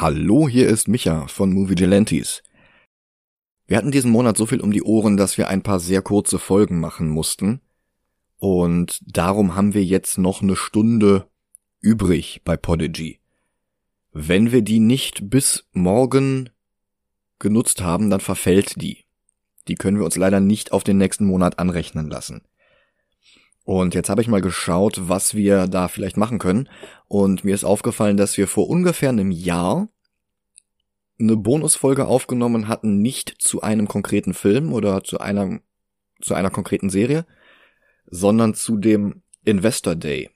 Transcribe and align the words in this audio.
Hallo, 0.00 0.48
hier 0.48 0.68
ist 0.68 0.86
Micha 0.86 1.26
von 1.26 1.52
Movie 1.52 1.74
Gelantes. 1.74 2.44
Wir 3.66 3.76
hatten 3.76 3.90
diesen 3.90 4.12
Monat 4.12 4.36
so 4.36 4.46
viel 4.46 4.60
um 4.60 4.70
die 4.70 4.84
Ohren, 4.84 5.16
dass 5.16 5.38
wir 5.38 5.48
ein 5.48 5.64
paar 5.64 5.80
sehr 5.80 6.02
kurze 6.02 6.38
Folgen 6.38 6.78
machen 6.78 7.08
mussten. 7.08 7.60
Und 8.36 9.00
darum 9.04 9.56
haben 9.56 9.74
wir 9.74 9.84
jetzt 9.84 10.16
noch 10.16 10.40
eine 10.40 10.54
Stunde 10.54 11.26
übrig 11.80 12.42
bei 12.44 12.56
Podigy. 12.56 13.18
Wenn 14.12 14.52
wir 14.52 14.62
die 14.62 14.78
nicht 14.78 15.30
bis 15.30 15.66
morgen 15.72 16.48
genutzt 17.40 17.80
haben, 17.80 18.08
dann 18.08 18.20
verfällt 18.20 18.80
die. 18.80 19.04
Die 19.66 19.74
können 19.74 19.98
wir 19.98 20.04
uns 20.04 20.14
leider 20.14 20.38
nicht 20.38 20.70
auf 20.70 20.84
den 20.84 20.98
nächsten 20.98 21.24
Monat 21.24 21.58
anrechnen 21.58 22.08
lassen. 22.08 22.42
Und 23.68 23.94
jetzt 23.94 24.08
habe 24.08 24.22
ich 24.22 24.28
mal 24.28 24.40
geschaut, 24.40 25.10
was 25.10 25.34
wir 25.34 25.66
da 25.66 25.88
vielleicht 25.88 26.16
machen 26.16 26.38
können. 26.38 26.70
Und 27.06 27.44
mir 27.44 27.54
ist 27.54 27.64
aufgefallen, 27.64 28.16
dass 28.16 28.38
wir 28.38 28.48
vor 28.48 28.66
ungefähr 28.66 29.10
einem 29.10 29.30
Jahr 29.30 29.90
eine 31.20 31.36
Bonusfolge 31.36 32.06
aufgenommen 32.06 32.66
hatten, 32.66 33.02
nicht 33.02 33.34
zu 33.38 33.60
einem 33.60 33.86
konkreten 33.86 34.32
Film 34.32 34.72
oder 34.72 35.04
zu 35.04 35.18
einer, 35.20 35.60
zu 36.18 36.32
einer 36.32 36.48
konkreten 36.48 36.88
Serie, 36.88 37.26
sondern 38.06 38.54
zu 38.54 38.78
dem 38.78 39.20
Investor 39.44 39.96
Day, 39.96 40.30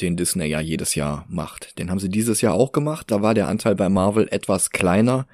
den 0.00 0.16
Disney 0.16 0.46
ja 0.46 0.60
jedes 0.60 0.94
Jahr 0.94 1.26
macht. 1.28 1.78
Den 1.78 1.90
haben 1.90 2.00
sie 2.00 2.08
dieses 2.08 2.40
Jahr 2.40 2.54
auch 2.54 2.72
gemacht. 2.72 3.10
Da 3.10 3.20
war 3.20 3.34
der 3.34 3.48
Anteil 3.48 3.74
bei 3.74 3.90
Marvel 3.90 4.26
etwas 4.30 4.70
kleiner 4.70 5.28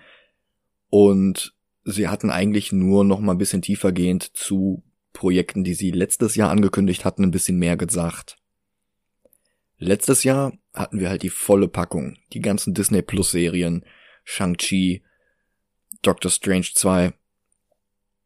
und 0.88 1.54
sie 1.84 2.08
hatten 2.08 2.30
eigentlich 2.30 2.72
nur 2.72 3.04
noch 3.04 3.20
mal 3.20 3.36
ein 3.36 3.38
bisschen 3.38 3.62
tiefergehend 3.62 4.36
zu 4.36 4.82
Projekten, 5.12 5.64
die 5.64 5.74
sie 5.74 5.90
letztes 5.90 6.34
Jahr 6.34 6.50
angekündigt 6.50 7.04
hatten, 7.04 7.24
ein 7.24 7.30
bisschen 7.30 7.58
mehr 7.58 7.76
gesagt. 7.76 8.36
Letztes 9.78 10.24
Jahr 10.24 10.52
hatten 10.74 11.00
wir 11.00 11.08
halt 11.08 11.22
die 11.22 11.30
volle 11.30 11.68
Packung, 11.68 12.18
die 12.32 12.40
ganzen 12.40 12.74
Disney 12.74 13.02
Plus 13.02 13.30
Serien, 13.30 13.84
Shang-Chi, 14.24 15.02
Doctor 16.02 16.30
Strange 16.30 16.68
2. 16.74 17.12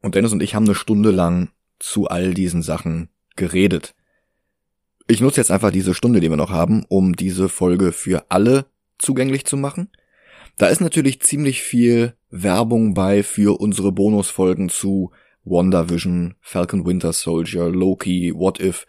Und 0.00 0.14
Dennis 0.14 0.33
und 0.33 0.42
ich 0.42 0.55
haben 0.55 0.67
eine 0.67 0.75
Stunde 0.75 1.11
lang 1.11 1.50
zu 1.78 2.09
all 2.09 2.34
diesen 2.34 2.62
Sachen 2.62 3.09
geredet. 3.37 3.94
Ich 5.06 5.20
nutze 5.20 5.41
jetzt 5.41 5.50
einfach 5.50 5.70
diese 5.70 5.94
Stunde, 5.94 6.20
die 6.20 6.31
wir 6.31 6.37
noch 6.37 6.50
haben, 6.50 6.84
um 6.89 7.14
diese 7.14 7.48
Folge 7.48 7.92
für 7.92 8.31
alle 8.31 8.66
zugänglich 8.98 9.44
zu 9.44 9.56
machen. 9.56 9.91
Da 10.56 10.69
ist 10.69 10.81
natürlich 10.81 11.20
ziemlich 11.20 11.62
viel 11.62 12.14
Werbung 12.31 12.94
bei 12.94 13.22
für 13.22 13.61
unsere 13.61 13.92
Bonusfolgen 13.92 14.69
zu 14.69 15.12
WandaVision, 15.45 16.34
Falcon 16.41 16.87
Winter 16.87 17.12
Soldier, 17.12 17.69
Loki, 17.69 18.33
What 18.34 18.61
If. 18.61 18.87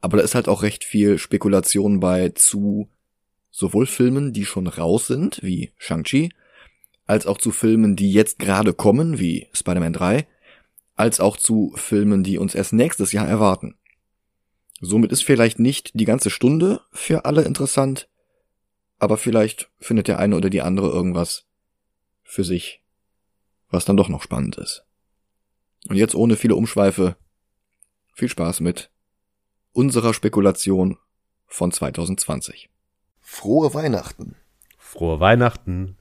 Aber 0.00 0.18
da 0.18 0.22
ist 0.22 0.34
halt 0.34 0.48
auch 0.48 0.62
recht 0.62 0.84
viel 0.84 1.18
Spekulation 1.18 2.00
bei 2.00 2.30
zu 2.30 2.88
sowohl 3.50 3.86
Filmen, 3.86 4.32
die 4.32 4.44
schon 4.44 4.66
raus 4.66 5.06
sind, 5.06 5.42
wie 5.42 5.72
Shang-Chi, 5.78 6.30
als 7.06 7.26
auch 7.26 7.38
zu 7.38 7.52
Filmen, 7.52 7.96
die 7.96 8.12
jetzt 8.12 8.38
gerade 8.38 8.74
kommen, 8.74 9.18
wie 9.18 9.46
Spider-Man 9.52 9.92
3, 9.92 10.26
als 10.96 11.20
auch 11.20 11.36
zu 11.36 11.72
Filmen, 11.76 12.24
die 12.24 12.38
uns 12.38 12.54
erst 12.54 12.72
nächstes 12.72 13.12
Jahr 13.12 13.28
erwarten. 13.28 13.76
Somit 14.80 15.12
ist 15.12 15.22
vielleicht 15.22 15.60
nicht 15.60 15.92
die 15.94 16.04
ganze 16.04 16.30
Stunde 16.30 16.80
für 16.90 17.24
alle 17.24 17.42
interessant, 17.42 18.08
aber 18.98 19.16
vielleicht 19.16 19.70
findet 19.78 20.08
der 20.08 20.18
eine 20.18 20.36
oder 20.36 20.50
die 20.50 20.62
andere 20.62 20.88
irgendwas 20.88 21.46
für 22.22 22.44
sich, 22.44 22.82
was 23.70 23.84
dann 23.84 23.96
doch 23.96 24.08
noch 24.08 24.22
spannend 24.22 24.56
ist. 24.56 24.83
Und 25.88 25.96
jetzt 25.96 26.14
ohne 26.14 26.36
viele 26.36 26.56
Umschweife, 26.56 27.16
viel 28.12 28.28
Spaß 28.28 28.60
mit 28.60 28.90
unserer 29.72 30.14
Spekulation 30.14 30.98
von 31.46 31.72
2020. 31.72 32.70
Frohe 33.20 33.74
Weihnachten. 33.74 34.36
Frohe 34.78 35.20
Weihnachten. 35.20 35.96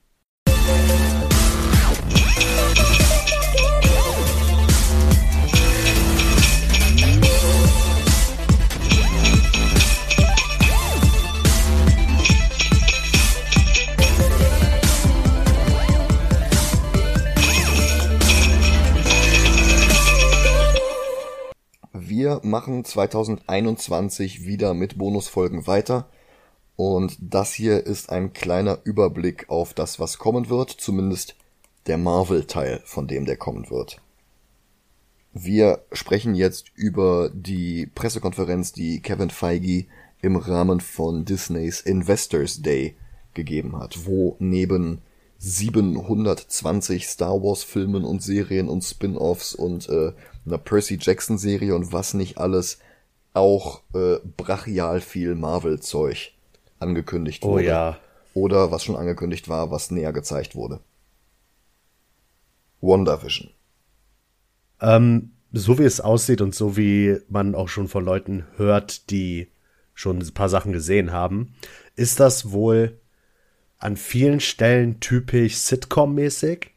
Machen 22.44 22.86
2021 22.86 24.46
wieder 24.46 24.74
mit 24.74 24.98
Bonusfolgen 24.98 25.68
weiter. 25.68 26.10
Und 26.76 27.18
das 27.20 27.54
hier 27.54 27.86
ist 27.86 28.10
ein 28.10 28.34
kleiner 28.34 28.80
Überblick 28.84 29.50
auf 29.50 29.74
das, 29.74 30.00
was 30.00 30.18
kommen 30.18 30.50
wird, 30.50 30.72
zumindest 30.72 31.36
der 31.88 31.98
Marvel-Teil 31.98 32.82
von 32.86 33.08
dem, 33.08 33.26
der 33.26 33.38
kommen 33.38 33.70
wird. 33.70 34.02
Wir 35.34 35.84
sprechen 35.92 36.36
jetzt 36.36 36.72
über 36.76 37.30
die 37.34 37.88
Pressekonferenz, 37.88 38.72
die 38.72 39.02
Kevin 39.02 39.30
Feige 39.30 39.86
im 40.22 40.36
Rahmen 40.36 40.80
von 40.80 41.26
Disneys 41.26 41.82
Investors 41.82 42.62
Day 42.62 42.96
gegeben 43.34 43.78
hat, 43.78 44.06
wo 44.06 44.36
neben 44.40 45.02
720 45.40 47.08
Star 47.08 47.44
Wars 47.44 47.64
Filmen 47.64 48.06
und 48.06 48.24
Serien 48.24 48.70
und 48.70 48.84
Spin-offs 48.84 49.54
und 49.54 49.90
äh, 49.90 50.14
einer 50.46 50.58
Percy 50.58 50.98
Jackson 51.00 51.38
Serie 51.38 51.76
und 51.76 51.92
was 51.94 52.14
nicht 52.14 52.38
alles 52.38 52.80
auch 53.34 53.82
äh, 53.94 54.18
brachial 54.38 55.02
viel 55.02 55.36
Marvel 55.36 55.80
Zeug 55.80 56.34
angekündigt 56.80 57.44
Oh 57.44 57.54
wurde. 57.54 57.66
ja. 57.66 57.98
Oder 58.34 58.72
was 58.72 58.84
schon 58.84 58.96
angekündigt 58.96 59.48
war, 59.48 59.72
was 59.72 59.92
näher 59.92 60.12
gezeigt 60.12 60.56
wurde. 60.56 60.80
WandaVision. 62.82 63.50
Ähm, 64.82 65.32
so 65.52 65.78
wie 65.78 65.84
es 65.84 66.02
aussieht 66.02 66.42
und 66.42 66.54
so 66.56 66.76
wie 66.76 67.18
man 67.30 67.56
auch 67.56 67.70
schon 67.70 67.88
von 67.88 68.04
Leuten 68.04 68.46
hört, 68.58 69.10
die 69.12 69.48
schon 69.94 70.20
ein 70.20 70.34
paar 70.34 70.50
Sachen 70.50 70.74
gesehen 70.74 71.12
haben, 71.12 71.54
ist 71.96 72.20
das 72.20 72.52
wohl 72.52 73.00
an 73.78 73.98
vielen 73.98 74.40
Stellen 74.40 75.00
typisch 75.00 75.56
Sitcom-mäßig 75.58 76.68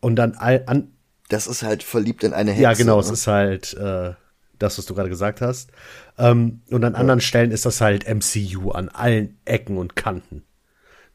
und 0.00 0.16
dann 0.16 0.34
all, 0.34 0.62
an, 0.66 0.92
Das 1.28 1.46
ist 1.46 1.62
halt 1.62 1.82
verliebt 1.82 2.24
in 2.24 2.32
eine 2.32 2.52
Hexe. 2.52 2.62
ja 2.62 2.72
genau, 2.74 2.96
ne? 2.96 3.00
es 3.00 3.10
ist 3.10 3.26
halt 3.26 3.74
äh, 3.74 4.14
das, 4.58 4.78
was 4.78 4.86
du 4.86 4.94
gerade 4.94 5.08
gesagt 5.08 5.40
hast. 5.40 5.70
Ähm, 6.18 6.60
und 6.70 6.84
an 6.84 6.94
anderen 6.94 7.20
Stellen 7.20 7.50
ist 7.50 7.66
das 7.66 7.80
halt 7.80 8.06
MCU 8.08 8.70
an 8.70 8.88
allen 8.88 9.38
Ecken 9.44 9.78
und 9.78 9.96
Kanten. 9.96 10.44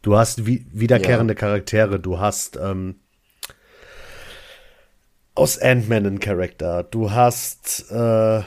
Du 0.01 0.17
hast 0.17 0.45
wie, 0.45 0.65
wiederkehrende 0.71 1.35
Charaktere, 1.35 1.99
du 1.99 2.19
hast 2.19 2.57
ähm, 2.57 2.95
aus 5.35 5.59
Ant-Man 5.59 6.07
einen 6.07 6.19
Charakter, 6.19 6.83
du 6.83 7.11
hast 7.11 7.91
äh, 7.91 8.41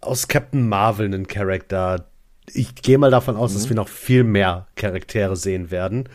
aus 0.00 0.28
Captain 0.28 0.68
Marvel 0.68 1.06
einen 1.06 1.26
Charakter. 1.26 2.06
Ich 2.52 2.74
gehe 2.74 2.98
mal 2.98 3.10
davon 3.10 3.36
aus, 3.36 3.54
dass 3.54 3.68
wir 3.68 3.76
noch 3.76 3.88
viel 3.88 4.24
mehr 4.24 4.66
Charaktere 4.74 5.36
sehen 5.36 5.70
werden. 5.70 6.08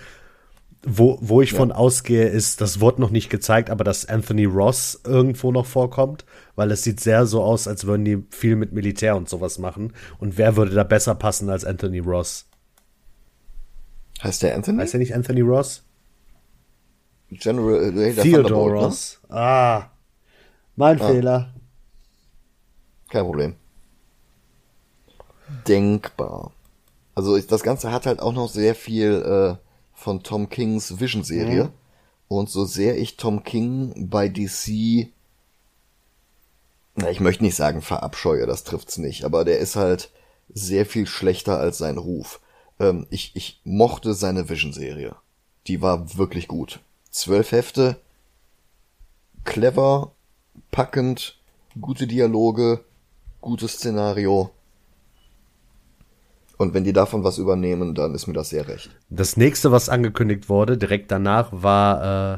Wo, 0.89 1.17
wo 1.19 1.41
ich 1.41 1.51
von 1.51 1.73
ausgehe, 1.73 2.29
ist, 2.29 2.61
das 2.61 2.79
wurde 2.79 3.01
noch 3.01 3.09
nicht 3.09 3.29
gezeigt, 3.29 3.69
aber 3.69 3.83
dass 3.83 4.05
Anthony 4.05 4.45
Ross 4.45 5.01
irgendwo 5.03 5.51
noch 5.51 5.65
vorkommt, 5.65 6.23
weil 6.55 6.71
es 6.71 6.83
sieht 6.83 7.01
sehr 7.01 7.25
so 7.25 7.43
aus, 7.43 7.67
als 7.67 7.85
würden 7.85 8.05
die 8.05 8.23
viel 8.29 8.55
mit 8.55 8.71
Militär 8.71 9.17
und 9.17 9.27
sowas 9.27 9.59
machen. 9.59 9.91
Und 10.17 10.37
wer 10.37 10.55
würde 10.55 10.73
da 10.73 10.85
besser 10.85 11.13
passen 11.15 11.49
als 11.49 11.65
Anthony 11.65 11.99
Ross? 11.99 12.45
Heißt 14.23 14.41
der 14.43 14.55
Anthony? 14.55 14.79
Heißt 14.79 14.93
er 14.93 14.99
nicht 14.99 15.13
Anthony 15.13 15.41
Ross? 15.41 15.83
General 17.31 17.83
äh, 17.97 18.13
der 18.13 18.23
Theodore 18.23 18.71
ne? 18.73 18.79
Ross. 18.85 19.19
Ah, 19.27 19.87
mein 20.77 21.01
Ah. 21.01 21.07
Fehler. 21.09 21.53
Kein 23.09 23.25
Problem. 23.25 23.55
Denkbar. 25.67 26.51
Also 27.13 27.35
ich, 27.35 27.47
das 27.47 27.63
Ganze 27.63 27.91
hat 27.91 28.05
halt 28.05 28.21
auch 28.21 28.33
noch 28.33 28.47
sehr 28.49 28.73
viel 28.73 29.57
äh, 29.59 29.66
von 29.97 30.21
Tom 30.21 30.47
Kings 30.47 30.99
Vision-Serie. 30.99 31.65
Mhm. 31.65 31.71
Und 32.27 32.49
so 32.49 32.65
sehr 32.65 32.97
ich 32.97 33.17
Tom 33.17 33.43
King 33.43 34.09
bei 34.09 34.29
DC, 34.29 35.09
na, 36.95 37.09
ich 37.09 37.19
möchte 37.19 37.43
nicht 37.43 37.55
sagen 37.55 37.81
verabscheue, 37.81 38.45
das 38.45 38.63
trifft's 38.63 38.97
nicht, 38.97 39.25
aber 39.25 39.43
der 39.43 39.59
ist 39.59 39.75
halt 39.75 40.11
sehr 40.53 40.85
viel 40.85 41.07
schlechter 41.07 41.57
als 41.57 41.79
sein 41.79 41.97
Ruf. 41.97 42.39
Ähm, 42.79 43.07
ich, 43.09 43.31
ich 43.35 43.59
mochte 43.63 44.13
seine 44.13 44.49
Vision-Serie. 44.49 45.15
Die 45.65 45.81
war 45.81 46.15
wirklich 46.17 46.47
gut. 46.47 46.79
Zwölf 47.09 47.51
Hefte, 47.51 47.99
clever, 49.45 50.11
packend, 50.69 51.39
gute 51.81 52.05
Dialoge, 52.05 52.83
gutes 53.41 53.73
Szenario. 53.73 54.51
Und 56.57 56.73
wenn 56.73 56.83
die 56.83 56.93
davon 56.93 57.23
was 57.23 57.37
übernehmen, 57.37 57.93
dann 57.93 58.15
ist 58.15 58.27
mir 58.27 58.33
das 58.33 58.49
sehr 58.49 58.67
recht. 58.67 58.89
Das 59.09 59.37
nächste, 59.37 59.71
was 59.71 59.89
angekündigt 59.89 60.49
wurde, 60.49 60.77
direkt 60.77 61.11
danach, 61.11 61.49
war 61.51 62.33
äh, 62.33 62.37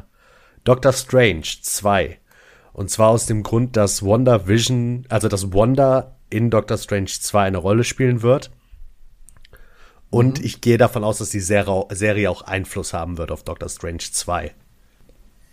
Doctor 0.64 0.92
Strange 0.92 1.46
2. 1.62 2.18
Und 2.72 2.90
zwar 2.90 3.08
aus 3.08 3.26
dem 3.26 3.42
Grund, 3.42 3.76
dass 3.76 4.04
Wanda 4.04 4.46
Vision, 4.46 5.06
also 5.08 5.28
dass 5.28 5.52
Wanda 5.52 6.16
in 6.28 6.50
Doctor 6.50 6.78
Strange 6.78 7.06
2 7.06 7.44
eine 7.44 7.58
Rolle 7.58 7.84
spielen 7.84 8.22
wird. 8.22 8.50
Und 10.10 10.38
mhm. 10.38 10.44
ich 10.44 10.60
gehe 10.60 10.78
davon 10.78 11.04
aus, 11.04 11.18
dass 11.18 11.30
die 11.30 11.40
Serie 11.40 12.30
auch 12.30 12.42
Einfluss 12.42 12.92
haben 12.92 13.16
wird 13.18 13.30
auf 13.30 13.42
Doctor 13.42 13.68
Strange 13.68 13.98
2. 14.10 14.54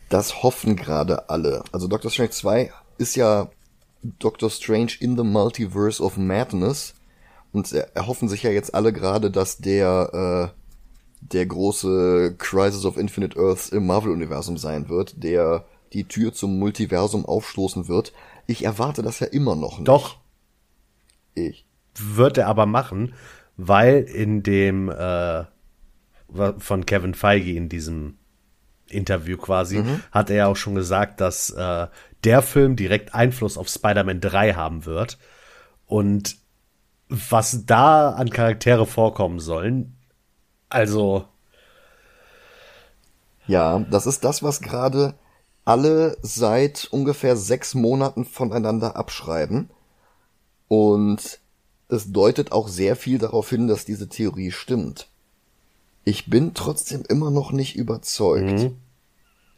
Das 0.10 0.44
hoffen 0.44 0.75
gerade 0.75 1.30
alle. 1.30 1.64
Also 1.72 1.88
Doctor 1.88 2.12
Strange 2.12 2.31
2 2.31 2.72
ist 2.98 3.16
ja 3.16 3.50
Doctor 4.04 4.50
Strange 4.50 4.92
in 5.00 5.18
the 5.18 5.24
Multiverse 5.24 6.02
of 6.02 6.18
Madness. 6.18 6.94
Und 7.52 7.72
erhoffen 7.72 8.30
sich 8.30 8.44
ja 8.44 8.52
jetzt 8.52 8.76
alle 8.76 8.94
gerade, 8.94 9.32
dass 9.32 9.58
der, 9.58 10.54
äh, 10.54 10.60
der 11.22 11.46
große 11.46 12.36
Crisis 12.38 12.86
of 12.86 12.98
Infinite 12.98 13.40
Earths 13.40 13.70
im 13.70 13.88
Marvel-Universum 13.88 14.58
sein 14.58 14.90
wird, 14.90 15.24
der 15.24 15.66
die 15.94 16.06
Tür 16.06 16.34
zum 16.34 16.60
Multiversum 16.60 17.26
aufstoßen 17.26 17.88
wird. 17.88 18.14
Ich 18.46 18.66
erwarte 18.66 19.02
das 19.02 19.20
ja 19.20 19.28
immer 19.28 19.56
noch 19.56 19.78
nicht. 19.78 19.88
Doch. 19.88 20.18
Ich. 21.34 21.66
Wird 22.00 22.38
er 22.38 22.48
aber 22.48 22.66
machen, 22.66 23.14
weil 23.56 24.04
in 24.04 24.44
dem 24.44 24.90
äh, 24.90 25.46
von 26.58 26.86
Kevin 26.86 27.14
Feige 27.14 27.54
in 27.54 27.70
diesem 27.70 28.18
Interview 28.90 29.38
quasi 29.38 29.80
mhm. 29.80 30.02
hat 30.12 30.30
er 30.30 30.36
ja 30.36 30.48
auch 30.48 30.56
schon 30.56 30.76
gesagt, 30.76 31.22
dass 31.22 31.50
äh, 31.50 31.88
der 32.24 32.42
Film 32.42 32.76
direkt 32.76 33.14
Einfluss 33.14 33.58
auf 33.58 33.68
Spider-Man 33.68 34.22
3 34.22 34.54
haben 34.54 34.86
wird. 34.86 35.18
Und 35.86 36.38
was 37.09 37.65
da 37.65 38.12
an 38.12 38.30
Charaktere 38.30 38.86
vorkommen 38.86 39.39
sollen, 39.39 39.98
also. 40.69 41.25
Ja, 43.48 43.80
das 43.80 44.07
ist 44.07 44.24
das, 44.24 44.44
was 44.44 44.62
gerade 44.62 45.15
alle 45.63 46.18
seit 46.21 46.88
ungefähr 46.92 47.38
sechs 47.38 47.75
Monaten 47.75 48.25
voneinander 48.25 48.95
abschreiben. 48.95 49.69
Und 50.68 51.39
es 51.88 52.12
deutet 52.12 52.51
auch 52.51 52.68
sehr 52.68 52.95
viel 52.95 53.18
darauf 53.18 53.50
hin, 53.50 53.68
dass 53.68 53.86
diese 53.86 54.09
Theorie 54.09 54.51
stimmt. 54.51 55.07
Ich 56.04 56.30
bin 56.30 56.54
trotzdem 56.54 57.04
immer 57.07 57.31
noch 57.31 57.51
nicht 57.51 57.75
überzeugt. 57.75 58.63
Mhm. 58.63 58.77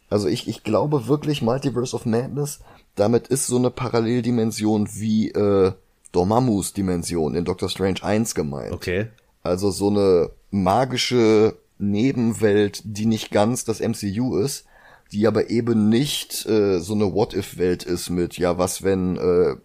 Also 0.10 0.28
ich, 0.28 0.48
ich 0.48 0.64
glaube 0.64 1.08
wirklich 1.08 1.42
Multiverse 1.42 1.96
of 1.96 2.06
Madness, 2.06 2.60
damit 2.96 3.28
ist 3.28 3.48
so 3.48 3.58
eine 3.58 3.72
Paralleldimension 3.72 4.88
wie 4.94 5.30
äh, 5.30 5.74
Dormammus 6.12 6.74
Dimension 6.74 7.36
in 7.36 7.46
Doctor 7.46 7.70
Strange 7.70 8.04
1 8.04 8.36
gemeint. 8.36 8.74
Okay. 8.74 9.08
Also 9.44 9.72
so 9.72 9.90
eine 9.90 10.32
magische 10.52 11.58
Nebenwelt, 11.78 12.82
die 12.84 13.06
nicht 13.06 13.32
ganz 13.32 13.64
das 13.64 13.80
MCU 13.80 14.38
ist, 14.38 14.66
die 15.12 15.28
aber 15.28 15.50
eben 15.50 15.90
nicht 15.90 16.46
äh, 16.46 16.80
so 16.80 16.94
eine 16.94 17.14
What-If-Welt 17.14 17.84
ist 17.84 18.10
mit, 18.10 18.38
ja, 18.38 18.58
was 18.58 18.84
wenn 18.84 19.18
äh, 19.18 19.56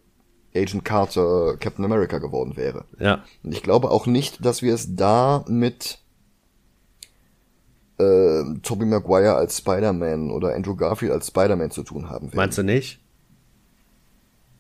Agent 0.57 0.85
Carter 0.85 1.57
Captain 1.59 1.85
America 1.85 2.19
geworden 2.19 2.57
wäre. 2.57 2.85
Ja. 2.99 3.25
Und 3.43 3.53
ich 3.53 3.63
glaube 3.63 3.91
auch 3.91 4.07
nicht, 4.07 4.45
dass 4.45 4.63
wir 4.63 4.73
es 4.73 4.95
da 4.95 5.45
mit 5.49 5.99
äh, 7.99 8.43
Tobey 8.63 8.87
Maguire 8.87 9.35
als 9.35 9.59
Spider-Man 9.59 10.31
oder 10.31 10.55
Andrew 10.55 10.77
Garfield 10.77 11.13
als 11.13 11.29
Spider-Man 11.29 11.71
zu 11.71 11.83
tun 11.83 12.09
haben 12.09 12.29
werden. 12.29 12.37
Meinst 12.37 12.59
du 12.59 12.63
nicht? 12.63 13.01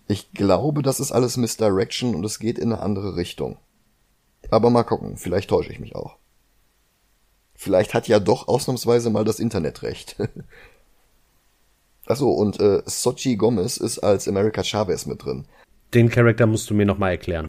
Ich 0.06 0.32
glaube, 0.32 0.82
das 0.82 1.00
ist 1.00 1.12
alles 1.12 1.36
Misdirection 1.36 2.14
und 2.14 2.24
es 2.24 2.38
geht 2.38 2.58
in 2.58 2.72
eine 2.72 2.82
andere 2.82 3.16
Richtung. 3.16 3.56
Aber 4.50 4.70
mal 4.70 4.82
gucken, 4.82 5.16
vielleicht 5.16 5.50
täusche 5.50 5.72
ich 5.72 5.80
mich 5.80 5.94
auch. 5.94 6.16
Vielleicht 7.54 7.94
hat 7.94 8.08
ja 8.08 8.20
doch 8.20 8.48
ausnahmsweise 8.48 9.10
mal 9.10 9.24
das 9.24 9.40
Internet 9.40 9.82
recht. 9.82 10.16
Achso, 12.06 12.30
und 12.30 12.60
äh, 12.60 12.82
Sochi 12.84 13.36
Gomez 13.36 13.78
ist 13.78 14.00
als 14.00 14.28
America 14.28 14.62
Chavez 14.62 15.06
mit 15.06 15.24
drin. 15.24 15.46
Den 15.94 16.10
Charakter 16.10 16.46
musst 16.46 16.68
du 16.68 16.74
mir 16.74 16.84
nochmal 16.84 17.12
erklären. 17.12 17.48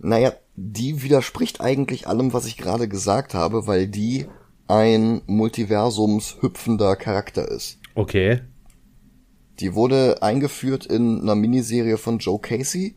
Naja, 0.00 0.32
die 0.56 1.02
widerspricht 1.02 1.60
eigentlich 1.60 2.08
allem, 2.08 2.32
was 2.32 2.46
ich 2.46 2.56
gerade 2.56 2.88
gesagt 2.88 3.34
habe, 3.34 3.66
weil 3.66 3.86
die 3.86 4.26
ein 4.66 5.22
multiversumshüpfender 5.26 6.96
Charakter 6.96 7.48
ist. 7.48 7.78
Okay. 7.94 8.40
Die 9.60 9.74
wurde 9.74 10.22
eingeführt 10.22 10.86
in 10.86 11.22
einer 11.22 11.34
Miniserie 11.34 11.96
von 11.96 12.18
Joe 12.18 12.38
Casey, 12.38 12.94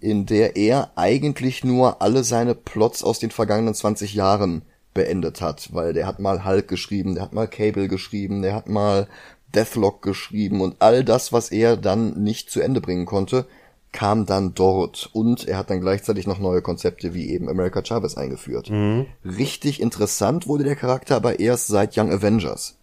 in 0.00 0.26
der 0.26 0.56
er 0.56 0.90
eigentlich 0.96 1.64
nur 1.64 2.02
alle 2.02 2.24
seine 2.24 2.54
Plots 2.54 3.02
aus 3.02 3.18
den 3.18 3.30
vergangenen 3.30 3.74
20 3.74 4.14
Jahren 4.14 4.62
beendet 4.94 5.40
hat, 5.40 5.70
weil 5.72 5.92
der 5.92 6.06
hat 6.06 6.18
mal 6.18 6.44
Hulk 6.44 6.68
geschrieben, 6.68 7.14
der 7.14 7.24
hat 7.24 7.32
mal 7.32 7.48
Cable 7.48 7.88
geschrieben, 7.88 8.42
der 8.42 8.54
hat 8.54 8.68
mal 8.68 9.08
Deathlock 9.54 10.02
geschrieben 10.02 10.60
und 10.60 10.76
all 10.80 11.04
das, 11.04 11.32
was 11.32 11.50
er 11.50 11.76
dann 11.76 12.22
nicht 12.22 12.50
zu 12.50 12.60
Ende 12.60 12.80
bringen 12.80 13.06
konnte, 13.06 13.46
kam 13.92 14.24
dann 14.24 14.54
dort 14.54 15.10
und 15.12 15.46
er 15.46 15.58
hat 15.58 15.70
dann 15.70 15.80
gleichzeitig 15.80 16.26
noch 16.26 16.38
neue 16.38 16.62
Konzepte 16.62 17.14
wie 17.14 17.28
eben 17.30 17.48
America 17.48 17.82
Chavez 17.84 18.16
eingeführt. 18.16 18.70
Mhm. 18.70 19.06
Richtig 19.24 19.80
interessant 19.80 20.46
wurde 20.46 20.64
der 20.64 20.76
Charakter 20.76 21.16
aber 21.16 21.40
erst 21.40 21.68
seit 21.68 21.96
Young 21.96 22.10
Avengers, 22.10 22.78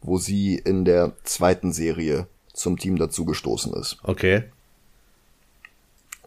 wo 0.00 0.18
sie 0.18 0.56
in 0.56 0.84
der 0.84 1.12
zweiten 1.24 1.72
Serie 1.72 2.26
zum 2.54 2.78
Team 2.78 2.96
dazugestoßen 2.96 3.74
ist. 3.74 3.98
Okay. 4.02 4.44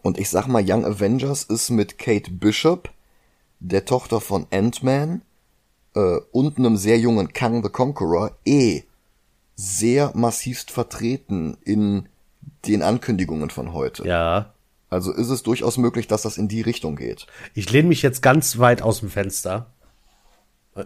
Und 0.02 0.18
ich 0.18 0.30
sag 0.30 0.46
mal, 0.46 0.62
Young 0.64 0.84
Avengers 0.84 1.42
ist 1.42 1.70
mit 1.70 1.98
Kate 1.98 2.30
Bishop, 2.30 2.90
der 3.58 3.84
Tochter 3.84 4.20
von 4.20 4.46
Ant-Man 4.50 5.22
äh, 5.94 6.18
und 6.30 6.58
einem 6.58 6.76
sehr 6.76 6.98
jungen 6.98 7.32
Kang 7.32 7.62
the 7.64 7.68
Conqueror 7.68 8.36
eh 8.44 8.84
sehr 9.56 10.12
massivst 10.14 10.70
vertreten 10.70 11.58
in 11.64 12.08
den 12.66 12.82
Ankündigungen 12.82 13.50
von 13.50 13.72
heute. 13.72 14.06
Ja. 14.06 14.54
Also 14.90 15.12
ist 15.12 15.28
es 15.28 15.42
durchaus 15.42 15.76
möglich, 15.76 16.06
dass 16.06 16.22
das 16.22 16.38
in 16.38 16.48
die 16.48 16.62
Richtung 16.62 16.96
geht. 16.96 17.26
Ich 17.54 17.70
lehne 17.70 17.88
mich 17.88 18.02
jetzt 18.02 18.22
ganz 18.22 18.58
weit 18.58 18.80
aus 18.82 19.00
dem 19.00 19.10
Fenster. 19.10 19.66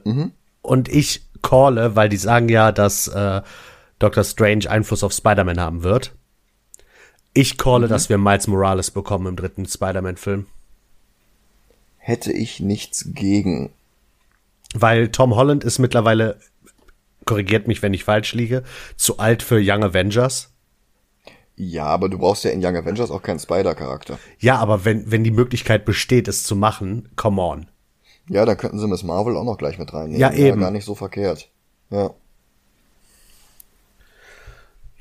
Mhm. 0.05 0.33
Und 0.63 0.89
ich 0.89 1.27
calle, 1.43 1.95
weil 1.95 2.09
die 2.09 2.17
sagen 2.17 2.49
ja, 2.49 2.73
dass 2.73 3.09
äh, 3.09 3.43
Doctor 4.03 4.25
Strange 4.25 4.69
Einfluss 4.69 5.05
auf 5.05 5.13
Spider-Man 5.13 5.61
haben 5.61 5.83
wird. 5.83 6.13
Ich 7.35 7.57
calle, 7.57 7.87
mhm. 7.87 7.91
dass 7.91 8.09
wir 8.09 8.19
Miles 8.19 8.47
Morales 8.47 8.91
bekommen 8.91 9.27
im 9.27 9.37
dritten 9.37 9.67
Spider-Man-Film. 9.67 10.47
Hätte 11.99 12.33
ich 12.33 12.61
nichts 12.61 13.09
gegen. 13.15 13.71
Weil 14.75 15.11
Tom 15.11 15.37
Holland 15.37 15.65
ist 15.65 15.79
mittlerweile, 15.79 16.41
korrigiert 17.25 17.69
mich, 17.69 17.83
wenn 17.83 17.95
ich 17.95 18.05
falsch 18.05 18.35
liege, 18.35 18.65
zu 18.97 19.19
alt 19.19 19.43
für 19.43 19.61
Young 19.63 19.85
Avengers. 19.85 20.51
Ja, 21.57 21.85
aber 21.85 22.09
du 22.09 22.19
brauchst 22.19 22.45
ja 22.45 22.51
in 22.51 22.65
Young 22.65 22.77
Avengers 22.77 23.11
auch 23.11 23.23
keinen 23.23 23.39
Spider-Charakter. 23.39 24.19
Ja, 24.41 24.57
aber 24.57 24.85
wenn, 24.85 25.11
wenn 25.11 25.23
die 25.23 25.31
Möglichkeit 25.31 25.85
besteht, 25.85 26.27
es 26.27 26.43
zu 26.43 26.57
machen, 26.57 27.11
come 27.15 27.41
on. 27.41 27.67
Ja, 28.29 28.45
dann 28.45 28.57
könnten 28.57 28.79
sie 28.79 28.89
Miss 28.89 29.03
Marvel 29.03 29.37
auch 29.37 29.45
noch 29.45 29.59
gleich 29.59 29.79
mit 29.79 29.93
reinnehmen. 29.93 30.21
Ja, 30.21 30.33
eben. 30.33 30.61
Ja, 30.61 30.67
gar 30.67 30.71
nicht 30.71 30.85
so 30.85 30.95
verkehrt. 30.95 31.51
Ja. 31.91 32.15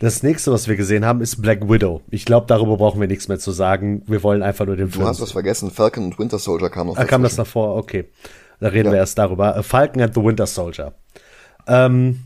Das 0.02 0.24
nächste, 0.24 0.52
was 0.52 0.68
wir 0.68 0.78
gesehen 0.78 1.06
haben, 1.06 1.22
ist 1.22 1.44
Black 1.44 1.70
Widow. 1.70 2.02
Ich 2.10 2.26
glaube, 2.26 2.48
darüber 2.48 2.76
brauchen 2.76 3.00
wir 3.00 3.08
nichts 3.08 3.28
mehr 3.28 3.38
zu 3.38 3.52
sagen. 3.52 4.02
Wir 4.08 4.24
wollen 4.24 4.42
einfach 4.42 4.66
nur 4.66 4.76
den 4.76 4.90
Film. 4.90 5.04
Du 5.04 5.08
hast 5.08 5.22
was 5.22 5.32
vergessen. 5.32 5.70
Falcon 5.70 6.06
und 6.06 6.18
Winter 6.18 6.40
Soldier 6.40 6.72
kam 6.72 6.88
noch. 6.88 6.98
Ah, 6.98 7.06
kam 7.06 7.22
das 7.22 7.36
davor? 7.36 7.76
Okay. 7.76 8.06
Da 8.60 8.70
reden 8.70 8.88
ja. 8.88 8.94
wir 8.94 8.98
erst 8.98 9.20
darüber. 9.20 9.56
Äh, 9.56 9.62
Falcon 9.62 10.02
and 10.02 10.16
the 10.16 10.24
Winter 10.24 10.48
Soldier. 10.48 10.96
Ähm, 11.68 12.22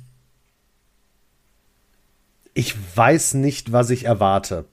ich 2.53 2.75
weiß 2.95 3.33
nicht, 3.33 3.73
was 3.73 3.89
ich 3.89 4.05
erwarte. 4.05 4.63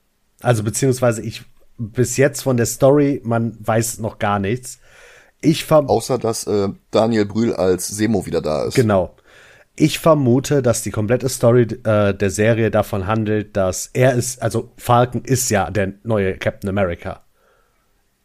Also 0.41 0.63
beziehungsweise 0.63 1.23
ich 1.23 1.43
bis 1.79 2.17
jetzt 2.17 2.43
von 2.43 2.57
der 2.57 2.67
Story, 2.67 3.21
man 3.25 3.57
weiß 3.59 3.99
noch 3.99 4.21
gar 4.21 4.39
nichts. 4.39 4.79
Ich 5.41 5.69
Außer 5.69 6.19
dass 6.19 6.47
äh, 6.47 6.69
Daniel 6.93 7.27
Brühl 7.27 7.53
als 7.53 7.89
Semo 7.89 8.27
wieder 8.27 8.41
da 8.41 8.63
ist. 8.63 8.75
Genau. 8.75 9.17
Ich 9.75 9.99
vermute, 9.99 10.61
dass 10.63 10.83
die 10.83 10.91
komplette 10.91 11.29
Story 11.29 11.63
äh, 11.63 12.13
der 12.13 12.31
Serie 12.31 12.71
davon 12.71 13.07
handelt, 13.07 13.57
dass 13.57 13.89
er 13.95 14.13
ist, 14.13 14.43
also 14.43 14.73
Falcon 14.77 15.25
ist 15.25 15.49
ja 15.51 15.71
der 15.71 15.95
neue 16.03 16.37
Captain 16.37 16.69
America. 16.69 17.23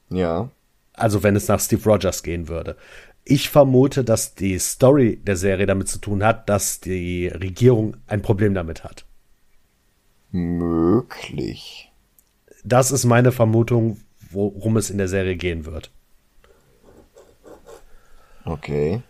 Ja. 0.10 0.50
Also 0.94 1.24
wenn 1.24 1.36
es 1.36 1.48
nach 1.48 1.60
Steve 1.60 1.84
Rogers 1.90 2.24
gehen 2.24 2.48
würde. 2.48 2.76
Ich 3.24 3.50
vermute, 3.50 4.04
dass 4.04 4.36
die 4.36 4.58
Story 4.58 5.18
der 5.22 5.36
Serie 5.36 5.66
damit 5.66 5.88
zu 5.90 6.00
tun 6.00 6.24
hat, 6.24 6.50
dass 6.50 6.80
die 6.80 7.28
Regierung 7.28 7.98
ein 8.08 8.22
Problem 8.22 8.54
damit 8.54 8.84
hat. 8.84 9.06
Möglich. 10.32 11.92
Das 12.64 12.92
ist 12.92 13.06
meine 13.06 13.32
Vermutung, 13.32 14.00
worum 14.32 14.78
es 14.78 14.90
in 14.90 14.98
der 14.98 15.08
Serie 15.08 15.36
gehen 15.36 15.66
wird. 15.66 15.92
Okay. 18.44 19.02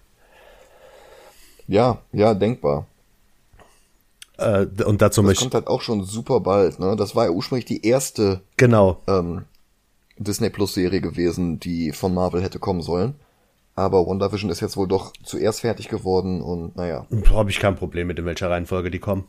Ja, 1.67 1.99
ja, 2.11 2.33
denkbar. 2.33 2.87
Äh, 4.37 4.67
und 4.85 5.01
dazu 5.01 5.21
das 5.23 5.39
kommt 5.39 5.53
halt 5.53 5.67
auch 5.67 5.81
schon 5.81 6.03
super 6.03 6.39
bald, 6.39 6.79
ne? 6.79 6.95
Das 6.95 7.15
war 7.15 7.25
ja 7.25 7.31
ursprünglich 7.31 7.65
die 7.65 7.85
erste 7.85 8.41
genau. 8.55 9.01
ähm, 9.07 9.43
Disney 10.17 10.49
Plus 10.49 10.73
Serie 10.73 11.01
gewesen, 11.01 11.59
die 11.59 11.91
von 11.91 12.13
Marvel 12.13 12.43
hätte 12.43 12.59
kommen 12.59 12.81
sollen. 12.81 13.15
Aber 13.75 14.07
WandaVision 14.07 14.49
ist 14.49 14.59
jetzt 14.59 14.77
wohl 14.77 14.87
doch 14.87 15.13
zuerst 15.23 15.61
fertig 15.61 15.87
geworden 15.87 16.41
und 16.41 16.75
naja. 16.75 17.05
Habe 17.31 17.51
ich 17.51 17.59
kein 17.59 17.75
Problem 17.75 18.07
mit, 18.07 18.17
in 18.17 18.25
welcher 18.25 18.49
Reihenfolge 18.49 18.89
die 18.89 18.99
kommen. 18.99 19.25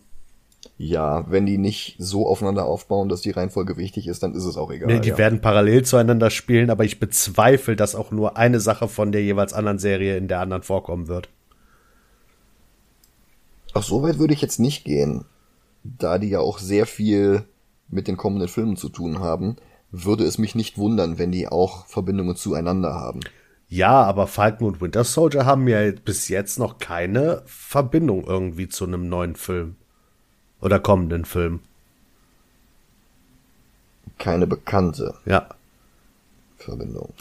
Ja, 0.77 1.31
wenn 1.31 1.45
die 1.45 1.59
nicht 1.59 1.97
so 1.99 2.27
aufeinander 2.27 2.65
aufbauen, 2.65 3.09
dass 3.09 3.21
die 3.21 3.31
Reihenfolge 3.31 3.77
wichtig 3.77 4.09
ist, 4.09 4.23
dann 4.23 4.35
ist 4.35 4.45
es 4.45 4.57
auch 4.57 4.71
egal. 4.71 4.89
Nee, 4.89 5.01
die 5.01 5.11
ja. 5.11 5.19
werden 5.19 5.41
parallel 5.41 5.85
zueinander 5.85 6.31
spielen, 6.31 6.71
aber 6.71 6.85
ich 6.85 6.99
bezweifle, 6.99 7.77
dass 7.77 7.95
auch 7.95 8.11
nur 8.11 8.37
eine 8.37 8.61
Sache 8.61 8.89
von 8.89 9.13
der 9.13 9.23
jeweils 9.23 9.53
anderen 9.53 9.79
Serie 9.79 10.17
in 10.17 10.29
der 10.29 10.41
anderen 10.41 10.63
vorkommen 10.63 11.09
wird. 11.09 11.29
Ach, 13.75 13.83
so 13.83 14.03
weit 14.03 14.19
würde 14.19 14.35
ich 14.35 14.41
jetzt 14.41 14.59
nicht 14.61 14.85
gehen. 14.85 15.25
Da 15.85 16.19
die 16.19 16.29
ja 16.29 16.41
auch 16.41 16.59
sehr 16.59 16.87
viel 16.87 17.45
mit 17.89 18.09
den 18.09 18.17
kommenden 18.17 18.49
Filmen 18.49 18.77
zu 18.77 18.89
tun 18.89 19.21
haben, 19.21 19.57
würde 19.91 20.25
es 20.25 20.39
mich 20.39 20.55
nicht 20.55 20.77
wundern, 20.77 21.19
wenn 21.19 21.33
die 21.33 21.49
auch 21.49 21.87
Verbindungen 21.87 22.37
zueinander 22.37 22.95
haben. 22.95 23.21
Ja, 23.69 24.03
aber 24.03 24.27
Falcon 24.27 24.67
und 24.69 24.81
Winter 24.81 25.05
Soldier 25.05 25.45
haben 25.45 25.69
ja 25.69 25.91
bis 25.91 26.29
jetzt 26.29 26.59
noch 26.59 26.79
keine 26.79 27.43
Verbindung 27.47 28.25
irgendwie 28.25 28.69
zu 28.69 28.85
einem 28.85 29.09
neuen 29.09 29.37
Film. 29.37 29.77
Oder 30.61 30.81
kommenden 30.81 31.25
Film. 31.25 31.61
Keine 34.19 34.47
bekannte 34.47 35.15
Ja. 35.27 35.49
Verbindung. 36.57 37.13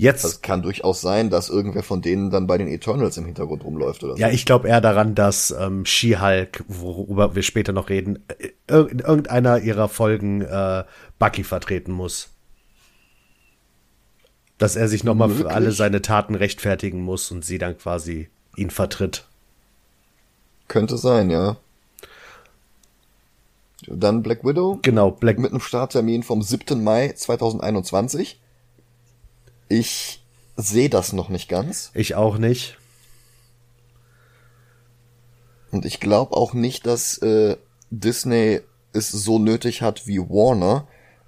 Jetzt, 0.00 0.24
Es 0.24 0.42
kann 0.42 0.62
durchaus 0.62 1.00
sein, 1.00 1.28
dass 1.28 1.48
irgendwer 1.50 1.82
von 1.82 2.00
denen 2.00 2.30
dann 2.30 2.46
bei 2.46 2.56
den 2.56 2.68
Eternals 2.68 3.16
im 3.16 3.24
Hintergrund 3.24 3.64
rumläuft 3.64 4.04
oder 4.04 4.14
so. 4.14 4.20
ja, 4.20 4.28
ich 4.28 4.46
glaube 4.46 4.68
eher 4.68 4.80
daran, 4.80 5.16
dass 5.16 5.50
ähm, 5.50 5.84
She-Hulk, 5.84 6.64
worüber 6.68 7.34
wir 7.34 7.42
später 7.42 7.72
noch 7.72 7.88
reden, 7.88 8.24
äh, 8.68 8.78
in 8.78 9.00
irgendeiner 9.00 9.58
ihrer 9.58 9.88
Folgen 9.88 10.42
äh, 10.42 10.84
Bucky 11.18 11.42
vertreten 11.42 11.90
muss. 11.90 12.28
Dass 14.56 14.76
er 14.76 14.86
sich 14.86 15.02
nochmal 15.02 15.30
für 15.30 15.50
alle 15.50 15.72
seine 15.72 16.00
Taten 16.00 16.36
rechtfertigen 16.36 17.00
muss 17.02 17.32
und 17.32 17.44
sie 17.44 17.58
dann 17.58 17.76
quasi 17.76 18.28
ihn 18.56 18.70
vertritt. 18.70 19.26
Könnte 20.68 20.96
sein, 20.96 21.28
ja. 21.28 21.56
Dann 23.88 24.22
Black 24.22 24.44
Widow 24.44 24.78
Genau, 24.82 25.10
Black 25.10 25.40
mit 25.40 25.50
einem 25.50 25.60
Starttermin 25.60 26.22
vom 26.22 26.40
7. 26.40 26.84
Mai 26.84 27.12
2021. 27.16 28.40
Ich 29.68 30.22
sehe 30.56 30.88
das 30.90 31.12
noch 31.12 31.28
nicht 31.28 31.48
ganz. 31.48 31.90
Ich 31.94 32.14
auch 32.14 32.38
nicht. 32.38 32.76
Und 35.70 35.84
ich 35.84 36.00
glaube 36.00 36.36
auch 36.36 36.54
nicht, 36.54 36.86
dass 36.86 37.18
äh, 37.18 37.56
Disney 37.90 38.60
es 38.92 39.10
so 39.10 39.38
nötig 39.38 39.82
hat 39.82 40.06
wie 40.06 40.18
Warner, 40.18 40.86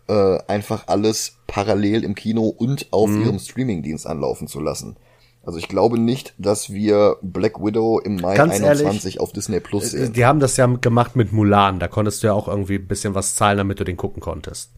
äh, 0.08 0.38
einfach 0.48 0.88
alles 0.88 1.34
parallel 1.46 2.04
im 2.04 2.14
Kino 2.14 2.44
und 2.48 2.88
auf 2.90 3.10
Mhm. 3.10 3.22
ihrem 3.22 3.38
Streamingdienst 3.38 4.06
anlaufen 4.06 4.48
zu 4.48 4.60
lassen. 4.60 4.96
Also 5.42 5.58
ich 5.58 5.68
glaube 5.68 5.98
nicht, 5.98 6.34
dass 6.38 6.70
wir 6.70 7.16
Black 7.22 7.62
Widow 7.62 7.98
im 8.00 8.16
Mai 8.16 8.34
Ganz 8.36 8.54
21 8.60 9.20
auf 9.20 9.32
Disney 9.32 9.60
Plus 9.60 9.90
sehen. 9.90 10.12
Die 10.12 10.24
haben 10.24 10.40
das 10.40 10.56
ja 10.56 10.66
gemacht 10.66 11.16
mit 11.16 11.32
Mulan. 11.32 11.78
Da 11.78 11.88
konntest 11.88 12.22
du 12.22 12.26
ja 12.28 12.32
auch 12.34 12.46
irgendwie 12.48 12.76
ein 12.76 12.86
bisschen 12.86 13.14
was 13.14 13.34
zahlen, 13.36 13.56
damit 13.58 13.80
du 13.80 13.84
den 13.84 13.96
gucken 13.96 14.20
konntest. 14.20 14.70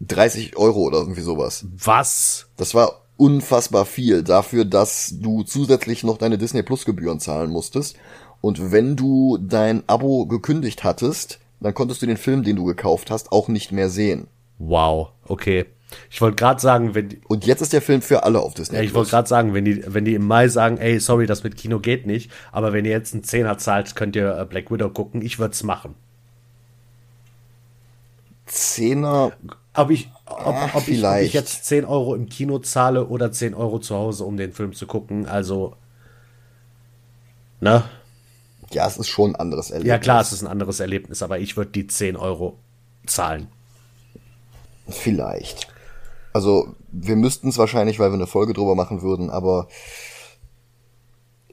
30 0.00 0.56
Euro 0.56 0.80
oder 0.80 0.98
irgendwie 0.98 1.22
sowas. 1.22 1.66
Was? 1.76 2.46
Das 2.56 2.74
war 2.74 3.02
unfassbar 3.16 3.84
viel 3.84 4.22
dafür, 4.22 4.64
dass 4.64 5.14
du 5.18 5.42
zusätzlich 5.42 6.04
noch 6.04 6.18
deine 6.18 6.38
Disney 6.38 6.62
Plus 6.62 6.84
Gebühren 6.84 7.20
zahlen 7.20 7.50
musstest. 7.50 7.96
Und 8.40 8.70
wenn 8.70 8.94
du 8.94 9.38
dein 9.38 9.82
Abo 9.88 10.26
gekündigt 10.26 10.84
hattest, 10.84 11.40
dann 11.60 11.74
konntest 11.74 12.02
du 12.02 12.06
den 12.06 12.16
Film, 12.16 12.44
den 12.44 12.56
du 12.56 12.64
gekauft 12.64 13.10
hast, 13.10 13.32
auch 13.32 13.48
nicht 13.48 13.72
mehr 13.72 13.90
sehen. 13.90 14.28
Wow. 14.58 15.10
Okay. 15.26 15.66
Ich 16.10 16.20
wollte 16.20 16.36
gerade 16.36 16.60
sagen, 16.60 16.94
wenn 16.94 17.08
die, 17.08 17.20
Und 17.26 17.46
jetzt 17.46 17.62
ist 17.62 17.72
der 17.72 17.82
Film 17.82 18.02
für 18.02 18.22
alle 18.22 18.40
auf 18.40 18.54
Disney 18.54 18.76
ja, 18.76 18.82
ich 18.82 18.94
wollte 18.94 19.10
gerade 19.10 19.28
sagen, 19.28 19.54
wenn 19.54 19.64
die, 19.64 19.82
wenn 19.86 20.04
die 20.04 20.14
im 20.14 20.26
Mai 20.26 20.48
sagen, 20.48 20.76
ey, 20.76 21.00
sorry, 21.00 21.26
das 21.26 21.44
mit 21.44 21.56
Kino 21.56 21.80
geht 21.80 22.06
nicht, 22.06 22.30
aber 22.52 22.72
wenn 22.72 22.84
ihr 22.84 22.90
jetzt 22.90 23.14
einen 23.14 23.24
Zehner 23.24 23.58
zahlt, 23.58 23.96
könnt 23.96 24.14
ihr 24.14 24.38
äh, 24.38 24.44
Black 24.44 24.70
Widow 24.70 24.90
gucken. 24.90 25.22
Ich 25.22 25.38
würde 25.38 25.52
es 25.52 25.62
machen. 25.62 25.94
Zehner, 28.46 29.32
Ob 29.78 29.90
ich, 29.90 30.10
ob, 30.26 30.46
Ah, 30.46 30.70
ob, 30.74 30.88
ich, 30.88 31.04
ob 31.04 31.16
ich 31.20 31.32
jetzt 31.32 31.64
10 31.66 31.84
Euro 31.84 32.14
im 32.14 32.28
Kino 32.28 32.58
zahle 32.58 33.06
oder 33.06 33.30
10 33.30 33.54
Euro 33.54 33.78
zu 33.78 33.94
Hause, 33.94 34.24
um 34.24 34.36
den 34.36 34.52
Film 34.52 34.72
zu 34.72 34.86
gucken, 34.86 35.26
also, 35.26 35.76
ne? 37.60 37.84
ja, 38.72 38.86
es 38.86 38.98
ist 38.98 39.08
schon 39.08 39.32
ein 39.32 39.36
anderes 39.36 39.70
Erlebnis. 39.70 39.88
Ja, 39.88 39.98
klar, 39.98 40.20
es 40.20 40.32
ist 40.32 40.42
ein 40.42 40.48
anderes 40.48 40.80
Erlebnis, 40.80 41.22
aber 41.22 41.38
ich 41.38 41.56
würde 41.56 41.70
die 41.70 41.86
10 41.86 42.16
Euro 42.16 42.58
zahlen. 43.06 43.46
Vielleicht. 44.88 45.68
Also, 46.32 46.74
wir 46.90 47.16
müssten 47.16 47.48
es 47.48 47.58
wahrscheinlich, 47.58 47.98
weil 47.98 48.10
wir 48.10 48.14
eine 48.14 48.26
Folge 48.26 48.52
drüber 48.52 48.74
machen 48.74 49.02
würden, 49.02 49.30
aber 49.30 49.68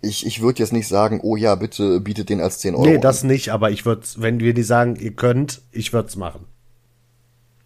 ich, 0.01 0.25
ich 0.25 0.41
würde 0.41 0.59
jetzt 0.59 0.73
nicht 0.73 0.87
sagen, 0.87 1.19
oh 1.23 1.35
ja, 1.35 1.55
bitte 1.55 1.99
bietet 1.99 2.29
den 2.29 2.41
als 2.41 2.59
10 2.59 2.75
Euro. 2.75 2.85
Nee, 2.85 2.97
das 2.97 3.23
nicht, 3.23 3.49
aber 3.49 3.71
ich 3.71 3.85
würde, 3.85 4.01
wenn 4.17 4.39
wir 4.39 4.53
die 4.53 4.63
sagen, 4.63 4.95
ihr 4.95 5.13
könnt, 5.13 5.61
ich 5.71 5.93
würde 5.93 6.09
es 6.09 6.15
machen. 6.15 6.45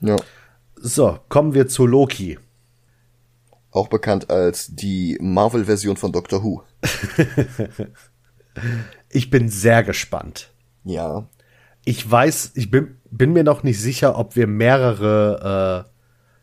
an. 0.02 0.08
Ja. 0.10 0.16
So, 0.82 1.20
kommen 1.28 1.54
wir 1.54 1.68
zu 1.68 1.86
Loki. 1.86 2.40
Auch 3.72 3.90
bekannt 3.90 4.30
als 4.30 4.68
die 4.74 5.18
Marvel-Version 5.22 5.98
von 5.98 6.12
Doctor 6.12 6.44
Who. 6.44 6.64
Ich 9.10 9.30
bin 9.30 9.50
sehr 9.50 9.84
gespannt. 9.84 10.52
Ja. 10.84 11.30
Ich 11.86 12.10
weiß, 12.10 12.52
ich 12.56 12.70
bin, 12.70 12.98
bin 13.10 13.34
mir 13.34 13.44
noch 13.44 13.64
nicht 13.64 13.80
sicher, 13.80 14.18
ob 14.18 14.36
wir 14.36 14.48
mehrere 14.48 15.86
äh, 15.86 15.90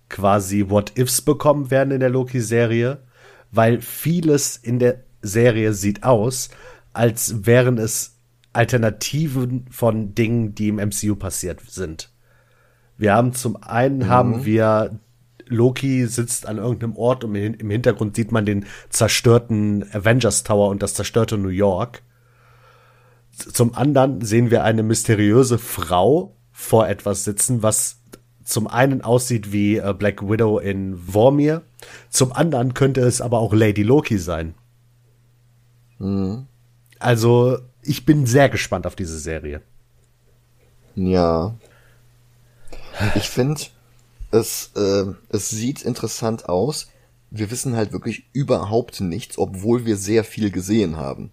quasi 0.09 0.69
What-Ifs 0.69 1.23
bekommen 1.23 1.71
werden 1.71 1.91
in 1.93 2.01
der 2.01 2.11
Loki-Serie, 2.11 3.03
weil 3.51 3.81
vieles 3.81 4.57
in 4.57 4.79
der 4.79 5.05
Serie 5.23 5.73
sieht 5.75 6.05
aus, 6.05 6.51
als 6.93 7.47
wären 7.47 7.79
es 7.79 8.19
Alternativen 8.53 9.67
von 9.71 10.15
Dingen, 10.15 10.55
die 10.55 10.69
im 10.69 10.77
MCU 10.77 11.15
passiert 11.15 11.61
sind. 11.69 12.11
Wir 12.99 13.15
haben 13.15 13.35
zum 13.35 13.57
einen 13.63 14.09
haben 14.09 14.45
wir 14.45 14.99
Loki 15.49 16.07
sitzt 16.07 16.47
an 16.47 16.59
irgendeinem 16.59 16.97
Ort 16.97 17.25
und 17.25 17.35
im 17.35 17.71
Hintergrund 17.71 18.17
sieht 18.17 18.33
man 18.33 18.47
den 18.47 18.67
zerstörten 18.89 19.85
Avengers 19.93 20.43
Tower 20.43 20.71
und 20.71 20.83
das 20.83 20.95
zerstörte 20.95 21.39
New 21.39 21.49
York. 21.49 22.03
Zum 23.31 23.75
anderen 23.75 24.23
sehen 24.23 24.51
wir 24.51 24.65
eine 24.65 24.83
mysteriöse 24.83 25.59
Frau 25.59 26.35
vor 26.51 26.89
etwas 26.89 27.25
sitzen, 27.25 27.63
was 27.63 27.99
zum 28.47 28.67
einen 28.67 29.03
aussieht 29.03 29.53
wie 29.53 29.77
äh, 29.77 29.93
Black 29.93 30.27
Widow 30.27 30.59
in 30.59 30.97
Vormir, 30.97 31.63
zum 32.09 32.33
anderen 32.33 32.75
könnte 32.75 33.01
es 33.01 33.21
aber 33.21 33.41
auch 33.41 33.53
Lady 33.53 33.83
Loki 33.83 34.19
sein. 34.19 34.55
Also, 36.99 37.59
ich 37.83 38.07
bin 38.07 38.27
sehr 38.27 38.49
gespannt 38.49 38.87
auf 38.87 38.97
diese 38.97 39.19
Serie. 39.19 39.63
Ja. 40.95 41.55
Ich 43.15 43.29
finde, 43.29 43.61
es, 44.31 44.71
äh, 44.77 45.05
es 45.29 45.51
sieht 45.51 45.83
interessant 45.83 46.49
aus. 46.49 46.89
Wir 47.31 47.51
wissen 47.51 47.77
halt 47.77 47.93
wirklich 47.93 48.25
überhaupt 48.33 49.01
nichts, 49.01 49.39
obwohl 49.39 49.85
wir 49.85 49.97
sehr 49.97 50.25
viel 50.25 50.51
gesehen 50.51 50.97
haben. 50.97 51.31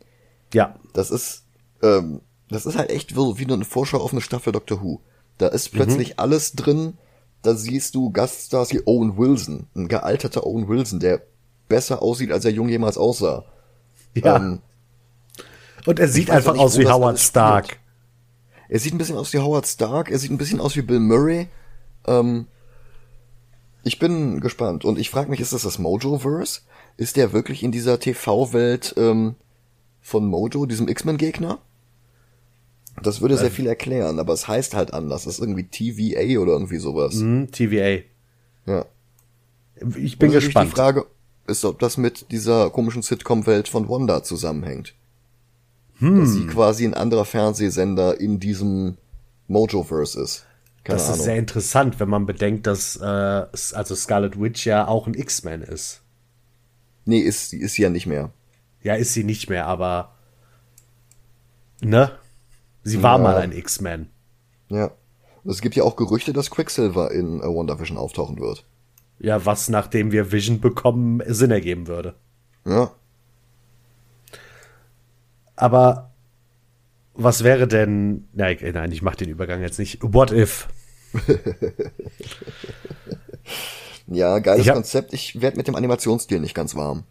Ja, 0.54 0.76
Das 0.94 1.10
ist, 1.12 1.44
ähm, 1.82 2.22
das 2.50 2.66
ist 2.66 2.78
halt 2.78 2.90
echt 2.90 3.16
so 3.16 3.40
wie 3.40 3.46
eine 3.46 3.66
Vorschau 3.66 4.00
auf 4.00 4.12
eine 4.12 4.22
Staffel 4.22 4.54
Doctor 4.54 4.82
Who. 4.82 5.02
Da 5.38 5.48
ist 5.48 5.70
plötzlich 5.72 6.20
alles 6.20 6.54
drin. 6.54 6.98
Da 7.42 7.56
siehst 7.56 7.96
du 7.96 8.12
Gaststars 8.12 8.72
wie 8.72 8.82
Owen 8.86 9.18
Wilson, 9.18 9.68
ein 9.76 9.88
gealterter 9.88 10.46
Owen 10.46 10.68
Wilson, 10.68 11.00
der 11.00 11.24
besser 11.68 12.02
aussieht, 12.02 12.32
als 12.32 12.46
er 12.46 12.52
jung 12.52 12.70
jemals 12.70 12.98
aussah. 12.98 13.46
ja. 14.14 14.38
Ähm, 14.38 14.60
und 15.86 16.00
er 16.00 16.08
sieht 16.08 16.30
einfach 16.30 16.54
nicht, 16.54 16.62
aus 16.62 16.78
wie 16.78 16.88
Howard 16.88 17.20
Stark. 17.20 17.66
spielt. 17.66 17.83
Er 18.74 18.80
sieht 18.80 18.96
ein 18.96 18.98
bisschen 18.98 19.18
aus 19.18 19.32
wie 19.34 19.38
Howard 19.38 19.68
Stark, 19.68 20.10
er 20.10 20.18
sieht 20.18 20.32
ein 20.32 20.40
bisschen 20.40 20.60
aus 20.60 20.76
wie 20.76 20.82
Bill 20.82 21.00
Murray. 21.00 21.48
Ähm, 22.08 22.48
ich 23.84 24.00
bin 24.00 24.40
gespannt 24.40 24.84
und 24.84 24.98
ich 24.98 25.12
frage 25.12 25.30
mich, 25.30 25.40
ist 25.40 25.54
das 25.54 25.62
das 25.62 25.78
Mojo-Verse? 25.78 26.62
Ist 26.98 27.16
der 27.16 27.34
wirklich 27.34 27.62
in 27.62 27.72
dieser 27.72 28.00
TV-Welt 28.00 28.96
ähm, 28.98 29.36
von 30.02 30.26
Mojo, 30.26 30.66
diesem 30.66 30.88
X-Men-Gegner? 30.88 31.60
Das 33.04 33.22
würde 33.22 33.38
sehr 33.38 33.52
viel 33.52 33.68
erklären, 33.68 34.18
aber 34.18 34.34
es 34.34 34.48
heißt 34.48 34.74
halt 34.74 34.92
anders. 34.92 35.28
Es 35.28 35.36
ist 35.36 35.42
irgendwie 35.42 35.66
TVA 35.66 36.40
oder 36.40 36.54
irgendwie 36.54 36.78
sowas. 36.78 37.14
Hm, 37.14 37.52
TVA. 37.52 38.02
Ja. 38.66 38.86
Ich 39.98 40.18
bin 40.18 40.30
natürlich 40.30 40.46
gespannt. 40.46 40.72
Die 40.72 40.76
Frage 40.76 41.06
ist, 41.46 41.64
ob 41.64 41.78
das 41.78 41.98
mit 41.98 42.32
dieser 42.32 42.72
komischen 42.72 43.04
Sitcom-Welt 43.04 43.68
von 43.68 43.88
Wanda 43.88 44.24
zusammenhängt. 44.24 44.96
Hm. 46.04 46.20
Dass 46.20 46.34
sie 46.34 46.46
quasi 46.48 46.86
ein 46.86 46.94
anderer 46.94 47.26
Fernsehsender 47.26 48.20
in 48.20 48.40
diesem 48.40 48.98
Mojo-Verse 49.48 50.20
ist. 50.22 50.46
Keine 50.84 50.98
das 50.98 51.06
Ahnung. 51.08 51.20
ist 51.20 51.24
sehr 51.26 51.38
interessant, 51.38 52.00
wenn 52.02 52.10
man 52.10 52.26
bedenkt, 52.26 52.68
dass 52.68 52.98
äh, 52.98 53.04
also 53.06 53.96
Scarlet 53.96 54.40
Witch 54.40 54.66
ja 54.66 54.88
auch 54.88 55.08
ein 55.08 55.14
X-Men 55.14 55.62
ist. 55.62 56.02
nee, 57.06 57.20
ist, 57.20 57.50
sie- 57.52 57.60
ist 57.60 57.74
sie 57.76 57.84
ja 57.84 57.90
nicht 57.90 58.06
mehr. 58.06 58.32
Ja, 58.82 58.96
ist 58.96 59.14
sie 59.14 59.24
nicht 59.24 59.50
mehr, 59.50 59.66
aber 59.66 60.14
ne? 61.82 62.12
Sie 62.84 63.02
war 63.02 63.18
Ja. 63.18 63.24
mal 63.24 63.38
ein 63.38 63.52
X-Men. 63.54 64.10
Ja. 64.70 64.92
Es 65.46 65.62
gibt 65.62 65.76
ja 65.76 65.84
auch 65.84 65.96
Gerüchte, 65.96 66.34
dass 66.34 66.50
Quicksilver 66.52 67.12
in 67.12 67.40
äh, 67.40 67.44
WandaVision 67.44 67.98
auftauchen 67.98 68.40
wird. 68.40 68.66
Ja, 69.20 69.46
was 69.46 69.70
nachdem 69.70 70.12
wir 70.12 70.32
Vision 70.32 70.60
bekommen 70.60 71.22
Sinn 71.28 71.52
ergeben 71.52 71.88
würde. 71.88 72.16
Ja. 72.66 72.92
Aber 75.64 76.12
was 77.14 77.46
wäre 77.46 77.70
denn, 77.70 78.28
nein, 78.34 78.58
nein, 78.74 78.92
ich 78.92 79.02
mach 79.02 79.16
den 79.16 79.30
Übergang 79.30 79.62
jetzt 79.62 79.80
nicht. 79.80 80.00
What 80.02 80.34
if? 80.34 80.68
ja, 84.08 84.40
geiles 84.40 84.68
Ich 84.68 84.74
Konzept. 84.74 85.14
Ich 85.14 85.40
werde 85.40 85.56
mit 85.56 85.70
dem 85.70 85.76
Animationsstil 85.76 86.42
nicht 86.42 86.54
ganz 86.54 86.76
warm. 86.76 87.06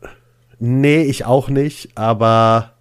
Nee, 0.59 1.00
ich 1.04 1.25
auch 1.25 1.49
nicht, 1.49 1.97
aber 1.97 2.75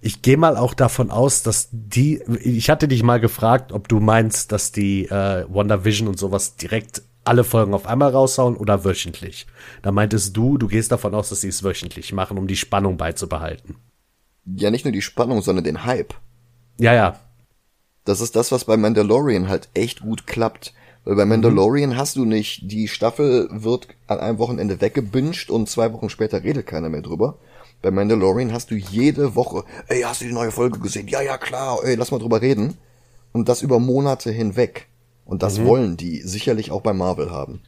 ich 0.00 0.22
gehe 0.22 0.38
mal 0.38 0.56
auch 0.56 0.72
davon 0.72 1.10
aus, 1.10 1.42
dass 1.42 1.68
die, 1.72 2.22
ich 2.40 2.70
hatte 2.70 2.88
dich 2.88 3.02
mal 3.02 3.20
gefragt, 3.20 3.70
ob 3.70 3.88
du 3.88 4.00
meinst, 4.00 4.50
dass 4.50 4.72
die 4.72 5.04
äh, 5.10 5.44
WandaVision 5.46 6.08
und 6.08 6.18
sowas 6.18 6.56
direkt 6.56 7.02
alle 7.22 7.44
Folgen 7.44 7.74
auf 7.74 7.86
einmal 7.86 8.12
raushauen 8.12 8.56
oder 8.56 8.82
wöchentlich. 8.86 9.46
Da 9.82 9.92
meintest 9.92 10.34
du, 10.34 10.56
du 10.56 10.68
gehst 10.68 10.90
davon 10.90 11.14
aus, 11.14 11.28
dass 11.28 11.42
sie 11.42 11.48
es 11.48 11.62
wöchentlich 11.62 12.14
machen, 12.14 12.38
um 12.38 12.46
die 12.46 12.56
Spannung 12.56 12.96
beizubehalten. 12.96 13.76
Ja, 14.44 14.70
nicht 14.70 14.84
nur 14.84 14.92
die 14.92 15.02
Spannung, 15.02 15.42
sondern 15.42 15.64
den 15.64 15.84
Hype. 15.84 16.14
Ja, 16.78 16.92
ja, 16.94 17.18
Das 18.04 18.20
ist 18.20 18.34
das, 18.34 18.50
was 18.50 18.64
bei 18.64 18.76
Mandalorian 18.76 19.48
halt 19.48 19.68
echt 19.74 20.00
gut 20.00 20.26
klappt. 20.26 20.74
Weil 21.04 21.16
bei 21.16 21.24
Mandalorian 21.24 21.96
hast 21.96 22.16
du 22.16 22.24
nicht, 22.24 22.70
die 22.70 22.88
Staffel 22.88 23.48
wird 23.50 23.88
an 24.06 24.18
einem 24.20 24.38
Wochenende 24.38 24.80
weggebinged 24.80 25.50
und 25.50 25.68
zwei 25.68 25.92
Wochen 25.92 26.08
später 26.10 26.42
redet 26.42 26.66
keiner 26.66 26.88
mehr 26.88 27.02
drüber. 27.02 27.38
Bei 27.82 27.90
Mandalorian 27.90 28.52
hast 28.52 28.70
du 28.70 28.76
jede 28.76 29.34
Woche, 29.34 29.64
ey, 29.88 30.02
hast 30.02 30.20
du 30.20 30.26
die 30.26 30.32
neue 30.32 30.52
Folge 30.52 30.78
gesehen? 30.78 31.08
Ja, 31.08 31.20
ja, 31.20 31.38
klar, 31.38 31.78
ey, 31.84 31.96
lass 31.96 32.10
mal 32.12 32.18
drüber 32.20 32.40
reden. 32.40 32.76
Und 33.32 33.48
das 33.48 33.62
über 33.62 33.78
Monate 33.80 34.30
hinweg. 34.30 34.88
Und 35.24 35.42
das 35.42 35.64
wollen 35.64 35.96
die 35.96 36.20
sicherlich 36.22 36.70
auch 36.70 36.82
bei 36.82 36.92
Marvel 36.92 37.30
haben. 37.30 37.62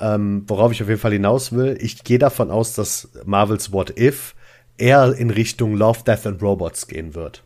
ähm, 0.00 0.44
worauf 0.46 0.70
ich 0.72 0.82
auf 0.82 0.88
jeden 0.88 1.00
Fall 1.00 1.12
hinaus 1.12 1.52
will, 1.52 1.76
ich 1.80 2.04
gehe 2.04 2.18
davon 2.18 2.50
aus, 2.50 2.74
dass 2.74 3.08
Marvels 3.24 3.72
What 3.72 3.98
If 3.98 4.34
eher 4.78 5.14
in 5.14 5.30
Richtung 5.30 5.74
Love, 5.74 6.00
Death 6.04 6.26
and 6.26 6.42
Robots 6.42 6.86
gehen 6.86 7.14
wird. 7.14 7.44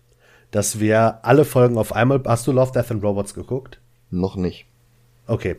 Dass 0.50 0.80
wir 0.80 1.24
alle 1.24 1.44
Folgen 1.44 1.78
auf 1.78 1.92
einmal, 1.92 2.22
hast 2.26 2.46
du 2.46 2.52
Love, 2.52 2.72
Death 2.72 2.90
and 2.90 3.02
Robots 3.02 3.34
geguckt? 3.34 3.80
Noch 4.10 4.36
nicht. 4.36 4.66
Okay. 5.26 5.56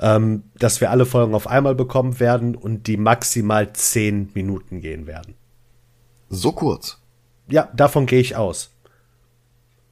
Ähm, 0.00 0.44
dass 0.58 0.80
wir 0.80 0.90
alle 0.90 1.06
Folgen 1.06 1.34
auf 1.34 1.46
einmal 1.48 1.74
bekommen 1.74 2.20
werden 2.20 2.54
und 2.54 2.86
die 2.86 2.96
maximal 2.96 3.72
zehn 3.72 4.30
Minuten 4.34 4.80
gehen 4.80 5.06
werden. 5.06 5.34
So 6.28 6.52
kurz. 6.52 7.00
Ja, 7.48 7.68
davon 7.74 8.06
gehe 8.06 8.20
ich 8.20 8.36
aus. 8.36 8.70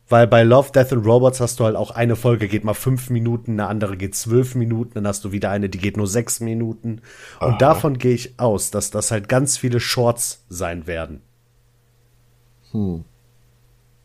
Weil 0.09 0.29
bei 0.29 0.45
Love, 0.45 0.71
Death 0.71 0.93
and 0.93 1.05
Robots 1.05 1.41
hast 1.41 1.59
du 1.59 1.65
halt 1.65 1.75
auch 1.75 1.91
eine 1.91 2.15
Folge 2.15 2.47
geht 2.47 2.63
mal 2.63 2.75
fünf 2.75 3.11
Minuten, 3.11 3.53
eine 3.53 3.67
andere 3.67 3.97
geht 3.97 4.15
zwölf 4.15 4.55
Minuten, 4.55 4.93
dann 4.95 5.07
hast 5.07 5.25
du 5.25 5.33
wieder 5.33 5.51
eine, 5.51 5.69
die 5.69 5.79
geht 5.79 5.97
nur 5.97 6.07
sechs 6.07 6.39
Minuten. 6.39 7.01
Und 7.41 7.61
davon 7.61 7.99
gehe 7.99 8.15
ich 8.15 8.39
aus, 8.39 8.71
dass 8.71 8.91
das 8.93 9.11
halt 9.11 9.29
ganz 9.29 9.57
viele 9.57 9.81
Shorts 9.81 10.45
sein 10.49 10.87
werden. 10.87 11.23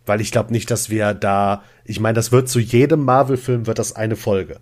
Weil 0.08 0.22
ich 0.22 0.32
glaube 0.32 0.52
nicht, 0.52 0.72
dass 0.72 0.90
wir 0.90 1.14
da, 1.14 1.64
ich 1.86 2.00
meine, 2.00 2.16
das 2.16 2.32
wird 2.32 2.50
zu 2.50 2.60
jedem 2.60 3.06
Marvel-Film 3.06 3.68
wird 3.68 3.78
das 3.78 3.96
eine 3.96 4.16
Folge. 4.16 4.60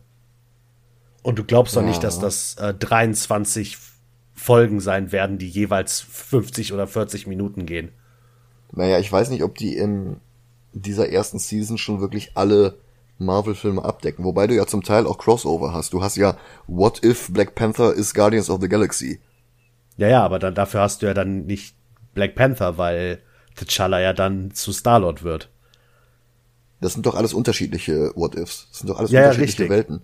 Und 1.23 1.39
du 1.39 1.43
glaubst 1.45 1.75
doch 1.75 1.81
nicht, 1.81 2.03
dass 2.03 2.19
das 2.19 2.55
äh, 2.55 2.73
23 2.73 3.77
Folgen 4.33 4.79
sein 4.79 5.11
werden, 5.11 5.37
die 5.37 5.49
jeweils 5.49 6.01
50 6.01 6.73
oder 6.73 6.87
40 6.87 7.27
Minuten 7.27 7.65
gehen. 7.65 7.91
Naja, 8.71 8.99
ich 8.99 9.11
weiß 9.11 9.29
nicht, 9.29 9.43
ob 9.43 9.57
die 9.57 9.75
in 9.75 10.17
dieser 10.73 11.09
ersten 11.09 11.39
Season 11.39 11.77
schon 11.77 12.01
wirklich 12.01 12.31
alle 12.35 12.77
Marvel-Filme 13.17 13.83
abdecken. 13.83 14.23
Wobei 14.23 14.47
du 14.47 14.55
ja 14.55 14.65
zum 14.65 14.83
Teil 14.83 15.05
auch 15.05 15.17
Crossover 15.17 15.73
hast. 15.73 15.93
Du 15.93 16.01
hast 16.01 16.15
ja 16.15 16.37
What 16.67 17.03
If 17.03 17.31
Black 17.31 17.55
Panther 17.55 17.93
is 17.93 18.13
Guardians 18.13 18.49
of 18.49 18.61
the 18.61 18.69
Galaxy. 18.69 19.19
Ja, 19.97 20.07
ja, 20.07 20.23
aber 20.23 20.39
dann 20.39 20.55
dafür 20.55 20.81
hast 20.81 21.01
du 21.01 21.07
ja 21.07 21.13
dann 21.13 21.45
nicht 21.45 21.75
Black 22.13 22.35
Panther, 22.35 22.77
weil 22.77 23.21
T'Challa 23.57 23.99
ja 23.99 24.13
dann 24.13 24.51
zu 24.51 24.71
Star-Lord 24.71 25.23
wird. 25.23 25.49
Das 26.81 26.93
sind 26.93 27.05
doch 27.05 27.15
alles 27.15 27.33
unterschiedliche 27.33 28.13
What 28.15 28.35
Ifs. 28.35 28.67
Das 28.69 28.79
sind 28.79 28.89
doch 28.89 28.97
alles 28.97 29.11
Ja, 29.11 29.21
ja, 29.21 29.27
unterschiedliche 29.27 29.63
richtig. 29.63 29.69
Welten. 29.69 30.01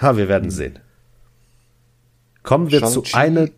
Ha, 0.00 0.16
wir 0.16 0.28
werden 0.28 0.50
sehen. 0.50 0.78
Kommen 2.42 2.70
wir 2.70 2.86
zu 2.86 3.04
eine, 3.12 3.52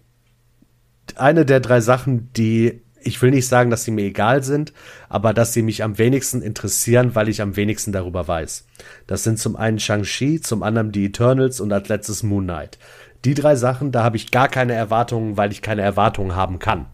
eine 1.15 1.47
der 1.47 1.61
drei 1.61 1.81
Sachen, 1.81 2.33
die 2.33 2.82
ich 3.05 3.21
will 3.23 3.31
nicht 3.31 3.49
sagen, 3.49 3.71
dass 3.71 3.85
sie 3.85 3.91
mir 3.91 4.05
egal 4.05 4.43
sind, 4.43 4.73
aber 5.09 5.33
dass 5.35 5.53
sie 5.53 5.63
mich 5.63 5.83
am 5.83 5.99
wenigsten 5.99 6.43
interessieren, 6.43 7.15
weil 7.15 7.29
ich 7.29 7.43
am 7.43 7.57
wenigsten 7.57 7.93
darüber 7.93 8.27
weiß. 8.27 8.67
Das 9.07 9.23
sind 9.23 9.39
zum 9.39 9.57
einen 9.57 9.79
Shang-Chi, 9.79 10.41
zum 10.41 10.63
anderen 10.63 10.93
die 10.93 11.07
Eternals 11.07 11.61
und 11.61 11.73
als 11.73 11.89
letztes 11.89 12.23
Moon 12.23 12.45
Knight. 12.45 12.79
Die 13.25 13.35
drei 13.35 13.55
Sachen, 13.55 13.93
da 13.93 14.03
habe 14.03 14.17
ich 14.17 14.31
gar 14.31 14.49
keine 14.49 14.73
Erwartungen, 14.73 15.37
weil 15.37 15.53
ich 15.53 15.63
keine 15.63 15.83
Erwartungen 15.83 16.35
haben 16.35 16.59
kann. 16.59 16.87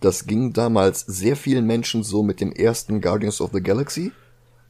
Das 0.00 0.26
ging 0.26 0.52
damals 0.52 1.00
sehr 1.00 1.36
vielen 1.36 1.66
Menschen 1.66 2.02
so 2.02 2.24
mit 2.24 2.40
dem 2.40 2.52
ersten 2.52 3.00
Guardians 3.00 3.40
of 3.40 3.50
the 3.52 3.62
Galaxy. 3.62 4.10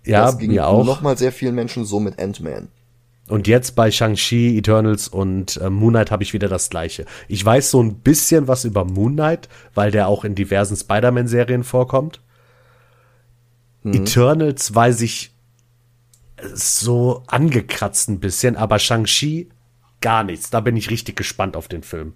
Ja, 0.05 0.27
das 0.27 0.39
ging 0.39 0.51
mir 0.51 0.67
auch. 0.67 0.85
nochmal 0.85 1.17
sehr 1.17 1.33
vielen 1.33 1.55
Menschen 1.55 1.85
so 1.85 2.01
mit 2.01 2.21
Ant-Man. 2.21 2.69
Und 3.33 3.49
jetzt 3.49 3.77
bei 3.77 3.91
Shang-Chi, 3.91 4.59
Eternals 4.59 5.09
und 5.09 5.57
äh, 5.57 5.71
Moon 5.71 5.95
Knight 5.95 6.11
habe 6.11 6.23
ich 6.23 6.35
wieder 6.35 6.49
das 6.49 6.69
gleiche. 6.69 7.07
Ich 7.29 7.43
weiß 7.43 7.71
so 7.71 7.83
ein 7.83 7.95
bisschen 7.95 8.47
was 8.47 8.67
über 8.67 8.85
Moon 8.85 9.15
Knight, 9.15 9.49
weil 9.73 9.91
der 9.91 10.09
auch 10.09 10.27
in 10.27 10.35
diversen 10.35 10.77
Spider-Man-Serien 10.77 11.65
vorkommt. 11.65 12.21
Eternals 13.85 14.75
weiß 14.75 15.01
ich 15.01 15.35
äh, 16.37 16.43
so 16.53 17.23
angekratzt 17.27 18.11
ein 18.11 18.21
bisschen, 18.21 18.55
aber 18.55 18.79
Shang-Chi 18.79 19.49
gar 20.03 20.25
nichts. 20.25 20.51
Da 20.51 20.61
bin 20.61 20.77
ich 20.77 20.91
richtig 20.91 21.17
gespannt 21.17 21.57
auf 21.57 21.69
den 21.69 21.85
Film. 21.85 22.13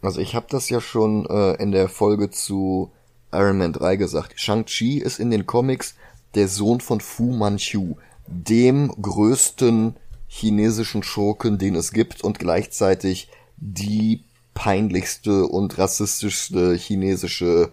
Also 0.00 0.22
ich 0.22 0.34
habe 0.34 0.46
das 0.48 0.70
ja 0.70 0.80
schon 0.80 1.26
äh, 1.26 1.62
in 1.62 1.70
der 1.70 1.90
Folge 1.90 2.30
zu 2.30 2.92
Iron 3.30 3.58
Man 3.58 3.74
3 3.74 3.96
gesagt. 3.96 4.40
Shang-Chi 4.40 5.02
ist 5.02 5.20
in 5.20 5.30
den 5.30 5.44
Comics 5.44 5.96
der 6.34 6.48
Sohn 6.48 6.80
von 6.80 7.02
Fu 7.02 7.32
Manchu, 7.32 7.96
dem 8.26 8.88
größten 9.02 9.96
chinesischen 10.28 11.02
Schurken, 11.02 11.58
den 11.58 11.74
es 11.74 11.92
gibt 11.92 12.22
und 12.22 12.38
gleichzeitig 12.38 13.28
die 13.56 14.24
peinlichste 14.54 15.46
und 15.46 15.78
rassistischste 15.78 16.74
chinesische 16.74 17.72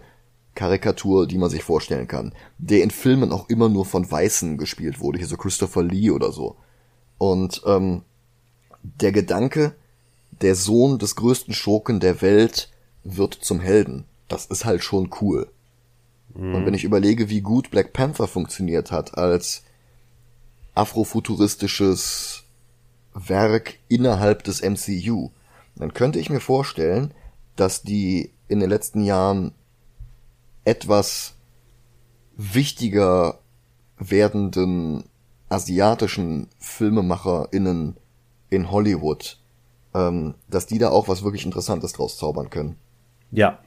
Karikatur, 0.54 1.26
die 1.26 1.38
man 1.38 1.50
sich 1.50 1.62
vorstellen 1.62 2.06
kann. 2.06 2.32
Der 2.58 2.82
in 2.82 2.90
Filmen 2.90 3.32
auch 3.32 3.48
immer 3.48 3.68
nur 3.68 3.84
von 3.84 4.08
Weißen 4.08 4.56
gespielt 4.56 5.00
wurde, 5.00 5.18
hier 5.18 5.26
so 5.26 5.36
Christopher 5.36 5.82
Lee 5.82 6.10
oder 6.10 6.30
so. 6.30 6.56
Und 7.18 7.62
ähm, 7.66 8.02
der 8.82 9.12
Gedanke, 9.12 9.74
der 10.42 10.54
Sohn 10.54 10.98
des 10.98 11.16
größten 11.16 11.54
Schurken 11.54 12.00
der 12.00 12.22
Welt 12.22 12.70
wird 13.02 13.34
zum 13.34 13.60
Helden. 13.60 14.04
Das 14.28 14.46
ist 14.46 14.64
halt 14.64 14.84
schon 14.84 15.10
cool. 15.20 15.48
Und 16.34 16.66
wenn 16.66 16.74
ich 16.74 16.82
überlege, 16.82 17.30
wie 17.30 17.42
gut 17.42 17.70
Black 17.70 17.92
Panther 17.92 18.26
funktioniert 18.26 18.90
hat 18.90 19.16
als 19.16 19.62
afrofuturistisches 20.74 22.43
Werk 23.14 23.78
innerhalb 23.88 24.42
des 24.44 24.62
MCU, 24.62 25.30
dann 25.76 25.94
könnte 25.94 26.18
ich 26.18 26.30
mir 26.30 26.40
vorstellen, 26.40 27.14
dass 27.56 27.82
die 27.82 28.32
in 28.48 28.60
den 28.60 28.68
letzten 28.68 29.02
Jahren 29.04 29.52
etwas 30.64 31.34
wichtiger 32.36 33.38
werdenden 33.98 35.04
asiatischen 35.48 36.48
FilmemacherInnen 36.58 37.96
in 38.50 38.70
Hollywood, 38.70 39.38
ähm, 39.94 40.34
dass 40.48 40.66
die 40.66 40.78
da 40.78 40.90
auch 40.90 41.08
was 41.08 41.22
wirklich 41.22 41.44
Interessantes 41.44 41.92
draus 41.92 42.18
zaubern 42.18 42.50
können. 42.50 42.76
Ja. 43.30 43.58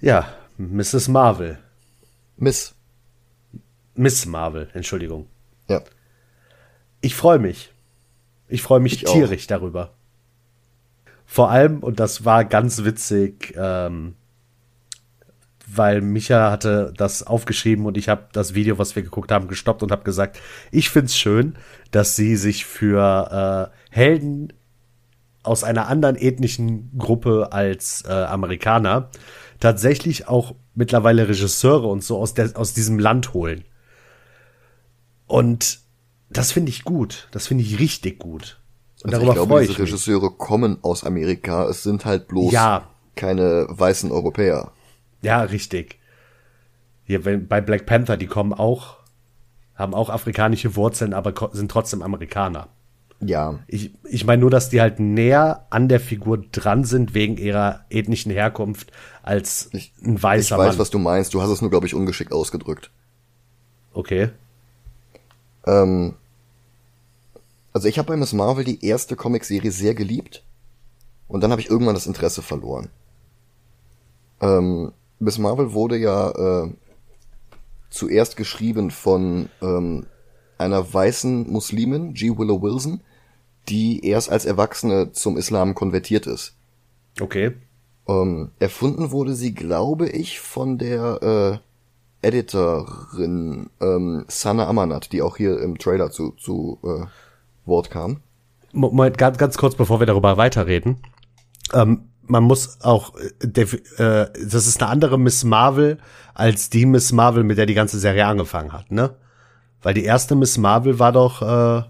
Ja, 0.00 0.28
Mrs. 0.58 1.08
Marvel. 1.08 1.58
Miss. 2.36 2.74
Miss 3.94 4.26
Marvel, 4.26 4.68
Entschuldigung. 4.74 5.26
Ja. 5.68 5.82
Ich 7.00 7.16
freue 7.16 7.38
mich. 7.38 7.72
Ich 8.48 8.62
freue 8.62 8.80
mich 8.80 8.94
Ich 8.94 9.08
auch. 9.08 9.12
tierisch 9.12 9.46
darüber. 9.46 9.94
Vor 11.26 11.50
allem, 11.50 11.80
und 11.80 12.00
das 12.00 12.24
war 12.24 12.44
ganz 12.44 12.84
witzig, 12.84 13.54
ähm, 13.56 14.14
weil 15.66 16.00
Micha 16.00 16.50
hatte 16.50 16.94
das 16.96 17.22
aufgeschrieben 17.22 17.84
und 17.84 17.98
ich 17.98 18.08
habe 18.08 18.28
das 18.32 18.54
Video, 18.54 18.78
was 18.78 18.96
wir 18.96 19.02
geguckt 19.02 19.30
haben, 19.30 19.48
gestoppt 19.48 19.82
und 19.82 19.92
habe 19.92 20.04
gesagt, 20.04 20.40
ich 20.70 20.88
find's 20.88 21.16
schön, 21.16 21.56
dass 21.90 22.16
sie 22.16 22.36
sich 22.36 22.64
für 22.64 23.70
äh, 23.70 23.94
Helden 23.94 24.52
aus 25.42 25.64
einer 25.64 25.88
anderen 25.88 26.16
ethnischen 26.16 26.96
Gruppe 26.98 27.48
als 27.52 28.02
äh, 28.06 28.12
Amerikaner 28.12 29.10
tatsächlich 29.60 30.28
auch 30.28 30.54
mittlerweile 30.74 31.28
Regisseure 31.28 31.86
und 31.88 32.02
so 32.02 32.18
aus, 32.18 32.34
der, 32.34 32.52
aus 32.54 32.72
diesem 32.72 32.98
Land 32.98 33.34
holen. 33.34 33.64
Und 35.26 35.80
das 36.30 36.52
finde 36.52 36.70
ich 36.70 36.84
gut. 36.84 37.28
Das 37.30 37.46
finde 37.46 37.64
ich 37.64 37.78
richtig 37.78 38.18
gut. 38.18 38.60
Und 39.02 39.14
Also 39.14 39.16
darüber 39.26 39.30
ich 39.30 39.34
glaube, 39.36 39.48
freue 39.50 39.60
diese 39.62 39.72
ich 39.72 39.78
mich. 39.78 39.88
Regisseure 39.88 40.30
kommen 40.32 40.78
aus 40.82 41.04
Amerika. 41.04 41.68
Es 41.68 41.82
sind 41.82 42.04
halt 42.04 42.28
bloß 42.28 42.52
Ja. 42.52 42.88
keine 43.16 43.66
weißen 43.70 44.10
Europäer. 44.10 44.72
Ja, 45.22 45.42
richtig. 45.42 45.98
Hier, 47.04 47.22
bei 47.22 47.60
Black 47.60 47.86
Panther, 47.86 48.16
die 48.16 48.26
kommen 48.26 48.52
auch, 48.52 48.98
haben 49.74 49.94
auch 49.94 50.10
afrikanische 50.10 50.76
Wurzeln, 50.76 51.14
aber 51.14 51.32
sind 51.52 51.70
trotzdem 51.70 52.02
Amerikaner. 52.02 52.68
Ja. 53.20 53.58
Ich, 53.66 53.92
ich 54.04 54.24
meine 54.26 54.40
nur, 54.42 54.50
dass 54.50 54.68
die 54.68 54.80
halt 54.80 55.00
näher 55.00 55.66
an 55.70 55.88
der 55.88 55.98
Figur 55.98 56.38
dran 56.52 56.84
sind 56.84 57.14
wegen 57.14 57.36
ihrer 57.36 57.84
ethnischen 57.90 58.30
Herkunft 58.30 58.92
als 59.22 59.70
Ich, 59.72 59.92
ein 60.04 60.22
weißer 60.22 60.54
ich 60.56 60.60
weiß, 60.60 60.68
Mann. 60.74 60.78
was 60.78 60.90
du 60.90 60.98
meinst. 60.98 61.34
Du 61.34 61.42
hast 61.42 61.50
es 61.50 61.60
nur, 61.60 61.70
glaube 61.70 61.86
ich, 61.86 61.94
ungeschickt 61.94 62.32
ausgedrückt. 62.32 62.90
Okay. 63.92 64.30
Ähm, 65.68 66.14
also 67.72 67.86
ich 67.86 67.98
habe 67.98 68.08
bei 68.08 68.16
Miss 68.16 68.32
Marvel 68.32 68.64
die 68.64 68.84
erste 68.84 69.14
Comicserie 69.14 69.70
sehr 69.70 69.94
geliebt 69.94 70.42
und 71.28 71.42
dann 71.42 71.52
habe 71.52 71.60
ich 71.60 71.70
irgendwann 71.70 71.94
das 71.94 72.06
Interesse 72.06 72.42
verloren. 72.42 72.88
Ähm, 74.40 74.92
Miss 75.18 75.38
Marvel 75.38 75.72
wurde 75.72 75.96
ja 75.96 76.30
äh, 76.64 76.72
zuerst 77.90 78.36
geschrieben 78.36 78.90
von 78.90 79.48
ähm, 79.60 80.06
einer 80.56 80.92
weißen 80.92 81.50
Muslimin, 81.50 82.14
G. 82.14 82.36
Willow 82.36 82.62
Wilson, 82.62 83.00
die 83.68 84.04
erst 84.04 84.30
als 84.30 84.44
Erwachsene 84.44 85.12
zum 85.12 85.36
Islam 85.36 85.74
konvertiert 85.74 86.26
ist. 86.26 86.54
Okay. 87.20 87.52
Ähm, 88.08 88.52
erfunden 88.58 89.10
wurde 89.10 89.34
sie, 89.34 89.54
glaube 89.54 90.08
ich, 90.08 90.40
von 90.40 90.78
der 90.78 91.60
äh, 91.62 91.67
Editorin 92.22 93.70
ähm, 93.80 94.24
Sana 94.28 94.66
Amanat, 94.66 95.12
die 95.12 95.22
auch 95.22 95.36
hier 95.36 95.60
im 95.60 95.78
Trailer 95.78 96.10
zu, 96.10 96.32
zu 96.32 96.78
äh, 96.82 97.06
Wort 97.64 97.90
kam. 97.90 98.20
Mo- 98.72 98.90
Moment, 98.90 99.18
ganz, 99.18 99.38
ganz 99.38 99.56
kurz, 99.56 99.74
bevor 99.74 100.00
wir 100.00 100.06
darüber 100.06 100.36
weiterreden. 100.36 100.98
Ähm, 101.72 102.08
man 102.22 102.44
muss 102.44 102.80
auch, 102.82 103.14
äh, 103.16 103.60
äh, 103.60 104.26
das 104.32 104.66
ist 104.66 104.82
eine 104.82 104.90
andere 104.90 105.18
Miss 105.18 105.44
Marvel 105.44 105.98
als 106.34 106.70
die 106.70 106.86
Miss 106.86 107.12
Marvel, 107.12 107.44
mit 107.44 107.58
der 107.58 107.66
die 107.66 107.74
ganze 107.74 107.98
Serie 107.98 108.26
angefangen 108.26 108.72
hat, 108.72 108.90
ne? 108.90 109.14
Weil 109.80 109.94
die 109.94 110.04
erste 110.04 110.34
Miss 110.34 110.58
Marvel 110.58 110.98
war 110.98 111.12
doch 111.12 111.40
äh, 111.40 111.84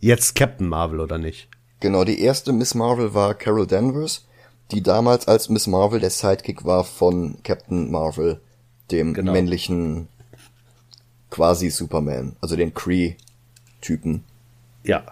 jetzt 0.00 0.34
Captain 0.34 0.68
Marvel, 0.68 1.00
oder 1.00 1.18
nicht? 1.18 1.48
Genau, 1.80 2.04
die 2.04 2.20
erste 2.20 2.52
Miss 2.52 2.74
Marvel 2.74 3.14
war 3.14 3.34
Carol 3.34 3.66
Danvers, 3.66 4.26
die 4.70 4.82
damals 4.82 5.26
als 5.28 5.48
Miss 5.48 5.66
Marvel 5.66 6.00
der 6.00 6.10
Sidekick 6.10 6.64
war 6.64 6.84
von 6.84 7.38
Captain 7.42 7.90
Marvel, 7.90 8.40
dem 8.90 9.14
Genau. 9.14 9.32
männlichen 9.32 10.08
quasi 11.30 11.70
Superman, 11.70 12.36
also 12.40 12.56
den 12.56 12.74
Kree-Typen. 12.74 14.24
Ja. 14.84 15.04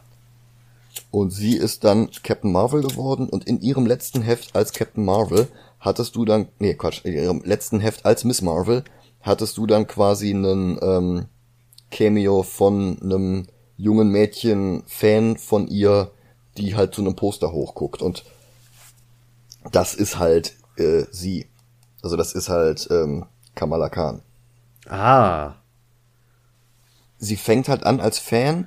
Und 1.10 1.30
sie 1.30 1.56
ist 1.56 1.84
dann 1.84 2.10
Captain 2.22 2.52
Marvel 2.52 2.82
geworden 2.82 3.28
und 3.28 3.44
in 3.44 3.60
ihrem 3.60 3.86
letzten 3.86 4.22
Heft 4.22 4.54
als 4.54 4.72
Captain 4.72 5.04
Marvel 5.04 5.48
hattest 5.80 6.14
du 6.16 6.24
dann, 6.24 6.48
nee, 6.58 6.74
Quatsch, 6.74 7.04
in 7.04 7.14
ihrem 7.14 7.42
letzten 7.44 7.80
Heft 7.80 8.04
als 8.06 8.24
Miss 8.24 8.42
Marvel 8.42 8.84
hattest 9.20 9.56
du 9.56 9.66
dann 9.66 9.86
quasi 9.86 10.30
einen 10.30 10.78
ähm, 10.82 11.26
Cameo 11.90 12.42
von 12.42 12.98
einem 13.02 13.46
jungen 13.76 14.08
Mädchen, 14.10 14.84
Fan 14.86 15.36
von 15.36 15.66
ihr, 15.68 16.10
die 16.56 16.76
halt 16.76 16.94
zu 16.94 17.00
einem 17.00 17.16
Poster 17.16 17.52
hochguckt 17.52 18.02
und 18.02 18.24
das 19.70 19.94
ist 19.94 20.18
halt 20.18 20.54
äh, 20.76 21.04
sie. 21.10 21.46
Also 22.02 22.16
das 22.16 22.32
ist 22.32 22.48
halt 22.48 22.88
ähm, 22.90 23.26
Kamala 23.54 23.88
Khan. 23.88 24.22
Ah. 24.88 25.54
sie 27.18 27.36
fängt 27.36 27.68
halt 27.68 27.84
an 27.84 28.00
als 28.00 28.18
Fan 28.18 28.66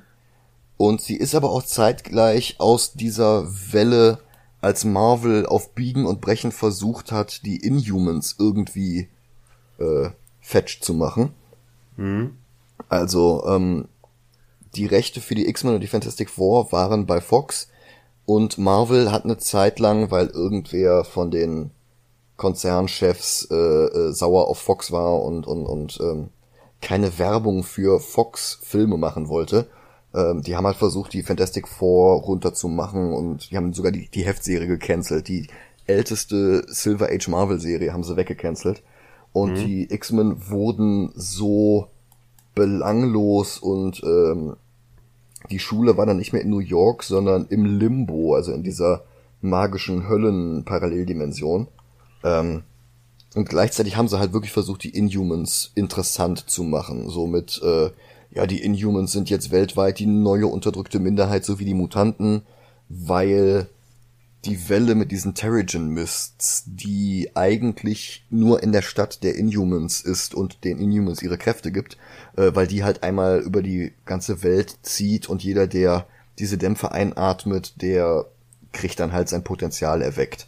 und 0.78 1.00
sie 1.02 1.16
ist 1.16 1.34
aber 1.34 1.50
auch 1.50 1.62
zeitgleich 1.62 2.56
aus 2.58 2.94
dieser 2.94 3.46
Welle, 3.72 4.18
als 4.62 4.84
Marvel 4.84 5.46
auf 5.46 5.74
Biegen 5.74 6.06
und 6.06 6.20
Brechen 6.22 6.52
versucht 6.52 7.12
hat, 7.12 7.44
die 7.44 7.56
Inhumans 7.56 8.36
irgendwie 8.38 9.08
äh, 9.78 10.08
fetch 10.40 10.80
zu 10.80 10.94
machen. 10.94 11.34
Also 12.88 13.44
ähm, 13.46 13.88
die 14.74 14.86
Rechte 14.86 15.20
für 15.20 15.34
die 15.34 15.48
X-Men 15.48 15.74
und 15.74 15.80
die 15.80 15.86
Fantastic 15.86 16.30
Four 16.30 16.72
waren 16.72 17.06
bei 17.06 17.20
Fox 17.20 17.68
und 18.24 18.58
Marvel 18.58 19.12
hat 19.12 19.24
eine 19.24 19.38
Zeit 19.38 19.78
lang, 19.78 20.10
weil 20.10 20.28
irgendwer 20.28 21.04
von 21.04 21.30
den 21.30 21.70
Konzernchefs 22.36 23.48
äh, 23.50 23.54
äh, 23.54 24.12
sauer 24.12 24.48
auf 24.48 24.58
Fox 24.58 24.92
war 24.92 25.22
und 25.22 25.46
und 25.46 25.64
und 25.64 25.98
ähm, 26.00 26.28
keine 26.82 27.18
Werbung 27.18 27.62
für 27.62 28.00
Fox 28.00 28.58
Filme 28.62 28.96
machen 28.96 29.28
wollte. 29.28 29.66
Ähm, 30.14 30.42
die 30.42 30.56
haben 30.56 30.66
halt 30.66 30.76
versucht, 30.76 31.12
die 31.12 31.22
Fantastic 31.22 31.66
Four 31.68 32.22
runterzumachen 32.22 33.12
und 33.12 33.50
die 33.50 33.56
haben 33.56 33.72
sogar 33.72 33.92
die, 33.92 34.08
die 34.08 34.24
Heftserie 34.24 34.66
gecancelt. 34.66 35.28
Die 35.28 35.48
älteste 35.86 36.64
Silver 36.68 37.08
Age 37.10 37.28
Marvel 37.28 37.60
Serie 37.60 37.92
haben 37.92 38.04
sie 38.04 38.16
weggecancelt. 38.16 38.82
Und 39.32 39.56
die 39.56 39.92
X-Men 39.92 40.48
wurden 40.48 41.12
so 41.14 41.88
belanglos 42.54 43.58
und 43.58 44.02
ähm, 44.02 44.56
die 45.50 45.58
Schule 45.58 45.98
war 45.98 46.06
dann 46.06 46.16
nicht 46.16 46.32
mehr 46.32 46.40
in 46.40 46.48
New 46.48 46.60
York, 46.60 47.02
sondern 47.02 47.46
im 47.50 47.66
Limbo, 47.66 48.34
also 48.34 48.52
in 48.52 48.62
dieser 48.62 49.04
magischen 49.42 50.08
Höllen-Paralleldimension. 50.08 51.68
Ähm, 52.24 52.62
und 53.34 53.48
gleichzeitig 53.48 53.96
haben 53.96 54.08
sie 54.08 54.18
halt 54.18 54.32
wirklich 54.32 54.52
versucht, 54.52 54.82
die 54.84 54.96
Inhumans 54.96 55.72
interessant 55.74 56.48
zu 56.48 56.62
machen. 56.64 57.10
So 57.10 57.26
mit, 57.26 57.60
äh, 57.62 57.90
ja, 58.30 58.46
die 58.46 58.62
Inhumans 58.62 59.12
sind 59.12 59.28
jetzt 59.28 59.50
weltweit 59.50 59.98
die 59.98 60.06
neue 60.06 60.46
unterdrückte 60.46 60.98
Minderheit, 60.98 61.44
so 61.44 61.58
wie 61.58 61.64
die 61.64 61.74
Mutanten, 61.74 62.42
weil 62.88 63.68
die 64.46 64.68
Welle 64.68 64.94
mit 64.94 65.10
diesen 65.10 65.34
Terrigen 65.34 65.88
Mists, 65.88 66.64
die 66.66 67.30
eigentlich 67.34 68.24
nur 68.30 68.62
in 68.62 68.72
der 68.72 68.82
Stadt 68.82 69.22
der 69.22 69.34
Inhumans 69.34 70.00
ist 70.00 70.34
und 70.34 70.64
den 70.64 70.78
Inhumans 70.78 71.22
ihre 71.22 71.36
Kräfte 71.36 71.72
gibt, 71.72 71.98
äh, 72.36 72.52
weil 72.54 72.66
die 72.66 72.84
halt 72.84 73.02
einmal 73.02 73.40
über 73.40 73.60
die 73.62 73.92
ganze 74.04 74.42
Welt 74.42 74.78
zieht 74.82 75.28
und 75.28 75.42
jeder, 75.42 75.66
der 75.66 76.06
diese 76.38 76.58
Dämpfe 76.58 76.92
einatmet, 76.92 77.82
der 77.82 78.26
kriegt 78.72 79.00
dann 79.00 79.12
halt 79.12 79.28
sein 79.28 79.42
Potenzial 79.42 80.00
erweckt. 80.00 80.46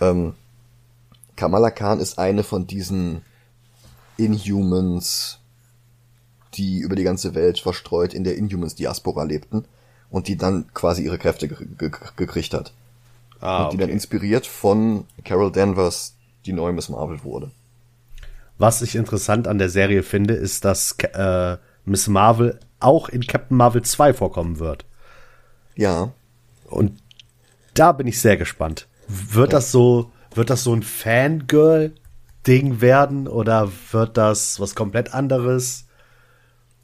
Ähm, 0.00 0.34
Kamala 1.36 1.70
Khan 1.70 2.00
ist 2.00 2.18
eine 2.18 2.42
von 2.42 2.66
diesen 2.66 3.22
Inhumans, 4.16 5.38
die 6.54 6.78
über 6.78 6.96
die 6.96 7.04
ganze 7.04 7.34
Welt 7.34 7.58
verstreut 7.58 8.14
in 8.14 8.24
der 8.24 8.36
Inhumans-Diaspora 8.36 9.24
lebten 9.24 9.64
und 10.10 10.28
die 10.28 10.36
dann 10.36 10.72
quasi 10.72 11.04
ihre 11.04 11.18
Kräfte 11.18 11.48
ge 11.48 11.66
ge 11.78 11.90
gekriegt 12.16 12.54
hat. 12.54 12.72
Ah, 13.40 13.64
und 13.64 13.74
die 13.74 13.76
dann 13.76 13.90
inspiriert 13.90 14.46
von 14.46 15.04
Carol 15.24 15.52
Danvers, 15.52 16.14
die 16.46 16.52
neu 16.52 16.72
Miss 16.72 16.88
Marvel 16.88 17.22
wurde. 17.22 17.50
Was 18.58 18.80
ich 18.80 18.96
interessant 18.96 19.46
an 19.46 19.58
der 19.58 19.68
Serie 19.68 20.02
finde, 20.02 20.34
ist, 20.34 20.64
dass 20.64 20.92
äh, 21.12 21.58
Miss 21.84 22.08
Marvel 22.08 22.58
auch 22.80 23.10
in 23.10 23.26
Captain 23.26 23.56
Marvel 23.56 23.82
2 23.82 24.14
vorkommen 24.14 24.58
wird. 24.58 24.86
Ja, 25.74 26.12
Und 26.64 26.98
da 27.74 27.92
bin 27.92 28.06
ich 28.06 28.20
sehr 28.20 28.38
gespannt. 28.38 28.88
Wird 29.08 29.52
das 29.52 29.70
so, 29.70 30.10
wird 30.36 30.50
das 30.50 30.62
so 30.64 30.74
ein 30.74 30.82
Fangirl-Ding 30.82 32.80
werden 32.80 33.28
oder 33.28 33.70
wird 33.92 34.16
das 34.16 34.60
was 34.60 34.74
komplett 34.74 35.14
anderes? 35.14 35.86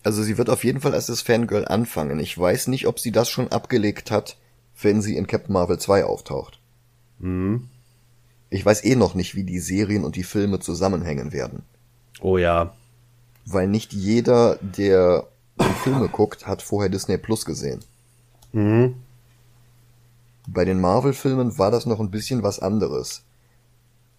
also 0.02 0.22
sie 0.22 0.38
wird 0.38 0.50
auf 0.50 0.64
jeden 0.64 0.80
Fall 0.80 0.94
als 0.94 1.06
das 1.06 1.22
Fangirl 1.22 1.64
anfangen. 1.66 2.18
Ich 2.18 2.36
weiß 2.36 2.68
nicht, 2.68 2.86
ob 2.86 2.98
sie 2.98 3.12
das 3.12 3.28
schon 3.28 3.48
abgelegt 3.48 4.10
hat, 4.10 4.36
wenn 4.80 5.00
sie 5.00 5.16
in 5.16 5.26
Captain 5.26 5.52
Marvel 5.52 5.78
2 5.78 6.04
auftaucht. 6.04 6.58
Ich 8.50 8.66
weiß 8.66 8.84
eh 8.84 8.96
noch 8.96 9.14
nicht, 9.14 9.34
wie 9.34 9.44
die 9.44 9.60
Serien 9.60 10.04
und 10.04 10.16
die 10.16 10.24
Filme 10.24 10.60
zusammenhängen 10.60 11.32
werden. 11.32 11.62
Oh 12.20 12.36
ja. 12.36 12.74
Weil 13.46 13.68
nicht 13.68 13.92
jeder, 13.92 14.56
der 14.60 15.26
die 15.60 15.82
Filme 15.82 16.08
guckt, 16.08 16.46
hat 16.46 16.62
vorher 16.62 16.90
Disney 16.90 17.18
Plus 17.18 17.44
gesehen. 17.44 17.80
Bei 20.48 20.64
den 20.64 20.80
Marvel-Filmen 20.80 21.58
war 21.58 21.70
das 21.70 21.86
noch 21.86 22.00
ein 22.00 22.10
bisschen 22.10 22.42
was 22.42 22.58
anderes. 22.58 23.22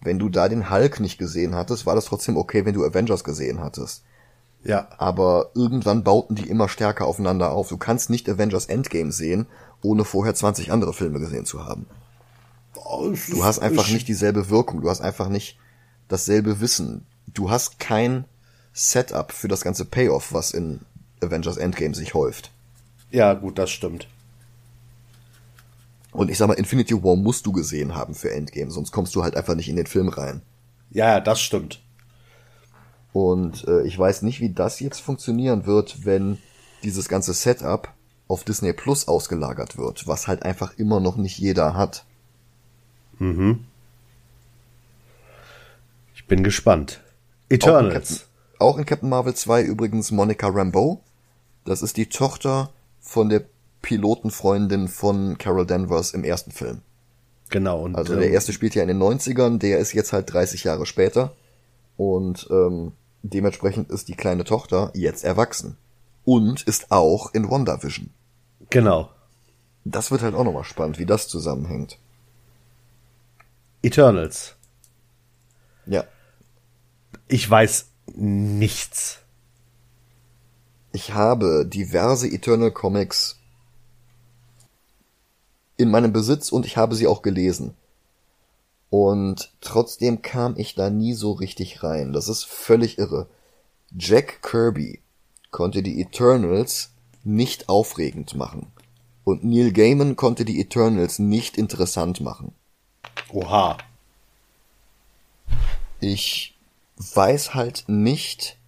Wenn 0.04 0.18
du 0.18 0.28
da 0.28 0.48
den 0.48 0.70
Hulk 0.70 1.00
nicht 1.00 1.18
gesehen 1.18 1.54
hattest, 1.54 1.86
war 1.86 1.94
das 1.94 2.04
trotzdem 2.04 2.36
okay, 2.36 2.64
wenn 2.64 2.74
du 2.74 2.84
Avengers 2.84 3.24
gesehen 3.24 3.60
hattest. 3.60 4.04
Ja. 4.62 4.88
Aber 4.98 5.50
irgendwann 5.54 6.04
bauten 6.04 6.34
die 6.34 6.48
immer 6.48 6.68
stärker 6.68 7.06
aufeinander 7.06 7.52
auf. 7.52 7.68
Du 7.68 7.78
kannst 7.78 8.10
nicht 8.10 8.28
Avengers 8.28 8.66
Endgame 8.66 9.12
sehen, 9.12 9.46
ohne 9.82 10.04
vorher 10.04 10.34
20 10.34 10.72
andere 10.72 10.92
Filme 10.92 11.20
gesehen 11.20 11.46
zu 11.46 11.64
haben. 11.64 11.86
Du 13.30 13.44
hast 13.44 13.60
einfach 13.60 13.88
nicht 13.88 14.08
dieselbe 14.08 14.50
Wirkung, 14.50 14.82
du 14.82 14.90
hast 14.90 15.00
einfach 15.00 15.28
nicht 15.28 15.58
dasselbe 16.08 16.60
Wissen. 16.60 17.06
Du 17.26 17.50
hast 17.50 17.78
kein 17.78 18.26
Setup 18.72 19.32
für 19.32 19.48
das 19.48 19.62
ganze 19.62 19.84
Payoff, 19.84 20.32
was 20.32 20.50
in 20.50 20.80
Avengers 21.22 21.56
Endgame 21.56 21.94
sich 21.94 22.14
häuft. 22.14 22.50
Ja, 23.10 23.32
gut, 23.34 23.58
das 23.58 23.70
stimmt. 23.70 24.06
Und 26.14 26.30
ich 26.30 26.38
sag 26.38 26.46
mal, 26.46 26.54
Infinity 26.54 26.94
War 27.02 27.16
musst 27.16 27.44
du 27.44 27.52
gesehen 27.52 27.96
haben 27.96 28.14
für 28.14 28.30
Endgame, 28.30 28.70
sonst 28.70 28.92
kommst 28.92 29.14
du 29.16 29.24
halt 29.24 29.36
einfach 29.36 29.56
nicht 29.56 29.68
in 29.68 29.74
den 29.74 29.86
Film 29.86 30.08
rein. 30.08 30.42
Ja, 30.90 31.18
das 31.18 31.40
stimmt. 31.40 31.82
Und 33.12 33.66
äh, 33.66 33.82
ich 33.82 33.98
weiß 33.98 34.22
nicht, 34.22 34.40
wie 34.40 34.50
das 34.50 34.78
jetzt 34.78 35.00
funktionieren 35.00 35.66
wird, 35.66 36.04
wenn 36.06 36.38
dieses 36.84 37.08
ganze 37.08 37.34
Setup 37.34 37.92
auf 38.28 38.44
Disney 38.44 38.72
Plus 38.72 39.08
ausgelagert 39.08 39.76
wird, 39.76 40.06
was 40.06 40.28
halt 40.28 40.44
einfach 40.44 40.78
immer 40.78 41.00
noch 41.00 41.16
nicht 41.16 41.38
jeder 41.38 41.74
hat. 41.74 42.04
Ich 46.14 46.26
bin 46.26 46.44
gespannt. 46.44 47.00
Auch 47.00 47.54
in, 47.54 47.58
Captain, 47.58 47.86
Eternals. 47.90 48.26
auch 48.60 48.78
in 48.78 48.86
Captain 48.86 49.08
Marvel 49.08 49.34
2 49.34 49.62
übrigens 49.64 50.12
Monica 50.12 50.46
Rambeau. 50.46 51.02
Das 51.64 51.82
ist 51.82 51.96
die 51.96 52.06
Tochter 52.06 52.70
von 53.00 53.28
der 53.28 53.44
Pilotenfreundin 53.84 54.88
von 54.88 55.36
Carol 55.36 55.66
Danvers 55.66 56.12
im 56.12 56.24
ersten 56.24 56.52
Film. 56.52 56.80
Genau. 57.50 57.82
Und, 57.82 57.94
Also 57.94 58.14
der 58.14 58.28
ähm, 58.28 58.32
erste 58.32 58.54
spielt 58.54 58.74
ja 58.74 58.82
in 58.82 58.88
den 58.88 58.98
90ern, 58.98 59.58
der 59.58 59.78
ist 59.78 59.92
jetzt 59.92 60.14
halt 60.14 60.32
30 60.32 60.64
Jahre 60.64 60.86
später. 60.86 61.36
Und 61.98 62.48
ähm, 62.50 62.92
dementsprechend 63.22 63.90
ist 63.90 64.08
die 64.08 64.16
kleine 64.16 64.44
Tochter 64.44 64.90
jetzt 64.94 65.22
erwachsen. 65.22 65.76
Und 66.24 66.62
ist 66.62 66.90
auch 66.90 67.34
in 67.34 67.50
WandaVision. 67.50 68.08
Genau. 68.70 69.10
Das 69.84 70.10
wird 70.10 70.22
halt 70.22 70.34
auch 70.34 70.44
nochmal 70.44 70.64
spannend, 70.64 70.98
wie 70.98 71.04
das 71.04 71.28
zusammenhängt. 71.28 71.98
Eternals. 73.82 74.56
Ja. 75.84 76.04
Ich 77.28 77.48
weiß 77.48 77.88
nichts. 78.14 79.18
Ich 80.92 81.12
habe 81.12 81.66
diverse 81.66 82.26
Eternal 82.28 82.70
Comics 82.70 83.40
in 85.76 85.90
meinem 85.90 86.12
Besitz 86.12 86.52
und 86.52 86.66
ich 86.66 86.76
habe 86.76 86.94
sie 86.94 87.06
auch 87.06 87.22
gelesen. 87.22 87.74
Und 88.90 89.52
trotzdem 89.60 90.22
kam 90.22 90.54
ich 90.56 90.74
da 90.74 90.88
nie 90.88 91.14
so 91.14 91.32
richtig 91.32 91.82
rein. 91.82 92.12
Das 92.12 92.28
ist 92.28 92.44
völlig 92.44 92.98
irre. 92.98 93.26
Jack 93.96 94.42
Kirby 94.42 95.00
konnte 95.50 95.82
die 95.82 96.00
Eternals 96.00 96.90
nicht 97.24 97.68
aufregend 97.68 98.34
machen. 98.34 98.68
Und 99.24 99.42
Neil 99.42 99.72
Gaiman 99.72 100.16
konnte 100.16 100.44
die 100.44 100.60
Eternals 100.60 101.18
nicht 101.18 101.56
interessant 101.56 102.20
machen. 102.20 102.52
Oha. 103.32 103.78
Ich 106.00 106.54
weiß 106.98 107.54
halt 107.54 107.84
nicht, 107.88 108.58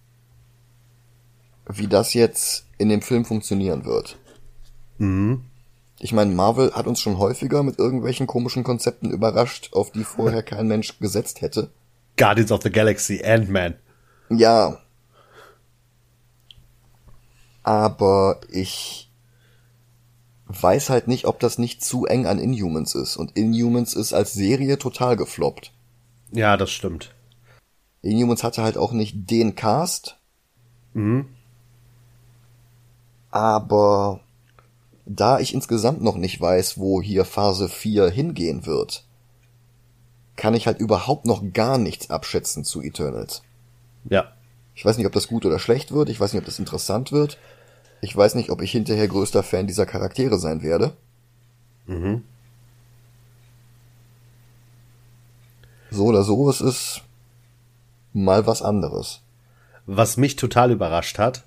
wie 1.67 1.87
das 1.87 2.13
jetzt 2.13 2.65
in 2.77 2.89
dem 2.89 3.01
Film 3.01 3.23
funktionieren 3.23 3.85
wird. 3.85 4.17
Ich 5.99 6.13
meine, 6.13 6.33
Marvel 6.33 6.73
hat 6.73 6.87
uns 6.87 7.01
schon 7.01 7.17
häufiger 7.17 7.63
mit 7.63 7.79
irgendwelchen 7.79 8.27
komischen 8.27 8.63
Konzepten 8.63 9.09
überrascht, 9.09 9.73
auf 9.73 9.91
die 9.91 10.03
vorher 10.03 10.43
kein 10.43 10.67
Mensch 10.67 10.99
gesetzt 10.99 11.41
hätte. 11.41 11.71
Guardians 12.17 12.51
of 12.51 12.61
the 12.63 12.69
Galaxy, 12.69 13.23
Ant-Man. 13.23 13.75
Ja. 14.29 14.79
Aber 17.63 18.41
ich 18.49 19.09
weiß 20.47 20.89
halt 20.89 21.07
nicht, 21.07 21.25
ob 21.25 21.39
das 21.39 21.57
nicht 21.57 21.83
zu 21.83 22.05
eng 22.05 22.25
an 22.25 22.39
Inhumans 22.39 22.95
ist. 22.95 23.17
Und 23.17 23.35
Inhumans 23.35 23.93
ist 23.93 24.13
als 24.13 24.33
Serie 24.33 24.77
total 24.77 25.17
gefloppt. 25.17 25.73
Ja, 26.31 26.57
das 26.57 26.71
stimmt. 26.71 27.13
Inhumans 28.01 28.43
hatte 28.43 28.63
halt 28.63 28.77
auch 28.77 28.93
nicht 28.93 29.29
den 29.29 29.55
Cast. 29.55 30.17
Aber 33.31 34.21
da 35.07 35.39
ich 35.39 35.53
insgesamt 35.53 36.01
noch 36.01 36.17
nicht 36.17 36.39
weiß, 36.39 36.77
wo 36.77 37.01
hier 37.01 37.25
Phase 37.25 37.69
4 37.69 38.09
hingehen 38.09 38.65
wird, 38.65 39.05
kann 40.35 40.53
ich 40.53 40.67
halt 40.67 40.79
überhaupt 40.79 41.25
noch 41.25 41.41
gar 41.53 41.77
nichts 41.77 42.09
abschätzen 42.09 42.63
zu 42.63 42.81
Eternals. 42.81 43.41
Ja. 44.09 44.33
Ich 44.75 44.85
weiß 44.85 44.97
nicht, 44.97 45.07
ob 45.07 45.13
das 45.13 45.27
gut 45.27 45.45
oder 45.45 45.59
schlecht 45.59 45.91
wird, 45.91 46.09
ich 46.09 46.19
weiß 46.19 46.33
nicht, 46.33 46.41
ob 46.41 46.45
das 46.45 46.59
interessant 46.59 47.11
wird. 47.11 47.37
Ich 48.01 48.15
weiß 48.15 48.35
nicht, 48.35 48.51
ob 48.51 48.61
ich 48.61 48.71
hinterher 48.71 49.07
größter 49.07 49.41
Fan 49.41 49.65
dieser 49.65 49.87
Charaktere 49.87 50.37
sein 50.37 50.61
werde. 50.61 50.95
So 55.89 56.05
oder 56.05 56.23
so, 56.23 56.47
es 56.49 56.61
ist 56.61 57.01
mal 58.13 58.45
was 58.45 58.61
anderes. 58.61 59.21
Was 59.87 60.17
mich 60.17 60.35
total 60.35 60.71
überrascht 60.71 61.17
hat, 61.17 61.45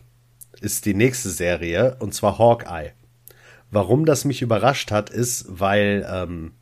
ist 0.60 0.86
die 0.86 0.94
nächste 0.94 1.30
Serie, 1.30 1.96
und 2.00 2.14
zwar 2.14 2.38
Hawkeye. 2.38 2.92
Warum 3.70 4.04
das 4.04 4.24
mich 4.24 4.42
überrascht 4.42 4.90
hat, 4.90 5.10
ist, 5.10 5.46
weil 5.48 6.06
ähm, 6.10 6.52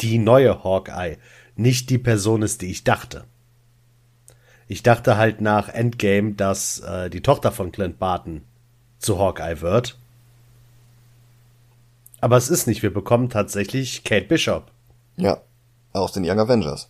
die 0.00 0.18
neue 0.18 0.64
Hawkeye 0.64 1.18
nicht 1.54 1.90
die 1.90 1.98
Person 1.98 2.42
ist, 2.42 2.62
die 2.62 2.70
ich 2.70 2.84
dachte. 2.84 3.24
Ich 4.66 4.82
dachte 4.82 5.16
halt 5.16 5.40
nach 5.40 5.68
Endgame, 5.68 6.32
dass 6.32 6.80
äh, 6.80 7.10
die 7.10 7.20
Tochter 7.20 7.52
von 7.52 7.72
Clint 7.72 7.98
Barton 7.98 8.42
zu 8.98 9.18
Hawkeye 9.18 9.60
wird. 9.60 9.98
Aber 12.20 12.36
es 12.36 12.48
ist 12.48 12.66
nicht. 12.66 12.82
Wir 12.82 12.94
bekommen 12.94 13.28
tatsächlich 13.30 14.04
Kate 14.04 14.26
Bishop. 14.26 14.70
Ja, 15.16 15.42
aus 15.92 16.12
den 16.12 16.24
Young 16.24 16.38
Avengers. 16.38 16.88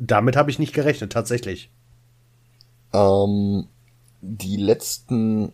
Damit 0.00 0.36
habe 0.36 0.50
ich 0.50 0.58
nicht 0.58 0.74
gerechnet, 0.74 1.12
tatsächlich. 1.12 1.70
Ähm, 2.92 3.66
die 4.20 4.56
letzten 4.56 5.52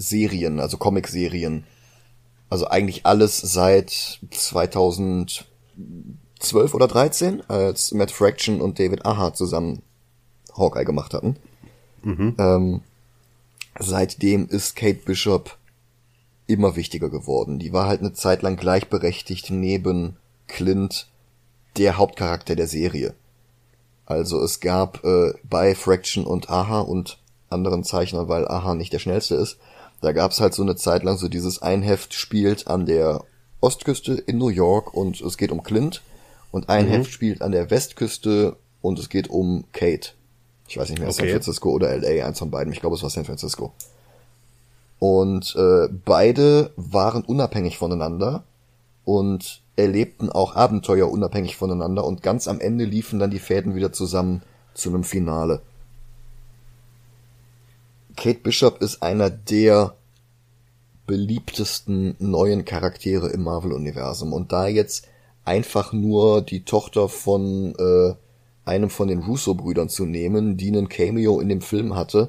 Hawkeye-Serien, 0.00 0.60
also 0.60 0.78
Comic-Serien, 0.78 1.64
also 2.48 2.66
eigentlich 2.66 3.06
alles 3.06 3.38
seit 3.38 4.20
2012 4.30 5.44
oder 6.74 6.88
13, 6.88 7.42
als 7.48 7.92
Matt 7.92 8.10
Fraction 8.10 8.60
und 8.60 8.78
David 8.78 9.04
Aha 9.04 9.32
zusammen 9.34 9.82
Hawkeye 10.56 10.84
gemacht 10.84 11.14
hatten. 11.14 11.36
Ähm, 12.38 12.80
seitdem 13.78 14.48
ist 14.48 14.74
Kate 14.74 15.00
Bishop 15.04 15.56
immer 16.46 16.74
wichtiger 16.74 17.10
geworden. 17.10 17.58
Die 17.60 17.72
war 17.72 17.86
halt 17.86 18.00
eine 18.00 18.14
Zeit 18.14 18.42
lang 18.42 18.56
gleichberechtigt 18.56 19.50
neben 19.50 20.16
Clint 20.48 21.06
der 21.76 21.96
Hauptcharakter 21.98 22.56
der 22.56 22.66
Serie. 22.66 23.14
Also 24.06 24.42
es 24.42 24.58
gab 24.58 25.04
äh, 25.04 25.34
bei 25.44 25.76
Fraction 25.76 26.24
und 26.24 26.50
Aha 26.50 26.80
und 26.80 27.18
anderen 27.48 27.84
Zeichnern, 27.84 28.28
weil 28.28 28.48
Aha 28.48 28.74
nicht 28.74 28.92
der 28.92 28.98
schnellste 28.98 29.36
ist, 29.36 29.58
da 30.00 30.12
gab's 30.12 30.40
halt 30.40 30.54
so 30.54 30.62
eine 30.62 30.76
Zeit 30.76 31.02
lang 31.02 31.16
so 31.16 31.28
dieses 31.28 31.60
Einheft 31.62 32.14
spielt 32.14 32.66
an 32.66 32.86
der 32.86 33.24
Ostküste 33.60 34.14
in 34.14 34.38
New 34.38 34.48
York 34.48 34.94
und 34.94 35.20
es 35.20 35.36
geht 35.36 35.52
um 35.52 35.62
Clint 35.62 36.02
und 36.50 36.68
ein 36.68 36.86
Heft 36.86 37.12
spielt 37.12 37.42
an 37.42 37.52
der 37.52 37.70
Westküste 37.70 38.56
und 38.80 38.98
es 38.98 39.08
geht 39.08 39.28
um 39.28 39.64
Kate. 39.72 40.12
Ich 40.68 40.78
weiß 40.78 40.88
nicht 40.88 41.00
mehr, 41.00 41.12
San 41.12 41.24
Okay. 41.24 41.32
Francisco 41.32 41.70
oder 41.70 41.96
LA, 41.96 42.24
eins 42.24 42.38
von 42.38 42.50
beiden. 42.50 42.72
Ich 42.72 42.80
glaube, 42.80 42.96
es 42.96 43.02
war 43.02 43.10
San 43.10 43.24
Francisco. 43.24 43.72
Und 44.98 45.54
äh, 45.56 45.88
beide 46.04 46.72
waren 46.76 47.22
unabhängig 47.22 47.78
voneinander 47.78 48.44
und 49.04 49.62
erlebten 49.76 50.30
auch 50.30 50.56
Abenteuer 50.56 51.10
unabhängig 51.10 51.56
voneinander 51.56 52.04
und 52.04 52.22
ganz 52.22 52.48
am 52.48 52.60
Ende 52.60 52.84
liefen 52.84 53.18
dann 53.18 53.30
die 53.30 53.38
Fäden 53.38 53.74
wieder 53.74 53.92
zusammen 53.92 54.42
zu 54.74 54.90
einem 54.90 55.04
Finale. 55.04 55.62
Kate 58.20 58.40
Bishop 58.40 58.82
ist 58.82 59.02
einer 59.02 59.30
der 59.30 59.94
beliebtesten 61.06 62.14
neuen 62.18 62.64
Charaktere 62.64 63.30
im 63.30 63.42
Marvel-Universum 63.42 64.32
und 64.32 64.52
da 64.52 64.68
jetzt 64.68 65.08
einfach 65.44 65.92
nur 65.92 66.42
die 66.42 66.64
Tochter 66.64 67.08
von 67.08 67.74
äh, 67.76 68.14
einem 68.64 68.90
von 68.90 69.08
den 69.08 69.20
Russo-Brüdern 69.20 69.88
zu 69.88 70.04
nehmen, 70.04 70.56
die 70.58 70.68
einen 70.68 70.88
Cameo 70.88 71.40
in 71.40 71.48
dem 71.48 71.62
Film 71.62 71.96
hatte, 71.96 72.28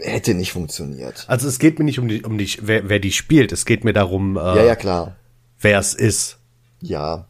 hätte 0.00 0.34
nicht 0.34 0.52
funktioniert. 0.52 1.24
Also 1.28 1.48
es 1.48 1.58
geht 1.58 1.78
mir 1.78 1.84
nicht 1.84 1.98
um 1.98 2.08
die, 2.08 2.22
um 2.22 2.38
die, 2.38 2.48
wer, 2.62 2.88
wer 2.88 3.00
die 3.00 3.12
spielt. 3.12 3.50
Es 3.50 3.66
geht 3.66 3.84
mir 3.84 3.92
darum, 3.92 4.36
äh, 4.36 4.40
Ja, 4.40 4.64
ja, 4.64 4.76
klar. 4.76 5.16
wer 5.60 5.80
es 5.80 5.92
ist. 5.92 6.38
Ja. 6.80 7.26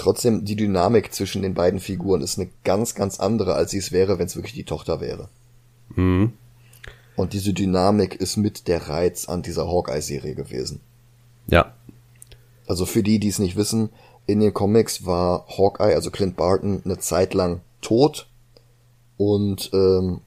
Trotzdem, 0.00 0.46
die 0.46 0.56
Dynamik 0.56 1.12
zwischen 1.12 1.42
den 1.42 1.52
beiden 1.52 1.78
Figuren 1.78 2.22
ist 2.22 2.38
eine 2.38 2.48
ganz, 2.64 2.94
ganz 2.94 3.20
andere, 3.20 3.52
als 3.54 3.70
sie 3.72 3.76
es 3.76 3.92
wäre, 3.92 4.18
wenn 4.18 4.24
es 4.24 4.34
wirklich 4.34 4.54
die 4.54 4.64
Tochter 4.64 5.02
wäre. 5.02 5.28
Und 7.16 7.34
diese 7.34 7.52
Dynamik 7.52 8.14
ist 8.14 8.38
mit 8.38 8.66
der 8.66 8.88
Reiz 8.88 9.28
an 9.28 9.42
dieser 9.42 9.66
Hawkeye-Serie 9.66 10.34
gewesen. 10.34 10.80
Ja. 11.48 11.74
Also 12.66 12.86
für 12.86 13.02
die, 13.02 13.18
die 13.18 13.28
es 13.28 13.38
nicht 13.38 13.56
wissen, 13.56 13.90
in 14.24 14.40
den 14.40 14.54
Comics 14.54 15.04
war 15.04 15.46
Hawkeye, 15.48 15.94
also 15.94 16.10
Clint 16.10 16.34
Barton, 16.34 16.80
eine 16.82 16.96
Zeit 16.96 17.34
lang 17.34 17.60
tot. 17.82 18.26
Und 19.18 19.68
ähm, 19.74 20.22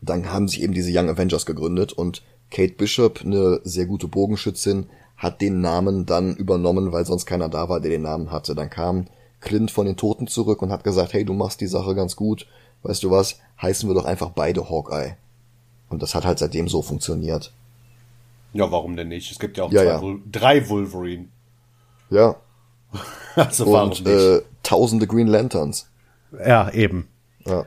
dann 0.00 0.32
haben 0.32 0.48
sich 0.48 0.60
eben 0.60 0.74
diese 0.74 0.90
Young 0.92 1.08
Avengers 1.08 1.46
gegründet 1.46 1.92
und 1.92 2.24
Kate 2.50 2.74
Bishop, 2.74 3.20
eine 3.20 3.60
sehr 3.62 3.86
gute 3.86 4.08
Bogenschützin, 4.08 4.86
hat 5.22 5.40
den 5.40 5.60
Namen 5.60 6.04
dann 6.04 6.34
übernommen, 6.34 6.90
weil 6.92 7.06
sonst 7.06 7.26
keiner 7.26 7.48
da 7.48 7.68
war, 7.68 7.78
der 7.80 7.90
den 7.90 8.02
Namen 8.02 8.32
hatte. 8.32 8.54
Dann 8.56 8.70
kam 8.70 9.06
Clint 9.40 9.70
von 9.70 9.86
den 9.86 9.96
Toten 9.96 10.26
zurück 10.26 10.62
und 10.62 10.72
hat 10.72 10.82
gesagt, 10.82 11.12
hey, 11.12 11.24
du 11.24 11.32
machst 11.32 11.60
die 11.60 11.66
Sache 11.68 11.94
ganz 11.94 12.16
gut. 12.16 12.46
Weißt 12.82 13.02
du 13.04 13.10
was? 13.10 13.38
Heißen 13.60 13.88
wir 13.88 13.94
doch 13.94 14.04
einfach 14.04 14.30
beide 14.30 14.68
Hawkeye. 14.68 15.14
Und 15.88 16.02
das 16.02 16.14
hat 16.16 16.24
halt 16.24 16.40
seitdem 16.40 16.68
so 16.68 16.82
funktioniert. 16.82 17.52
Ja, 18.52 18.70
warum 18.72 18.96
denn 18.96 19.08
nicht? 19.08 19.30
Es 19.30 19.38
gibt 19.38 19.56
ja 19.56 19.64
auch 19.64 19.70
Ja, 19.72 19.82
zwei 20.00 20.06
ja. 20.08 20.18
Drei 20.30 20.68
Wolverine. 20.68 21.26
Ja. 22.10 22.36
Also 23.34 23.64
warum 23.72 23.90
Und 23.90 24.04
nicht? 24.04 24.14
äh, 24.14 24.42
tausende 24.62 25.06
Green 25.06 25.26
Lanterns. 25.28 25.88
ja, 26.46 26.68
eben. 26.70 27.08
Ja. 27.46 27.64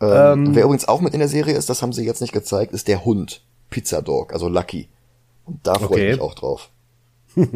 Ähm, 0.00 0.54
wer 0.54 0.62
übrigens 0.64 0.86
auch 0.86 1.00
mit 1.00 1.12
in 1.14 1.18
der 1.18 1.28
Serie 1.28 1.56
ist, 1.56 1.68
das 1.68 1.82
haben 1.82 1.92
sie 1.92 2.04
jetzt 2.04 2.20
nicht 2.20 2.32
gezeigt, 2.32 2.72
ist 2.72 2.86
der 2.86 3.04
Hund. 3.04 3.42
Pizza 3.70 4.00
Dog, 4.00 4.32
also 4.32 4.48
Lucky. 4.48 4.88
Und 5.48 5.66
da 5.66 5.74
freue 5.74 5.86
Okay. 5.88 6.06
ich 6.10 6.12
mich 6.16 6.20
auch 6.22 6.34
drauf. 6.34 6.70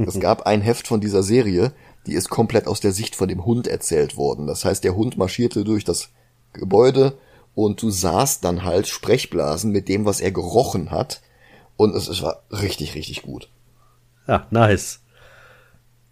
es 0.07 0.19
gab 0.21 0.43
ein 0.47 0.61
Heft 0.63 0.87
von 0.89 1.01
dieser 1.01 1.23
Serie, 1.23 1.73
die 2.07 2.15
ist 2.15 2.31
komplett 2.31 2.67
aus 2.67 2.81
der 2.81 2.93
Sicht 2.93 3.15
von 3.17 3.29
dem 3.29 3.45
Hund 3.45 3.67
erzählt 3.69 4.17
worden. 4.17 4.47
Das 4.47 4.65
heißt, 4.65 4.83
der 4.85 4.95
Hund 4.97 5.17
marschierte 5.19 5.65
durch 5.65 5.85
das 5.85 6.09
Gebäude 6.53 7.19
und 7.55 7.81
du 7.83 7.91
sahst 7.91 8.45
dann 8.45 8.65
halt 8.65 8.89
Sprechblasen 8.89 9.71
mit 9.73 9.89
dem, 9.89 10.05
was 10.05 10.21
er 10.21 10.33
gerochen 10.33 10.91
hat. 10.91 11.21
Und 11.77 11.95
es, 11.95 12.09
es 12.09 12.23
war 12.23 12.43
richtig, 12.51 12.95
richtig 12.95 13.23
gut. 13.23 13.51
Ja, 14.27 14.47
nice. 14.51 15.01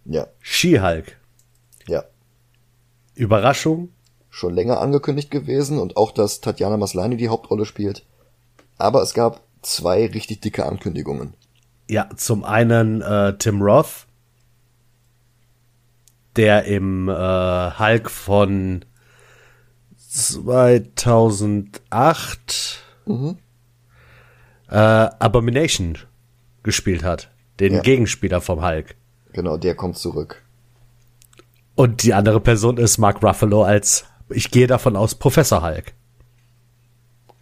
Ja, 0.05 0.27
She-Hulk. 0.39 1.17
ja. 1.87 2.03
Überraschung. 3.15 3.89
Schon 4.29 4.53
länger 4.55 4.79
angekündigt 4.79 5.29
gewesen 5.29 5.77
und 5.77 5.97
auch, 5.97 6.11
dass 6.11 6.39
Tatjana 6.39 6.77
Maslany 6.77 7.17
die 7.17 7.27
Hauptrolle 7.29 7.65
spielt. 7.65 8.05
Aber 8.77 9.01
es 9.01 9.13
gab 9.13 9.41
zwei 9.61 10.05
richtig 10.07 10.39
dicke 10.39 10.65
Ankündigungen. 10.65 11.33
Ja, 11.91 12.07
zum 12.15 12.45
einen 12.45 13.01
äh, 13.01 13.37
Tim 13.37 13.61
Roth, 13.61 14.07
der 16.37 16.63
im 16.63 17.09
äh, 17.09 17.13
Hulk 17.77 18.09
von 18.09 18.85
2008 19.97 22.79
äh, 24.69 24.73
Abomination 24.73 25.97
gespielt 26.63 27.03
hat, 27.03 27.29
den 27.59 27.73
Ja. 27.73 27.81
Gegenspieler 27.81 28.39
vom 28.39 28.65
Hulk. 28.65 28.95
Genau, 29.33 29.57
der 29.57 29.75
kommt 29.75 29.97
zurück. 29.97 30.41
Und 31.75 32.03
die 32.03 32.13
andere 32.13 32.39
Person 32.39 32.77
ist 32.77 32.99
Mark 32.99 33.21
Ruffalo 33.21 33.63
als, 33.63 34.05
ich 34.29 34.49
gehe 34.49 34.67
davon 34.67 34.95
aus, 34.95 35.15
Professor 35.15 35.61
Hulk. 35.61 35.91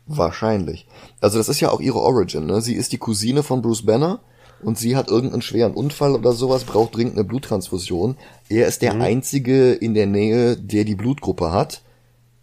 Wahrscheinlich. 0.08 0.88
Also 1.22 1.38
das 1.38 1.50
ist 1.50 1.60
ja 1.60 1.70
auch 1.70 1.82
ihre 1.82 2.00
Origin, 2.00 2.48
ne? 2.48 2.62
Sie 2.62 2.74
ist 2.74 2.94
die 2.94 2.98
Cousine 2.98 3.44
von 3.44 3.62
Bruce 3.62 3.86
Banner 3.86 4.22
und 4.62 4.78
sie 4.78 4.96
hat 4.96 5.10
irgendeinen 5.10 5.42
schweren 5.42 5.74
Unfall 5.74 6.14
oder 6.16 6.34
sowas, 6.34 6.64
braucht 6.64 6.96
dringend 6.96 7.14
eine 7.16 7.24
Bluttransfusion. 7.24 8.18
Er 8.50 8.68
ist 8.68 8.82
der 8.82 9.00
einzige 9.00 9.74
in 9.74 9.94
der 9.94 10.06
Nähe, 10.08 10.58
der 10.58 10.84
die 10.84 10.96
Blutgruppe 10.96 11.52
hat. 11.52 11.82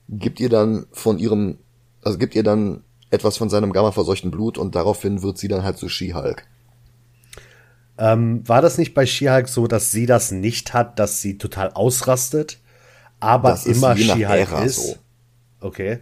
Gibt 0.08 0.40
ihr 0.40 0.48
dann 0.48 0.86
von 0.92 1.18
ihrem, 1.18 1.58
also 2.02 2.18
gibt 2.18 2.34
ihr 2.34 2.42
dann 2.42 2.84
etwas 3.10 3.36
von 3.36 3.48
seinem 3.48 3.72
gamma-verseuchten 3.72 4.30
Blut 4.30 4.58
und 4.58 4.74
daraufhin 4.74 5.22
wird 5.22 5.38
sie 5.38 5.48
dann 5.48 5.62
halt 5.62 5.78
zu 5.78 5.88
She-Hulk. 5.88 6.46
Ähm, 7.98 8.46
war 8.46 8.60
das 8.62 8.78
nicht 8.78 8.94
bei 8.94 9.06
She-Hulk 9.06 9.48
so, 9.48 9.66
dass 9.66 9.90
sie 9.90 10.06
das 10.06 10.30
nicht 10.30 10.74
hat, 10.74 10.98
dass 10.98 11.22
sie 11.22 11.38
total 11.38 11.72
ausrastet, 11.72 12.58
aber 13.20 13.50
Das 13.50 13.66
immer 13.66 13.96
She-Hulk 13.96 14.64
ist? 14.64 14.76
so. 14.90 14.96
Okay. 15.60 16.00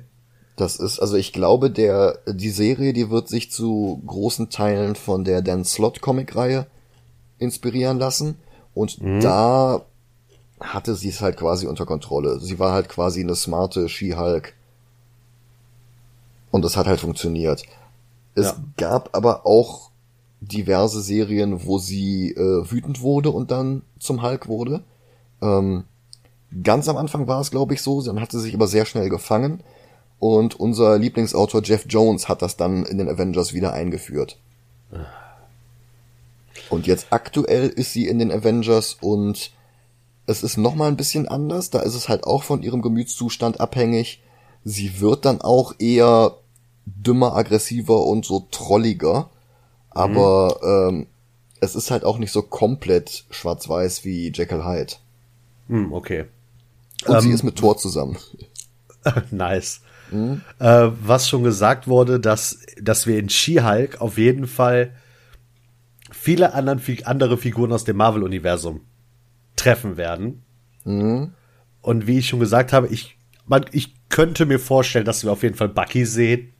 Das 0.56 0.76
ist, 0.76 1.00
also 1.00 1.16
ich 1.16 1.32
glaube, 1.32 1.70
der, 1.70 2.18
die 2.28 2.50
Serie, 2.50 2.92
die 2.92 3.10
wird 3.10 3.28
sich 3.28 3.50
zu 3.50 4.00
großen 4.06 4.50
Teilen 4.50 4.94
von 4.94 5.24
der 5.24 5.42
Dan 5.42 5.64
Slott 5.64 6.00
Comic-Reihe 6.00 6.66
inspirieren 7.38 7.98
lassen. 7.98 8.36
Und 8.72 8.98
da 9.22 9.82
hatte 10.60 10.94
sie 10.94 11.08
es 11.08 11.20
halt 11.20 11.36
quasi 11.36 11.66
unter 11.66 11.86
Kontrolle. 11.86 12.38
Sie 12.40 12.58
war 12.58 12.72
halt 12.72 12.88
quasi 12.88 13.20
eine 13.20 13.34
smarte 13.34 13.88
She-Hulk. 13.88 14.52
Und 16.52 16.64
das 16.64 16.76
hat 16.76 16.86
halt 16.86 17.00
funktioniert. 17.00 17.64
Es 18.36 18.46
Ja. 18.46 18.56
gab 18.76 19.16
aber 19.16 19.46
auch 19.46 19.90
diverse 20.40 21.00
Serien, 21.02 21.64
wo 21.66 21.78
sie 21.78 22.30
äh, 22.32 22.70
wütend 22.70 23.00
wurde 23.00 23.30
und 23.30 23.50
dann 23.50 23.82
zum 23.98 24.22
Hulk 24.22 24.46
wurde. 24.46 24.82
Ähm, 25.42 25.84
ganz 26.62 26.88
am 26.88 26.96
Anfang 26.96 27.26
war 27.26 27.40
es, 27.40 27.50
glaube 27.50 27.74
ich, 27.74 27.82
so. 27.82 28.02
Dann 28.02 28.20
hat 28.20 28.30
sie 28.30 28.40
sich 28.40 28.54
aber 28.54 28.68
sehr 28.68 28.84
schnell 28.86 29.08
gefangen. 29.08 29.62
Und 30.18 30.58
unser 30.58 30.98
Lieblingsautor 30.98 31.62
Jeff 31.62 31.84
Jones 31.88 32.28
hat 32.28 32.40
das 32.42 32.56
dann 32.56 32.84
in 32.86 32.98
den 32.98 33.08
Avengers 33.08 33.52
wieder 33.52 33.72
eingeführt. 33.72 34.38
Und 36.70 36.86
jetzt 36.86 37.08
aktuell 37.10 37.68
ist 37.68 37.92
sie 37.92 38.08
in 38.08 38.18
den 38.18 38.32
Avengers 38.32 38.96
und 39.00 39.50
es 40.26 40.42
ist 40.42 40.56
noch 40.56 40.74
mal 40.74 40.88
ein 40.88 40.96
bisschen 40.96 41.28
anders. 41.28 41.70
Da 41.70 41.80
ist 41.80 41.94
es 41.94 42.08
halt 42.08 42.24
auch 42.24 42.42
von 42.42 42.62
ihrem 42.62 42.80
Gemütszustand 42.80 43.60
abhängig. 43.60 44.22
Sie 44.64 45.00
wird 45.00 45.26
dann 45.26 45.42
auch 45.42 45.74
eher 45.78 46.36
dümmer, 46.86 47.36
aggressiver 47.36 48.06
und 48.06 48.24
so 48.24 48.46
trolliger. 48.50 49.28
Aber 49.90 50.88
ähm, 50.90 51.06
es 51.60 51.74
ist 51.74 51.90
halt 51.90 52.04
auch 52.04 52.18
nicht 52.18 52.32
so 52.32 52.42
komplett 52.42 53.24
schwarz-weiß 53.30 54.04
wie 54.04 54.32
Jekyll 54.32 54.64
Hyde. 54.64 54.94
Hm, 55.68 55.92
okay. 55.92 56.24
Und 57.06 57.20
sie 57.20 57.28
Ähm, 57.28 57.34
ist 57.34 57.42
mit 57.42 57.56
Thor 57.56 57.76
zusammen. 57.76 58.16
nice. 59.30 59.80
Äh, 60.58 60.90
was 61.02 61.28
schon 61.28 61.42
gesagt 61.42 61.88
wurde, 61.88 62.20
dass, 62.20 62.58
dass 62.80 63.06
wir 63.06 63.18
in 63.18 63.28
She-Hulk 63.28 64.00
auf 64.00 64.18
jeden 64.18 64.46
Fall 64.46 64.92
viele 66.12 66.54
anderen, 66.54 66.80
andere 67.04 67.36
Figuren 67.38 67.72
aus 67.72 67.84
dem 67.84 67.96
Marvel-Universum 67.96 68.82
treffen 69.56 69.96
werden. 69.96 70.42
Und 71.80 72.06
wie 72.06 72.18
ich 72.18 72.28
schon 72.28 72.40
gesagt 72.40 72.72
habe, 72.72 72.88
ich, 72.88 73.18
man, 73.46 73.64
ich 73.72 73.94
könnte 74.08 74.46
mir 74.46 74.58
vorstellen, 74.58 75.04
dass 75.04 75.24
wir 75.24 75.32
auf 75.32 75.42
jeden 75.42 75.56
Fall 75.56 75.68
Bucky 75.68 76.04
sehen. 76.06 76.50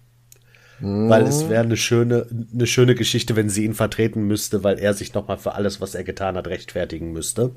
Weil 1.09 1.23
es 1.23 1.49
wäre 1.49 1.63
eine 1.63 1.77
schöne, 1.77 2.27
eine 2.53 2.67
schöne 2.67 2.95
Geschichte, 2.95 3.37
wenn 3.37 3.49
sie 3.49 3.65
ihn 3.65 3.75
vertreten 3.75 4.25
müsste, 4.25 4.65
weil 4.65 4.79
er 4.79 4.93
sich 4.93 5.15
nochmal 5.15 5.39
für 5.39 5.55
alles, 5.55 5.81
was 5.81 5.95
er 5.95 6.05
getan 6.05 6.37
hat, 6.37 6.49
rechtfertigen 6.49 7.13
müsste. 7.13 7.53